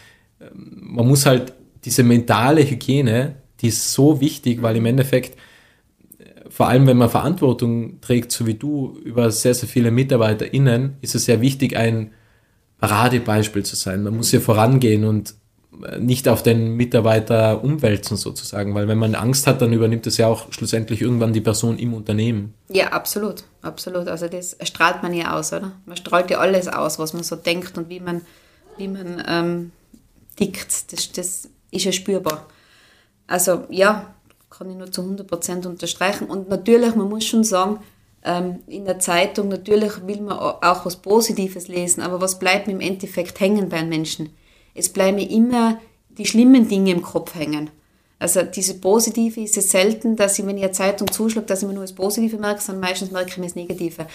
ähm, 0.40 0.78
man 0.80 1.06
muss 1.06 1.26
halt 1.26 1.52
diese 1.84 2.02
mentale 2.02 2.68
Hygiene, 2.68 3.36
die 3.60 3.68
ist 3.68 3.92
so 3.92 4.20
wichtig, 4.20 4.62
weil 4.62 4.76
im 4.76 4.86
Endeffekt, 4.86 5.36
äh, 6.18 6.48
vor 6.48 6.68
allem 6.68 6.86
wenn 6.86 6.96
man 6.96 7.10
Verantwortung 7.10 8.00
trägt, 8.00 8.32
so 8.32 8.46
wie 8.46 8.54
du, 8.54 8.98
über 9.04 9.30
sehr, 9.30 9.54
sehr 9.54 9.68
viele 9.68 9.90
MitarbeiterInnen, 9.90 10.96
ist 11.00 11.14
es 11.14 11.24
sehr 11.24 11.40
wichtig, 11.40 11.76
ein 11.76 12.12
Paradebeispiel 12.78 13.64
zu 13.64 13.76
sein. 13.76 14.02
Man 14.02 14.16
muss 14.16 14.30
hier 14.30 14.40
vorangehen 14.40 15.04
und 15.04 15.34
äh, 15.82 15.98
nicht 15.98 16.28
auf 16.28 16.42
den 16.42 16.76
Mitarbeiter 16.76 17.62
umwälzen 17.62 18.16
sozusagen, 18.16 18.74
weil 18.74 18.88
wenn 18.88 18.98
man 18.98 19.14
Angst 19.14 19.46
hat, 19.46 19.62
dann 19.62 19.72
übernimmt 19.72 20.06
es 20.06 20.16
ja 20.16 20.26
auch 20.26 20.52
schlussendlich 20.52 21.00
irgendwann 21.00 21.32
die 21.32 21.40
Person 21.40 21.78
im 21.78 21.94
Unternehmen. 21.94 22.54
Ja, 22.68 22.88
absolut, 22.88 23.44
absolut. 23.62 24.08
Also 24.08 24.28
das 24.28 24.56
strahlt 24.62 25.02
man 25.02 25.14
ja 25.14 25.36
aus, 25.36 25.52
oder? 25.52 25.72
Man 25.86 25.96
strahlt 25.96 26.30
ja 26.30 26.38
alles 26.38 26.68
aus, 26.68 26.98
was 26.98 27.12
man 27.12 27.22
so 27.22 27.36
denkt 27.36 27.78
und 27.78 27.88
wie 27.88 28.00
man, 28.00 28.22
wie 28.76 28.88
man 28.88 29.22
ähm, 29.26 29.72
tickt. 30.36 30.92
Das, 30.92 31.12
das 31.12 31.48
ist 31.70 31.84
ja 31.84 31.92
spürbar. 31.92 32.46
Also 33.26 33.64
ja, 33.70 34.14
kann 34.50 34.70
ich 34.70 34.76
nur 34.76 34.90
zu 34.90 35.02
100% 35.02 35.66
unterstreichen. 35.66 36.26
Und 36.26 36.48
natürlich, 36.48 36.94
man 36.94 37.08
muss 37.08 37.24
schon 37.24 37.44
sagen, 37.44 37.80
ähm, 38.24 38.60
in 38.66 38.84
der 38.86 38.98
Zeitung, 38.98 39.48
natürlich 39.48 40.06
will 40.06 40.20
man 40.22 40.38
auch 40.38 40.86
was 40.86 40.96
Positives 40.96 41.68
lesen, 41.68 42.02
aber 42.02 42.20
was 42.20 42.38
bleibt 42.38 42.68
im 42.68 42.80
Endeffekt 42.80 43.38
hängen 43.40 43.68
bei 43.68 43.76
einem 43.76 43.90
Menschen? 43.90 44.30
Es 44.74 44.88
bleiben 44.88 45.18
immer 45.18 45.78
die 46.08 46.26
schlimmen 46.26 46.68
Dinge 46.68 46.92
im 46.92 47.02
Kopf 47.02 47.34
hängen. 47.34 47.70
Also 48.18 48.42
diese 48.42 48.80
Positive 48.80 49.40
ist 49.40 49.56
es 49.56 49.70
selten, 49.70 50.16
dass 50.16 50.38
ich, 50.38 50.46
wenn 50.46 50.56
ich 50.56 50.64
eine 50.64 50.72
Zeitung 50.72 51.10
zuschlage, 51.10 51.46
dass 51.46 51.62
ich 51.62 51.68
mir 51.68 51.74
nur 51.74 51.84
das 51.84 51.92
Positive 51.92 52.38
merke, 52.38 52.62
sondern 52.62 52.88
meistens 52.88 53.10
merke 53.10 53.30
ich 53.30 53.36
mir 53.36 53.46
das 53.46 53.56
Negative. 53.56 54.06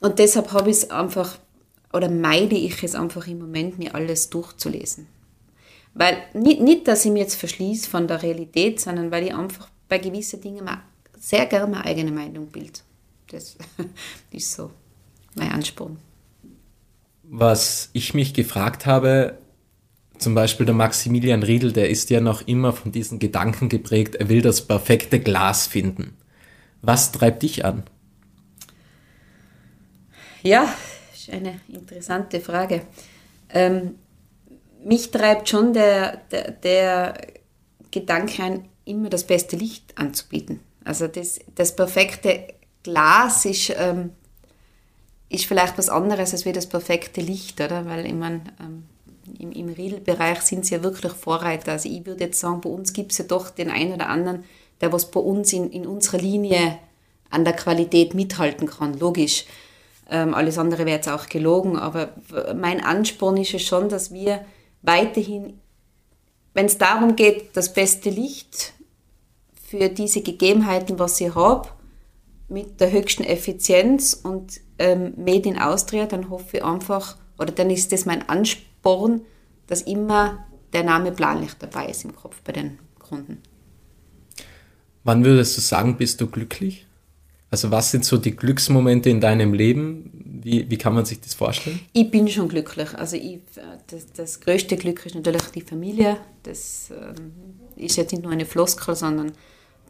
Und 0.00 0.18
deshalb 0.18 0.52
habe 0.52 0.70
ich 0.70 0.76
es 0.76 0.90
einfach, 0.90 1.38
oder 1.92 2.08
meide 2.08 2.56
ich 2.56 2.82
es 2.82 2.94
einfach 2.94 3.26
im 3.26 3.40
Moment, 3.40 3.78
mir 3.78 3.94
alles 3.94 4.30
durchzulesen. 4.30 5.06
Weil, 5.94 6.16
nicht, 6.32 6.62
nicht 6.62 6.88
dass 6.88 7.04
ich 7.04 7.10
mich 7.10 7.22
jetzt 7.22 7.34
verschließe 7.34 7.90
von 7.90 8.08
der 8.08 8.22
Realität, 8.22 8.80
sondern 8.80 9.10
weil 9.10 9.26
ich 9.26 9.34
einfach 9.34 9.68
bei 9.88 9.98
gewissen 9.98 10.40
Dingen 10.40 10.68
sehr 11.18 11.44
gerne 11.46 11.70
meine 11.70 11.84
eigene 11.84 12.10
Meinung 12.10 12.46
bilde. 12.46 12.80
Das 13.32 13.56
ist 14.30 14.52
so 14.52 14.70
mein 15.34 15.50
Ansporn. 15.50 15.98
Was 17.24 17.88
ich 17.94 18.12
mich 18.12 18.34
gefragt 18.34 18.84
habe, 18.84 19.38
zum 20.18 20.34
Beispiel 20.34 20.66
der 20.66 20.74
Maximilian 20.74 21.42
Riedel, 21.42 21.72
der 21.72 21.88
ist 21.88 22.10
ja 22.10 22.20
noch 22.20 22.46
immer 22.46 22.72
von 22.72 22.92
diesen 22.92 23.18
Gedanken 23.18 23.68
geprägt, 23.68 24.14
er 24.16 24.28
will 24.28 24.42
das 24.42 24.66
perfekte 24.66 25.18
Glas 25.18 25.66
finden. 25.66 26.16
Was 26.82 27.10
treibt 27.10 27.42
dich 27.42 27.64
an? 27.64 27.84
Ja, 30.42 30.72
ist 31.14 31.30
eine 31.30 31.60
interessante 31.68 32.40
Frage. 32.40 32.82
Ähm, 33.48 33.94
mich 34.84 35.10
treibt 35.10 35.48
schon 35.48 35.72
der, 35.72 36.18
der, 36.30 36.50
der 36.50 37.14
Gedanke 37.90 38.42
an, 38.42 38.68
immer 38.84 39.08
das 39.08 39.24
beste 39.24 39.56
Licht 39.56 39.96
anzubieten. 39.96 40.60
Also 40.84 41.06
das, 41.06 41.40
das 41.54 41.76
perfekte 41.76 42.54
Glas 42.82 43.44
ist, 43.44 43.72
ähm, 43.76 44.10
ist 45.28 45.46
vielleicht 45.46 45.78
was 45.78 45.88
anderes 45.88 46.32
als 46.32 46.44
wie 46.44 46.52
das 46.52 46.66
perfekte 46.66 47.20
Licht, 47.20 47.60
oder? 47.60 47.86
Weil 47.86 48.06
ich 48.06 48.14
meine, 48.14 48.42
ähm, 48.60 48.84
im, 49.38 49.52
im 49.52 49.68
Riedelbereich 49.68 50.40
sind 50.42 50.66
sie 50.66 50.74
ja 50.74 50.82
wirklich 50.82 51.12
Vorreiter. 51.12 51.72
Also 51.72 51.88
ich 51.88 52.04
würde 52.04 52.24
jetzt 52.24 52.40
sagen, 52.40 52.60
bei 52.60 52.70
uns 52.70 52.92
gibt 52.92 53.12
es 53.12 53.18
ja 53.18 53.24
doch 53.24 53.50
den 53.50 53.70
einen 53.70 53.92
oder 53.92 54.08
anderen, 54.08 54.44
der 54.80 54.92
was 54.92 55.10
bei 55.10 55.20
uns 55.20 55.52
in, 55.52 55.70
in 55.70 55.86
unserer 55.86 56.18
Linie 56.18 56.78
an 57.30 57.44
der 57.44 57.54
Qualität 57.54 58.14
mithalten 58.14 58.68
kann, 58.68 58.98
logisch. 58.98 59.46
Ähm, 60.10 60.34
alles 60.34 60.58
andere 60.58 60.84
wäre 60.84 60.96
jetzt 60.96 61.08
auch 61.08 61.28
gelogen, 61.28 61.78
aber 61.78 62.10
mein 62.54 62.84
Ansporn 62.84 63.38
ist 63.38 63.54
es 63.54 63.62
schon, 63.62 63.88
dass 63.88 64.12
wir 64.12 64.44
weiterhin, 64.82 65.58
wenn 66.52 66.66
es 66.66 66.76
darum 66.76 67.16
geht, 67.16 67.56
das 67.56 67.72
beste 67.72 68.10
Licht 68.10 68.74
für 69.70 69.88
diese 69.88 70.20
Gegebenheiten, 70.20 70.98
was 70.98 71.18
ich 71.20 71.34
habe, 71.34 71.68
mit 72.52 72.80
der 72.80 72.92
höchsten 72.92 73.24
Effizienz 73.24 74.14
und 74.14 74.60
ähm, 74.78 75.14
Made 75.16 75.48
in 75.48 75.58
Austria, 75.58 76.06
dann 76.06 76.30
hoffe 76.30 76.58
ich 76.58 76.64
einfach, 76.64 77.16
oder 77.38 77.52
dann 77.52 77.70
ist 77.70 77.92
das 77.92 78.04
mein 78.04 78.28
Ansporn, 78.28 79.22
dass 79.66 79.82
immer 79.82 80.46
der 80.72 80.84
Name 80.84 81.12
Planlicht 81.12 81.56
dabei 81.60 81.86
ist 81.86 82.04
im 82.04 82.14
Kopf 82.14 82.40
bei 82.42 82.52
den 82.52 82.78
Kunden. 82.98 83.38
Wann 85.04 85.24
würdest 85.24 85.56
du 85.56 85.60
sagen, 85.60 85.96
bist 85.96 86.20
du 86.20 86.26
glücklich? 86.26 86.86
Also 87.50 87.70
was 87.70 87.90
sind 87.90 88.04
so 88.04 88.16
die 88.16 88.34
Glücksmomente 88.34 89.10
in 89.10 89.20
deinem 89.20 89.52
Leben? 89.52 90.10
Wie, 90.42 90.70
wie 90.70 90.78
kann 90.78 90.94
man 90.94 91.04
sich 91.04 91.20
das 91.20 91.34
vorstellen? 91.34 91.80
Ich 91.92 92.10
bin 92.10 92.26
schon 92.28 92.48
glücklich. 92.48 92.94
Also 92.94 93.16
ich, 93.16 93.40
das, 93.88 94.12
das 94.12 94.40
größte 94.40 94.76
Glück 94.76 95.04
ist 95.04 95.14
natürlich 95.14 95.42
die 95.54 95.60
Familie. 95.60 96.16
Das 96.44 96.90
ähm, 96.90 97.32
ist 97.76 97.96
jetzt 97.96 98.12
nicht 98.12 98.22
nur 98.22 98.32
eine 98.32 98.46
Floskel, 98.46 98.96
sondern 98.96 99.32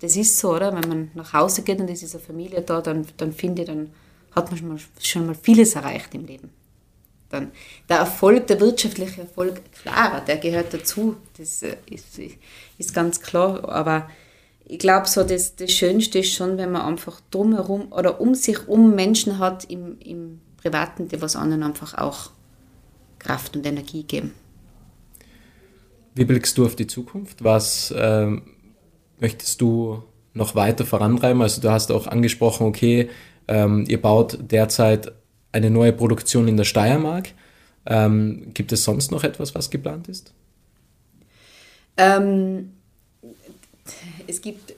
das 0.03 0.17
ist 0.17 0.38
so, 0.38 0.55
oder? 0.55 0.75
Wenn 0.75 0.88
man 0.88 1.11
nach 1.15 1.33
Hause 1.33 1.62
geht 1.62 1.81
und 1.81 1.88
es 1.88 2.03
ist 2.03 2.15
eine 2.15 2.25
Familie 2.25 2.61
da, 2.61 2.81
dann, 2.81 3.07
dann 3.17 3.33
finde 3.33 3.62
ich, 3.62 3.69
dann 3.69 3.91
hat 4.33 4.51
man 4.51 4.59
schon 4.59 4.69
mal, 4.69 4.79
schon 5.01 5.27
mal 5.27 5.35
vieles 5.35 5.75
erreicht 5.75 6.15
im 6.15 6.27
Leben 6.27 6.51
dann 7.33 7.51
der 7.88 7.99
Erfolg, 7.99 8.47
der 8.47 8.61
wirtschaftliche 8.61 9.23
Erfolg, 9.23 9.61
klar, 9.73 10.23
der 10.27 10.37
gehört 10.37 10.73
dazu, 10.73 11.17
das 11.38 11.62
äh, 11.62 11.77
ist, 11.91 12.21
ist 12.79 12.95
ganz 12.95 13.21
klar, 13.21 13.69
aber 13.69 14.09
ich 14.67 14.79
glaube 14.79 15.09
so, 15.09 15.25
das, 15.25 15.57
das 15.57 15.73
Schönste 15.73 16.21
ist 16.21 16.33
schon, 16.33 16.57
wenn 16.57 16.73
man 16.73 16.83
einfach 16.83 17.21
drumherum 17.31 17.93
oder 17.93 18.21
um 18.21 18.35
sich 18.35 18.69
um 18.69 18.95
Menschen 18.95 19.38
hat 19.38 19.65
im, 19.71 19.99
im 20.01 20.41
Privaten, 20.57 21.09
die 21.09 21.21
was 21.21 21.37
anderen 21.37 21.62
einfach 21.62 21.95
auch 21.95 22.31
Kraft 23.19 23.57
und 23.57 23.67
Energie 23.67 24.05
geben. 24.05 24.33
Wie 26.15 26.25
blickst 26.25 26.57
du 26.59 26.67
auf 26.67 26.77
die 26.77 26.87
Zukunft? 26.87 27.43
Was 27.43 27.93
ähm, 27.97 28.43
möchtest 29.23 29.61
du 29.61 30.03
noch 30.35 30.55
weiter 30.55 30.85
vorantreiben? 30.85 31.41
Also 31.41 31.63
du 31.63 31.71
hast 31.71 31.91
auch 31.91 32.07
angesprochen, 32.07 32.67
okay, 32.67 33.09
ähm, 33.49 33.87
ihr 33.89 34.01
baut 34.01 34.39
derzeit 34.41 35.13
eine 35.53 35.71
neue 35.71 35.93
Produktion 35.93 36.49
in 36.49 36.57
der 36.57 36.65
Steiermark. 36.65 37.31
Ähm, 37.87 38.53
gibt 38.53 38.73
es 38.73 38.85
sonst 38.85 39.11
noch 39.11 39.25
etwas, 39.25 39.55
was 39.55 39.71
geplant 39.71 40.09
ist? 40.09 40.33
Ähm, 41.97 42.73
es, 44.27 44.41
gibt, 44.41 44.75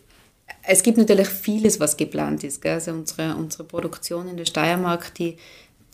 es 0.63 0.83
gibt 0.83 0.99
natürlich 0.99 1.29
vieles, 1.29 1.81
was 1.81 1.97
geplant 1.97 2.45
ist. 2.45 2.61
Gell? 2.63 2.75
Also 2.75 2.93
unsere, 2.93 3.37
unsere 3.37 3.65
Produktion 3.65 4.29
in 4.29 4.37
der 4.37 4.47
Steiermark, 4.47 5.15
die, 5.15 5.37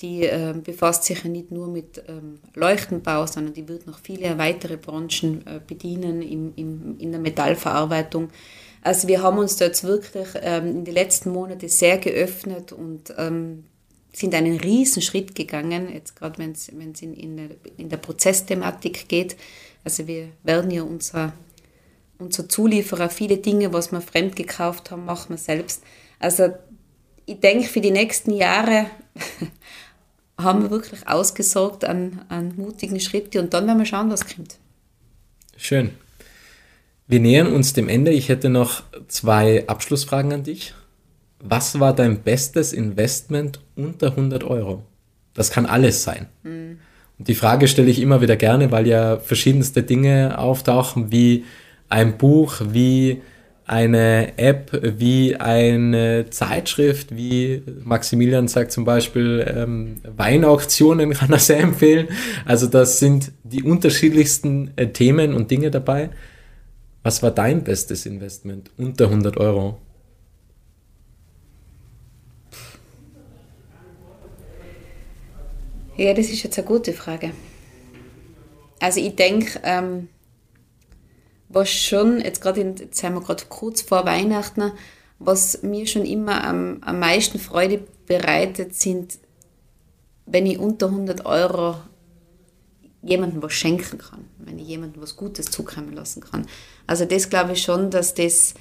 die 0.02 0.24
äh, 0.24 0.54
befasst 0.62 1.04
sich 1.04 1.22
ja 1.22 1.30
nicht 1.30 1.50
nur 1.50 1.68
mit 1.68 2.02
ähm, 2.08 2.38
Leuchtenbau, 2.54 3.26
sondern 3.26 3.54
die 3.54 3.68
wird 3.68 3.86
noch 3.86 3.98
viele 3.98 4.38
weitere 4.38 4.76
Branchen 4.76 5.46
äh, 5.46 5.60
bedienen 5.64 6.22
im, 6.22 6.52
im, 6.56 6.98
in 6.98 7.12
der 7.12 7.20
Metallverarbeitung. 7.20 8.30
Also 8.82 9.08
wir 9.08 9.22
haben 9.22 9.38
uns 9.38 9.56
da 9.56 9.66
jetzt 9.66 9.84
wirklich 9.84 10.28
ähm, 10.40 10.68
in 10.68 10.84
den 10.84 10.94
letzten 10.94 11.30
Monaten 11.30 11.68
sehr 11.68 11.98
geöffnet 11.98 12.72
und 12.72 13.12
ähm, 13.18 13.64
sind 14.12 14.34
einen 14.34 14.58
riesen 14.58 15.02
Schritt 15.02 15.34
gegangen, 15.34 15.92
jetzt 15.92 16.16
gerade 16.16 16.38
wenn 16.38 16.52
es 16.52 16.68
in, 16.68 17.14
in, 17.14 17.36
der, 17.36 17.48
in 17.76 17.88
der 17.88 17.98
Prozessthematik 17.98 19.08
geht. 19.08 19.36
Also 19.84 20.06
wir 20.06 20.28
werden 20.42 20.70
ja 20.70 20.82
unser, 20.82 21.32
unser 22.18 22.48
Zulieferer 22.48 23.10
viele 23.10 23.36
Dinge, 23.36 23.72
was 23.72 23.92
wir 23.92 24.00
fremd 24.00 24.34
gekauft 24.34 24.90
haben, 24.90 25.04
machen 25.04 25.30
wir 25.30 25.38
selbst. 25.38 25.82
Also 26.18 26.50
ich 27.26 27.38
denke, 27.38 27.68
für 27.68 27.80
die 27.80 27.92
nächsten 27.92 28.32
Jahre 28.32 28.86
haben 30.42 30.62
wir 30.62 30.70
wirklich 30.70 31.06
ausgesorgt 31.08 31.84
an, 31.84 32.22
an 32.28 32.54
mutigen 32.56 33.00
Schritte 33.00 33.40
und 33.40 33.54
dann 33.54 33.66
werden 33.66 33.78
wir 33.78 33.86
schauen, 33.86 34.10
was 34.10 34.26
kommt. 34.26 34.58
Schön. 35.56 35.90
Wir 37.06 37.20
nähern 37.20 37.52
uns 37.52 37.72
dem 37.72 37.88
Ende. 37.88 38.12
Ich 38.12 38.28
hätte 38.28 38.48
noch 38.48 38.82
zwei 39.08 39.66
Abschlussfragen 39.66 40.32
an 40.32 40.44
dich. 40.44 40.74
Was 41.40 41.80
war 41.80 41.94
dein 41.94 42.22
bestes 42.22 42.72
Investment 42.72 43.60
unter 43.74 44.08
100 44.08 44.44
Euro? 44.44 44.84
Das 45.34 45.50
kann 45.50 45.66
alles 45.66 46.02
sein. 46.02 46.26
Mhm. 46.42 46.78
Und 47.18 47.28
die 47.28 47.34
Frage 47.34 47.68
stelle 47.68 47.90
ich 47.90 48.00
immer 48.00 48.20
wieder 48.20 48.36
gerne, 48.36 48.70
weil 48.70 48.86
ja 48.86 49.18
verschiedenste 49.18 49.82
Dinge 49.82 50.38
auftauchen, 50.38 51.10
wie 51.12 51.44
ein 51.88 52.16
Buch, 52.16 52.60
wie 52.70 53.20
eine 53.70 54.36
App, 54.36 54.72
wie 54.98 55.36
eine 55.36 56.28
Zeitschrift, 56.28 57.14
wie 57.14 57.62
Maximilian 57.84 58.48
sagt 58.48 58.72
zum 58.72 58.84
Beispiel, 58.84 59.46
ähm, 59.48 60.00
Weinauktionen 60.02 61.10
kann 61.14 61.30
er 61.32 61.38
sehr 61.38 61.60
empfehlen. 61.60 62.08
Also 62.44 62.66
das 62.66 62.98
sind 62.98 63.30
die 63.44 63.62
unterschiedlichsten 63.62 64.72
äh, 64.74 64.88
Themen 64.88 65.34
und 65.34 65.52
Dinge 65.52 65.70
dabei. 65.70 66.10
Was 67.04 67.22
war 67.22 67.30
dein 67.30 67.62
bestes 67.62 68.06
Investment 68.06 68.72
unter 68.76 69.04
100 69.04 69.36
Euro? 69.36 69.78
Ja, 75.96 76.12
das 76.12 76.28
ist 76.28 76.42
jetzt 76.42 76.58
eine 76.58 76.66
gute 76.66 76.92
Frage. 76.92 77.30
Also 78.80 78.98
ich 78.98 79.14
denke, 79.14 79.60
ähm, 79.62 80.08
was 81.50 81.68
schon, 81.68 82.20
jetzt 82.20 82.40
gerade 82.40 82.62
jetzt 82.62 82.98
sind 82.98 83.12
wir 83.12 83.20
gerade 83.20 83.44
kurz 83.48 83.82
vor 83.82 84.06
Weihnachten, 84.06 84.72
was 85.18 85.62
mir 85.62 85.86
schon 85.86 86.06
immer 86.06 86.42
am, 86.44 86.78
am 86.80 86.98
meisten 86.98 87.38
Freude 87.38 87.82
bereitet, 88.06 88.74
sind, 88.74 89.18
wenn 90.26 90.46
ich 90.46 90.58
unter 90.58 90.86
100 90.86 91.26
Euro 91.26 91.76
jemandem 93.02 93.42
was 93.42 93.52
schenken 93.52 93.98
kann, 93.98 94.24
wenn 94.38 94.58
ich 94.58 94.68
jemandem 94.68 95.02
was 95.02 95.16
Gutes 95.16 95.46
zukommen 95.46 95.92
lassen 95.92 96.22
kann. 96.22 96.46
Also 96.86 97.04
das 97.04 97.28
glaube 97.28 97.52
ich 97.52 97.62
schon, 97.62 97.90
dass 97.90 98.14
das 98.14 98.54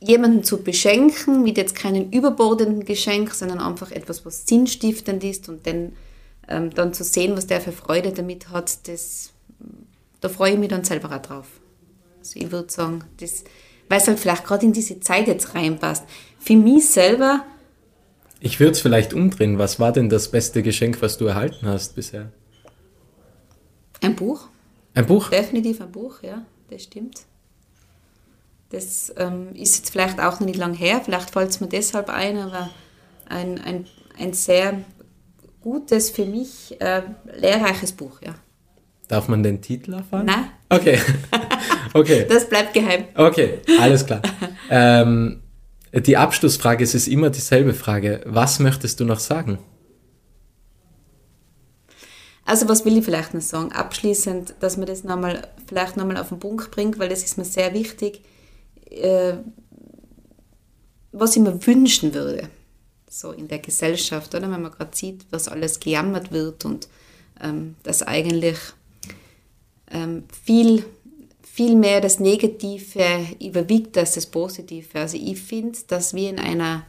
jemanden 0.00 0.44
zu 0.44 0.62
beschenken 0.62 1.42
mit 1.42 1.56
jetzt 1.56 1.74
keinem 1.74 2.10
überbordenden 2.10 2.84
Geschenk, 2.84 3.34
sondern 3.34 3.58
einfach 3.60 3.90
etwas, 3.90 4.24
was 4.24 4.46
sinnstiftend 4.46 5.24
ist 5.24 5.48
und 5.48 5.66
dann 5.66 5.92
ähm, 6.50 6.70
dann 6.70 6.92
zu 6.92 7.04
sehen, 7.04 7.36
was 7.36 7.46
der 7.46 7.60
für 7.60 7.72
Freude 7.72 8.12
damit 8.12 8.50
hat, 8.50 8.88
das, 8.88 9.30
da 10.20 10.28
freue 10.28 10.52
ich 10.52 10.58
mich 10.58 10.68
dann 10.68 10.84
selber 10.84 11.14
auch 11.14 11.22
drauf. 11.22 11.46
Also 12.20 12.38
ich 12.38 12.52
würde 12.52 12.72
sagen, 12.72 13.04
das, 13.18 13.44
weil 13.88 14.00
es 14.00 14.06
halt 14.06 14.20
vielleicht 14.20 14.44
gerade 14.44 14.66
in 14.66 14.72
diese 14.72 15.00
Zeit 15.00 15.26
jetzt 15.26 15.54
reinpasst. 15.54 16.04
Für 16.38 16.54
mich 16.54 16.88
selber 16.88 17.44
Ich 18.38 18.60
würde 18.60 18.72
es 18.72 18.80
vielleicht 18.80 19.12
umdrehen. 19.12 19.58
Was 19.58 19.80
war 19.80 19.92
denn 19.92 20.08
das 20.08 20.30
beste 20.30 20.62
Geschenk, 20.62 21.02
was 21.02 21.18
du 21.18 21.26
erhalten 21.26 21.66
hast 21.66 21.96
bisher? 21.96 22.30
Ein 24.00 24.16
Buch. 24.16 24.48
Ein 24.94 25.06
Buch? 25.06 25.28
Definitiv 25.30 25.80
ein 25.80 25.92
Buch, 25.92 26.22
ja, 26.22 26.42
das 26.70 26.82
stimmt. 26.84 27.22
Das 28.70 29.12
ähm, 29.16 29.54
ist 29.54 29.78
jetzt 29.78 29.90
vielleicht 29.90 30.20
auch 30.20 30.40
noch 30.40 30.46
nicht 30.46 30.58
lang 30.58 30.74
her, 30.74 31.00
vielleicht 31.04 31.30
fällt 31.30 31.50
es 31.50 31.60
mir 31.60 31.68
deshalb 31.68 32.08
ein, 32.08 32.38
aber 32.38 32.70
ein, 33.28 33.60
ein, 33.60 33.86
ein 34.18 34.32
sehr 34.32 34.84
gutes, 35.60 36.10
für 36.10 36.24
mich 36.24 36.80
äh, 36.80 37.02
lehrreiches 37.36 37.92
Buch, 37.92 38.22
ja. 38.22 38.34
Darf 39.08 39.28
man 39.28 39.42
den 39.42 39.60
Titel 39.60 39.94
erfahren? 39.94 40.26
Nein. 40.26 40.50
Okay. 40.70 40.98
okay. 41.94 42.26
Das 42.28 42.48
bleibt 42.48 42.72
geheim. 42.72 43.04
Okay, 43.14 43.58
alles 43.80 44.06
klar. 44.06 44.22
ähm, 44.70 45.42
die 45.92 46.16
Abschlussfrage 46.16 46.84
es 46.84 46.94
ist 46.94 47.08
immer 47.08 47.30
dieselbe 47.30 47.74
Frage. 47.74 48.22
Was 48.24 48.60
möchtest 48.60 49.00
du 49.00 49.04
noch 49.04 49.18
sagen? 49.18 49.58
Also 52.44 52.68
was 52.68 52.84
will 52.84 52.96
ich 52.96 53.04
vielleicht 53.04 53.34
noch 53.34 53.40
sagen? 53.40 53.72
Abschließend, 53.72 54.54
dass 54.60 54.76
man 54.76 54.86
das 54.86 55.04
nochmal, 55.04 55.48
vielleicht 55.66 55.96
nochmal 55.96 56.16
auf 56.16 56.28
den 56.28 56.40
Punkt 56.40 56.70
bringt, 56.70 56.98
weil 56.98 57.08
das 57.08 57.22
ist 57.22 57.36
mir 57.38 57.44
sehr 57.44 57.74
wichtig, 57.74 58.22
äh, 58.90 59.34
was 61.12 61.36
ich 61.36 61.42
mir 61.42 61.66
wünschen 61.66 62.14
würde, 62.14 62.48
so 63.08 63.32
in 63.32 63.48
der 63.48 63.58
Gesellschaft, 63.58 64.34
oder 64.34 64.50
wenn 64.50 64.62
man 64.62 64.72
gerade 64.72 64.96
sieht, 64.96 65.26
was 65.30 65.48
alles 65.48 65.80
gejammert 65.80 66.32
wird 66.32 66.64
und 66.64 66.88
ähm, 67.40 67.76
dass 67.82 68.02
eigentlich 68.02 68.58
ähm, 69.90 70.24
viel, 70.44 70.84
viel 71.42 71.76
mehr 71.76 72.00
das 72.00 72.20
Negative 72.20 73.26
überwiegt 73.40 73.96
als 73.98 74.14
das 74.14 74.26
Positive. 74.26 74.86
Also 74.98 75.16
ich 75.16 75.40
finde, 75.40 75.78
dass 75.88 76.14
wir 76.14 76.30
in 76.30 76.38
einer 76.38 76.84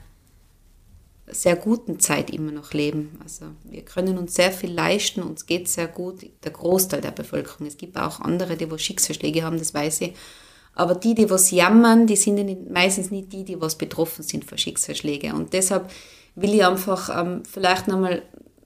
sehr 1.28 1.56
guten 1.56 2.00
Zeit 2.00 2.30
immer 2.30 2.52
noch 2.52 2.74
leben. 2.74 3.18
Also 3.24 3.46
wir 3.64 3.84
können 3.84 4.18
uns 4.18 4.36
sehr 4.36 4.52
viel 4.52 4.72
leisten, 4.72 5.22
uns 5.22 5.46
geht 5.46 5.70
sehr 5.70 5.88
gut, 5.88 6.26
der 6.44 6.52
Großteil 6.52 7.02
der 7.02 7.12
Bevölkerung. 7.12 7.68
Es 7.68 7.78
gibt 7.78 7.98
auch 7.98 8.20
andere, 8.20 8.58
die 8.58 8.70
wo 8.70 8.78
Schicksalsschläge 8.78 9.44
haben, 9.44 9.58
das 9.58 9.74
weiß 9.74 10.02
ich. 10.02 10.14
Aber 10.74 10.96
die, 10.96 11.16
die 11.16 11.30
was 11.30 11.52
jammern, 11.52 12.08
die 12.08 12.16
sind 12.16 12.72
meistens 12.72 13.12
nicht 13.12 13.32
die, 13.34 13.44
die 13.44 13.60
was 13.60 13.78
betroffen 13.78 14.24
sind 14.24 14.46
von 14.46 14.58
Schicksalsschlägen. 14.58 15.34
Und 15.34 15.54
deshalb 15.54 15.90
will 16.36 16.54
ich 16.54 16.66
einfach 16.66 17.10
ähm, 17.18 17.44
vielleicht 17.50 17.88
nochmal 17.88 18.24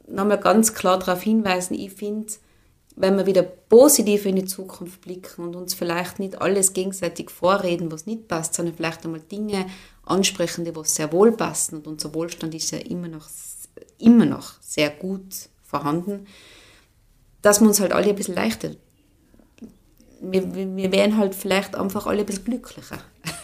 noch 0.08 0.26
mal 0.26 0.38
ganz 0.38 0.74
klar 0.74 1.00
darauf 1.00 1.22
hinweisen, 1.24 1.74
ich 1.74 1.92
finde, 1.92 2.32
wenn 2.96 3.18
wir 3.18 3.26
wieder 3.26 3.44
positiv 3.44 4.26
in 4.26 4.38
die 4.38 4.46
Zukunft 4.46 5.02
blicken 5.02 5.44
und 5.44 5.56
uns 5.56 5.74
vielleicht 5.74 6.20
nicht 6.20 6.42
alles 6.42 6.74
gegenseitig 6.74 7.30
vorreden, 7.30 7.92
was 7.92 8.06
nicht 8.06 8.28
passt, 8.28 8.54
sondern 8.54 8.76
vielleicht 8.76 9.04
einmal 9.06 9.20
Dinge 9.20 9.66
ansprechen, 10.04 10.66
die 10.66 10.76
was 10.76 10.96
sehr 10.96 11.12
wohl 11.12 11.32
passen 11.32 11.78
und 11.78 11.88
unser 11.88 12.14
Wohlstand 12.14 12.56
ist 12.56 12.72
ja 12.72 12.78
immer 12.78 13.08
noch, 13.08 13.28
immer 13.98 14.26
noch 14.26 14.54
sehr 14.62 14.90
gut 14.90 15.50
vorhanden, 15.64 16.26
dass 17.42 17.60
wir 17.60 17.68
uns 17.68 17.80
halt 17.80 17.92
alle 17.92 18.10
ein 18.10 18.16
bisschen 18.16 18.36
leichter, 18.36 18.72
wir, 20.22 20.56
wir 20.56 20.92
wären 20.92 21.18
halt 21.18 21.36
vielleicht 21.36 21.76
einfach 21.76 22.08
alle 22.08 22.22
ein 22.22 22.26
bisschen 22.26 22.46
glücklicher. 22.46 23.00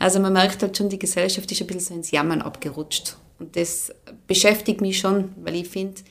Also 0.00 0.18
man 0.18 0.32
merkt 0.32 0.60
halt 0.60 0.76
schon, 0.76 0.88
die 0.88 0.98
Gesellschaft 0.98 1.50
ist 1.50 1.60
ein 1.60 1.66
bisschen 1.66 1.80
so 1.80 1.94
ins 1.94 2.10
Jammern 2.10 2.42
abgerutscht. 2.42 3.16
Und 3.38 3.56
das 3.56 3.92
beschäftigt 4.26 4.80
mich 4.80 4.98
schon, 4.98 5.32
weil 5.42 5.54
ich 5.54 5.68
finde, 5.68 6.02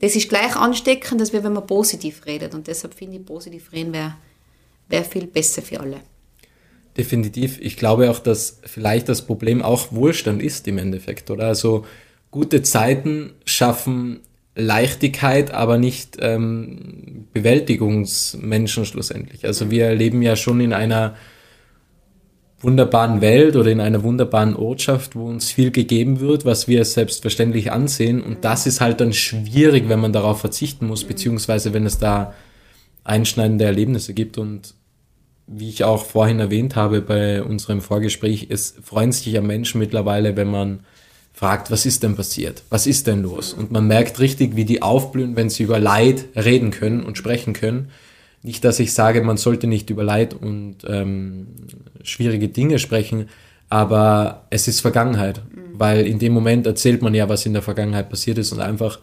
das 0.00 0.16
ist 0.16 0.28
gleich 0.28 0.56
ansteckend, 0.56 1.20
als 1.20 1.32
wenn 1.32 1.52
man 1.52 1.66
positiv 1.66 2.26
redet. 2.26 2.54
Und 2.54 2.66
deshalb 2.66 2.94
finde 2.94 3.16
ich, 3.16 3.24
positiv 3.24 3.72
reden 3.72 3.92
wäre 3.92 4.16
wär 4.88 5.04
viel 5.04 5.26
besser 5.26 5.62
für 5.62 5.80
alle. 5.80 6.00
Definitiv. 6.96 7.58
Ich 7.60 7.76
glaube 7.76 8.10
auch, 8.10 8.18
dass 8.18 8.60
vielleicht 8.64 9.08
das 9.08 9.22
Problem 9.22 9.62
auch 9.62 9.92
Wohlstand 9.92 10.42
ist 10.42 10.66
im 10.68 10.78
Endeffekt, 10.78 11.30
oder? 11.30 11.46
Also 11.46 11.84
gute 12.30 12.62
Zeiten 12.62 13.32
schaffen 13.44 14.20
Leichtigkeit, 14.54 15.50
aber 15.50 15.76
nicht 15.76 16.16
ähm, 16.20 17.26
Bewältigungsmenschen 17.34 18.86
schlussendlich. 18.86 19.44
Also 19.44 19.70
wir 19.70 19.94
leben 19.94 20.22
ja 20.22 20.34
schon 20.34 20.60
in 20.60 20.72
einer 20.72 21.16
wunderbaren 22.66 23.20
Welt 23.20 23.54
oder 23.54 23.70
in 23.70 23.80
einer 23.80 24.02
wunderbaren 24.02 24.56
Ortschaft, 24.56 25.14
wo 25.14 25.26
uns 25.26 25.52
viel 25.52 25.70
gegeben 25.70 26.18
wird, 26.18 26.44
was 26.44 26.66
wir 26.66 26.84
selbstverständlich 26.84 27.70
ansehen. 27.70 28.20
Und 28.20 28.44
das 28.44 28.66
ist 28.66 28.80
halt 28.80 29.00
dann 29.00 29.12
schwierig, 29.12 29.88
wenn 29.88 30.00
man 30.00 30.12
darauf 30.12 30.40
verzichten 30.40 30.88
muss, 30.88 31.04
beziehungsweise 31.04 31.72
wenn 31.72 31.86
es 31.86 31.98
da 31.98 32.34
einschneidende 33.04 33.64
Erlebnisse 33.64 34.14
gibt. 34.14 34.36
Und 34.36 34.74
wie 35.46 35.68
ich 35.68 35.84
auch 35.84 36.04
vorhin 36.04 36.40
erwähnt 36.40 36.74
habe 36.74 37.02
bei 37.02 37.40
unserem 37.40 37.80
Vorgespräch, 37.80 38.48
es 38.50 38.74
freuen 38.82 39.12
sich 39.12 39.26
ja 39.26 39.40
Menschen 39.40 39.78
mittlerweile, 39.78 40.36
wenn 40.36 40.50
man 40.50 40.80
fragt, 41.32 41.70
was 41.70 41.86
ist 41.86 42.02
denn 42.02 42.16
passiert? 42.16 42.64
Was 42.68 42.88
ist 42.88 43.06
denn 43.06 43.22
los? 43.22 43.52
Und 43.52 43.70
man 43.70 43.86
merkt 43.86 44.18
richtig, 44.18 44.56
wie 44.56 44.64
die 44.64 44.82
aufblühen, 44.82 45.36
wenn 45.36 45.50
sie 45.50 45.62
über 45.62 45.78
Leid 45.78 46.24
reden 46.34 46.72
können 46.72 47.04
und 47.04 47.16
sprechen 47.16 47.52
können. 47.52 47.90
Nicht, 48.46 48.62
dass 48.62 48.78
ich 48.78 48.94
sage, 48.94 49.22
man 49.22 49.38
sollte 49.38 49.66
nicht 49.66 49.90
über 49.90 50.04
Leid 50.04 50.32
und 50.32 50.76
ähm, 50.86 51.48
schwierige 52.04 52.46
Dinge 52.46 52.78
sprechen, 52.78 53.28
aber 53.68 54.46
es 54.50 54.68
ist 54.68 54.82
Vergangenheit, 54.82 55.42
mhm. 55.50 55.72
weil 55.72 56.06
in 56.06 56.20
dem 56.20 56.32
Moment 56.32 56.64
erzählt 56.64 57.02
man 57.02 57.12
ja, 57.12 57.28
was 57.28 57.44
in 57.44 57.54
der 57.54 57.62
Vergangenheit 57.62 58.08
passiert 58.08 58.38
ist 58.38 58.52
und 58.52 58.60
einfach 58.60 59.00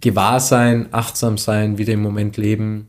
gewahr 0.00 0.40
sein, 0.40 0.88
achtsam 0.90 1.38
sein, 1.38 1.78
wieder 1.78 1.92
im 1.92 2.02
Moment 2.02 2.38
leben. 2.38 2.88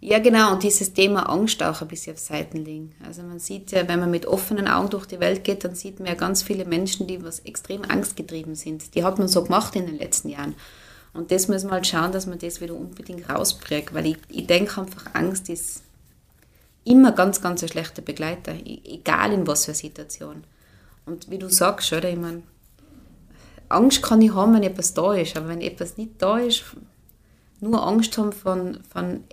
Ja, 0.00 0.20
genau, 0.20 0.54
und 0.54 0.62
dieses 0.62 0.94
Thema 0.94 1.28
Angst 1.28 1.62
auch 1.62 1.82
ein 1.82 1.88
bisschen 1.88 2.14
auf 2.14 2.20
Seiten 2.20 2.64
legen. 2.64 2.92
Also 3.06 3.22
man 3.24 3.40
sieht 3.40 3.72
ja, 3.72 3.86
wenn 3.88 4.00
man 4.00 4.10
mit 4.10 4.24
offenen 4.24 4.68
Augen 4.68 4.88
durch 4.88 5.04
die 5.04 5.20
Welt 5.20 5.44
geht, 5.44 5.64
dann 5.64 5.74
sieht 5.74 5.98
man 5.98 6.08
ja 6.08 6.14
ganz 6.14 6.42
viele 6.42 6.64
Menschen, 6.64 7.06
die 7.06 7.22
was 7.22 7.40
extrem 7.40 7.82
angstgetrieben 7.82 8.54
sind. 8.54 8.94
Die 8.94 9.04
hat 9.04 9.18
man 9.18 9.28
so 9.28 9.44
gemacht 9.44 9.76
in 9.76 9.84
den 9.84 9.98
letzten 9.98 10.30
Jahren. 10.30 10.54
Und 11.14 11.30
das 11.30 11.48
muss 11.48 11.62
man 11.64 11.72
halt 11.72 11.86
schauen, 11.86 12.12
dass 12.12 12.26
man 12.26 12.38
das 12.38 12.60
wieder 12.60 12.74
unbedingt 12.74 13.28
rausprägt, 13.28 13.92
weil 13.92 14.06
ich, 14.06 14.16
ich 14.28 14.46
denke 14.46 14.80
einfach, 14.80 15.06
Angst 15.14 15.48
ist 15.48 15.82
immer 16.84 17.12
ganz, 17.12 17.42
ganz 17.42 17.62
ein 17.62 17.68
schlechter 17.68 18.02
Begleiter, 18.02 18.54
egal 18.64 19.32
in 19.32 19.46
was 19.46 19.66
für 19.66 19.74
Situation. 19.74 20.44
Und 21.04 21.30
wie 21.30 21.38
du 21.38 21.48
sagst, 21.48 21.92
oder, 21.92 22.08
ich 22.08 22.18
meine, 22.18 22.42
Angst 23.68 24.02
kann 24.02 24.22
ich 24.22 24.34
haben, 24.34 24.54
wenn 24.54 24.62
etwas 24.62 24.94
da 24.94 25.14
ist, 25.14 25.36
aber 25.36 25.48
wenn 25.48 25.60
etwas 25.60 25.96
nicht 25.96 26.12
da 26.18 26.38
ist, 26.38 26.64
nur 27.60 27.86
Angst 27.86 28.16
haben 28.18 28.32
von, 28.32 28.80
von 28.92 29.24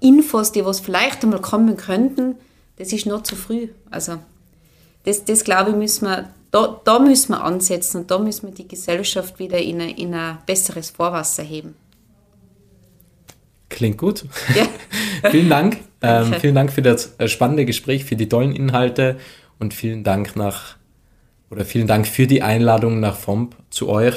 Infos, 0.00 0.52
die 0.52 0.64
was 0.64 0.80
vielleicht 0.80 1.22
einmal 1.22 1.40
kommen 1.40 1.76
könnten, 1.76 2.36
das 2.76 2.92
ist 2.92 3.06
noch 3.06 3.22
zu 3.22 3.36
früh. 3.36 3.68
Also 3.90 4.18
das, 5.04 5.24
das 5.24 5.44
glaube 5.44 5.70
ich, 5.70 5.76
müssen 5.76 6.06
wir 6.06 6.28
da, 6.54 6.80
da 6.84 7.00
müssen 7.00 7.32
wir 7.32 7.42
ansetzen 7.42 8.02
und 8.02 8.12
da 8.12 8.18
müssen 8.18 8.46
wir 8.46 8.54
die 8.54 8.68
Gesellschaft 8.68 9.40
wieder 9.40 9.58
in, 9.58 9.80
ein, 9.80 9.88
in 9.88 10.14
ein 10.14 10.38
besseres 10.46 10.90
Vorwasser 10.90 11.42
heben. 11.42 11.74
Klingt 13.68 13.98
gut. 13.98 14.24
Ja. 14.54 14.68
vielen 15.30 15.48
Dank. 15.48 15.78
Ähm, 16.00 16.32
vielen 16.38 16.54
Dank 16.54 16.72
für 16.72 16.82
das 16.82 17.16
äh, 17.18 17.26
spannende 17.26 17.64
Gespräch, 17.64 18.04
für 18.04 18.14
die 18.14 18.28
tollen 18.28 18.54
Inhalte 18.54 19.16
und 19.58 19.74
vielen 19.74 20.04
Dank 20.04 20.36
nach 20.36 20.76
oder 21.50 21.64
vielen 21.64 21.88
Dank 21.88 22.06
für 22.06 22.28
die 22.28 22.42
Einladung 22.42 23.00
nach 23.00 23.16
FOMP 23.16 23.56
zu 23.70 23.88
euch 23.88 24.14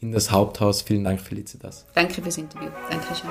in 0.00 0.10
das 0.10 0.32
Haupthaus. 0.32 0.82
Vielen 0.82 1.04
Dank, 1.04 1.20
Felicitas. 1.20 1.86
Danke 1.94 2.22
fürs 2.22 2.38
Interview. 2.38 2.70
Dankeschön. 2.90 3.30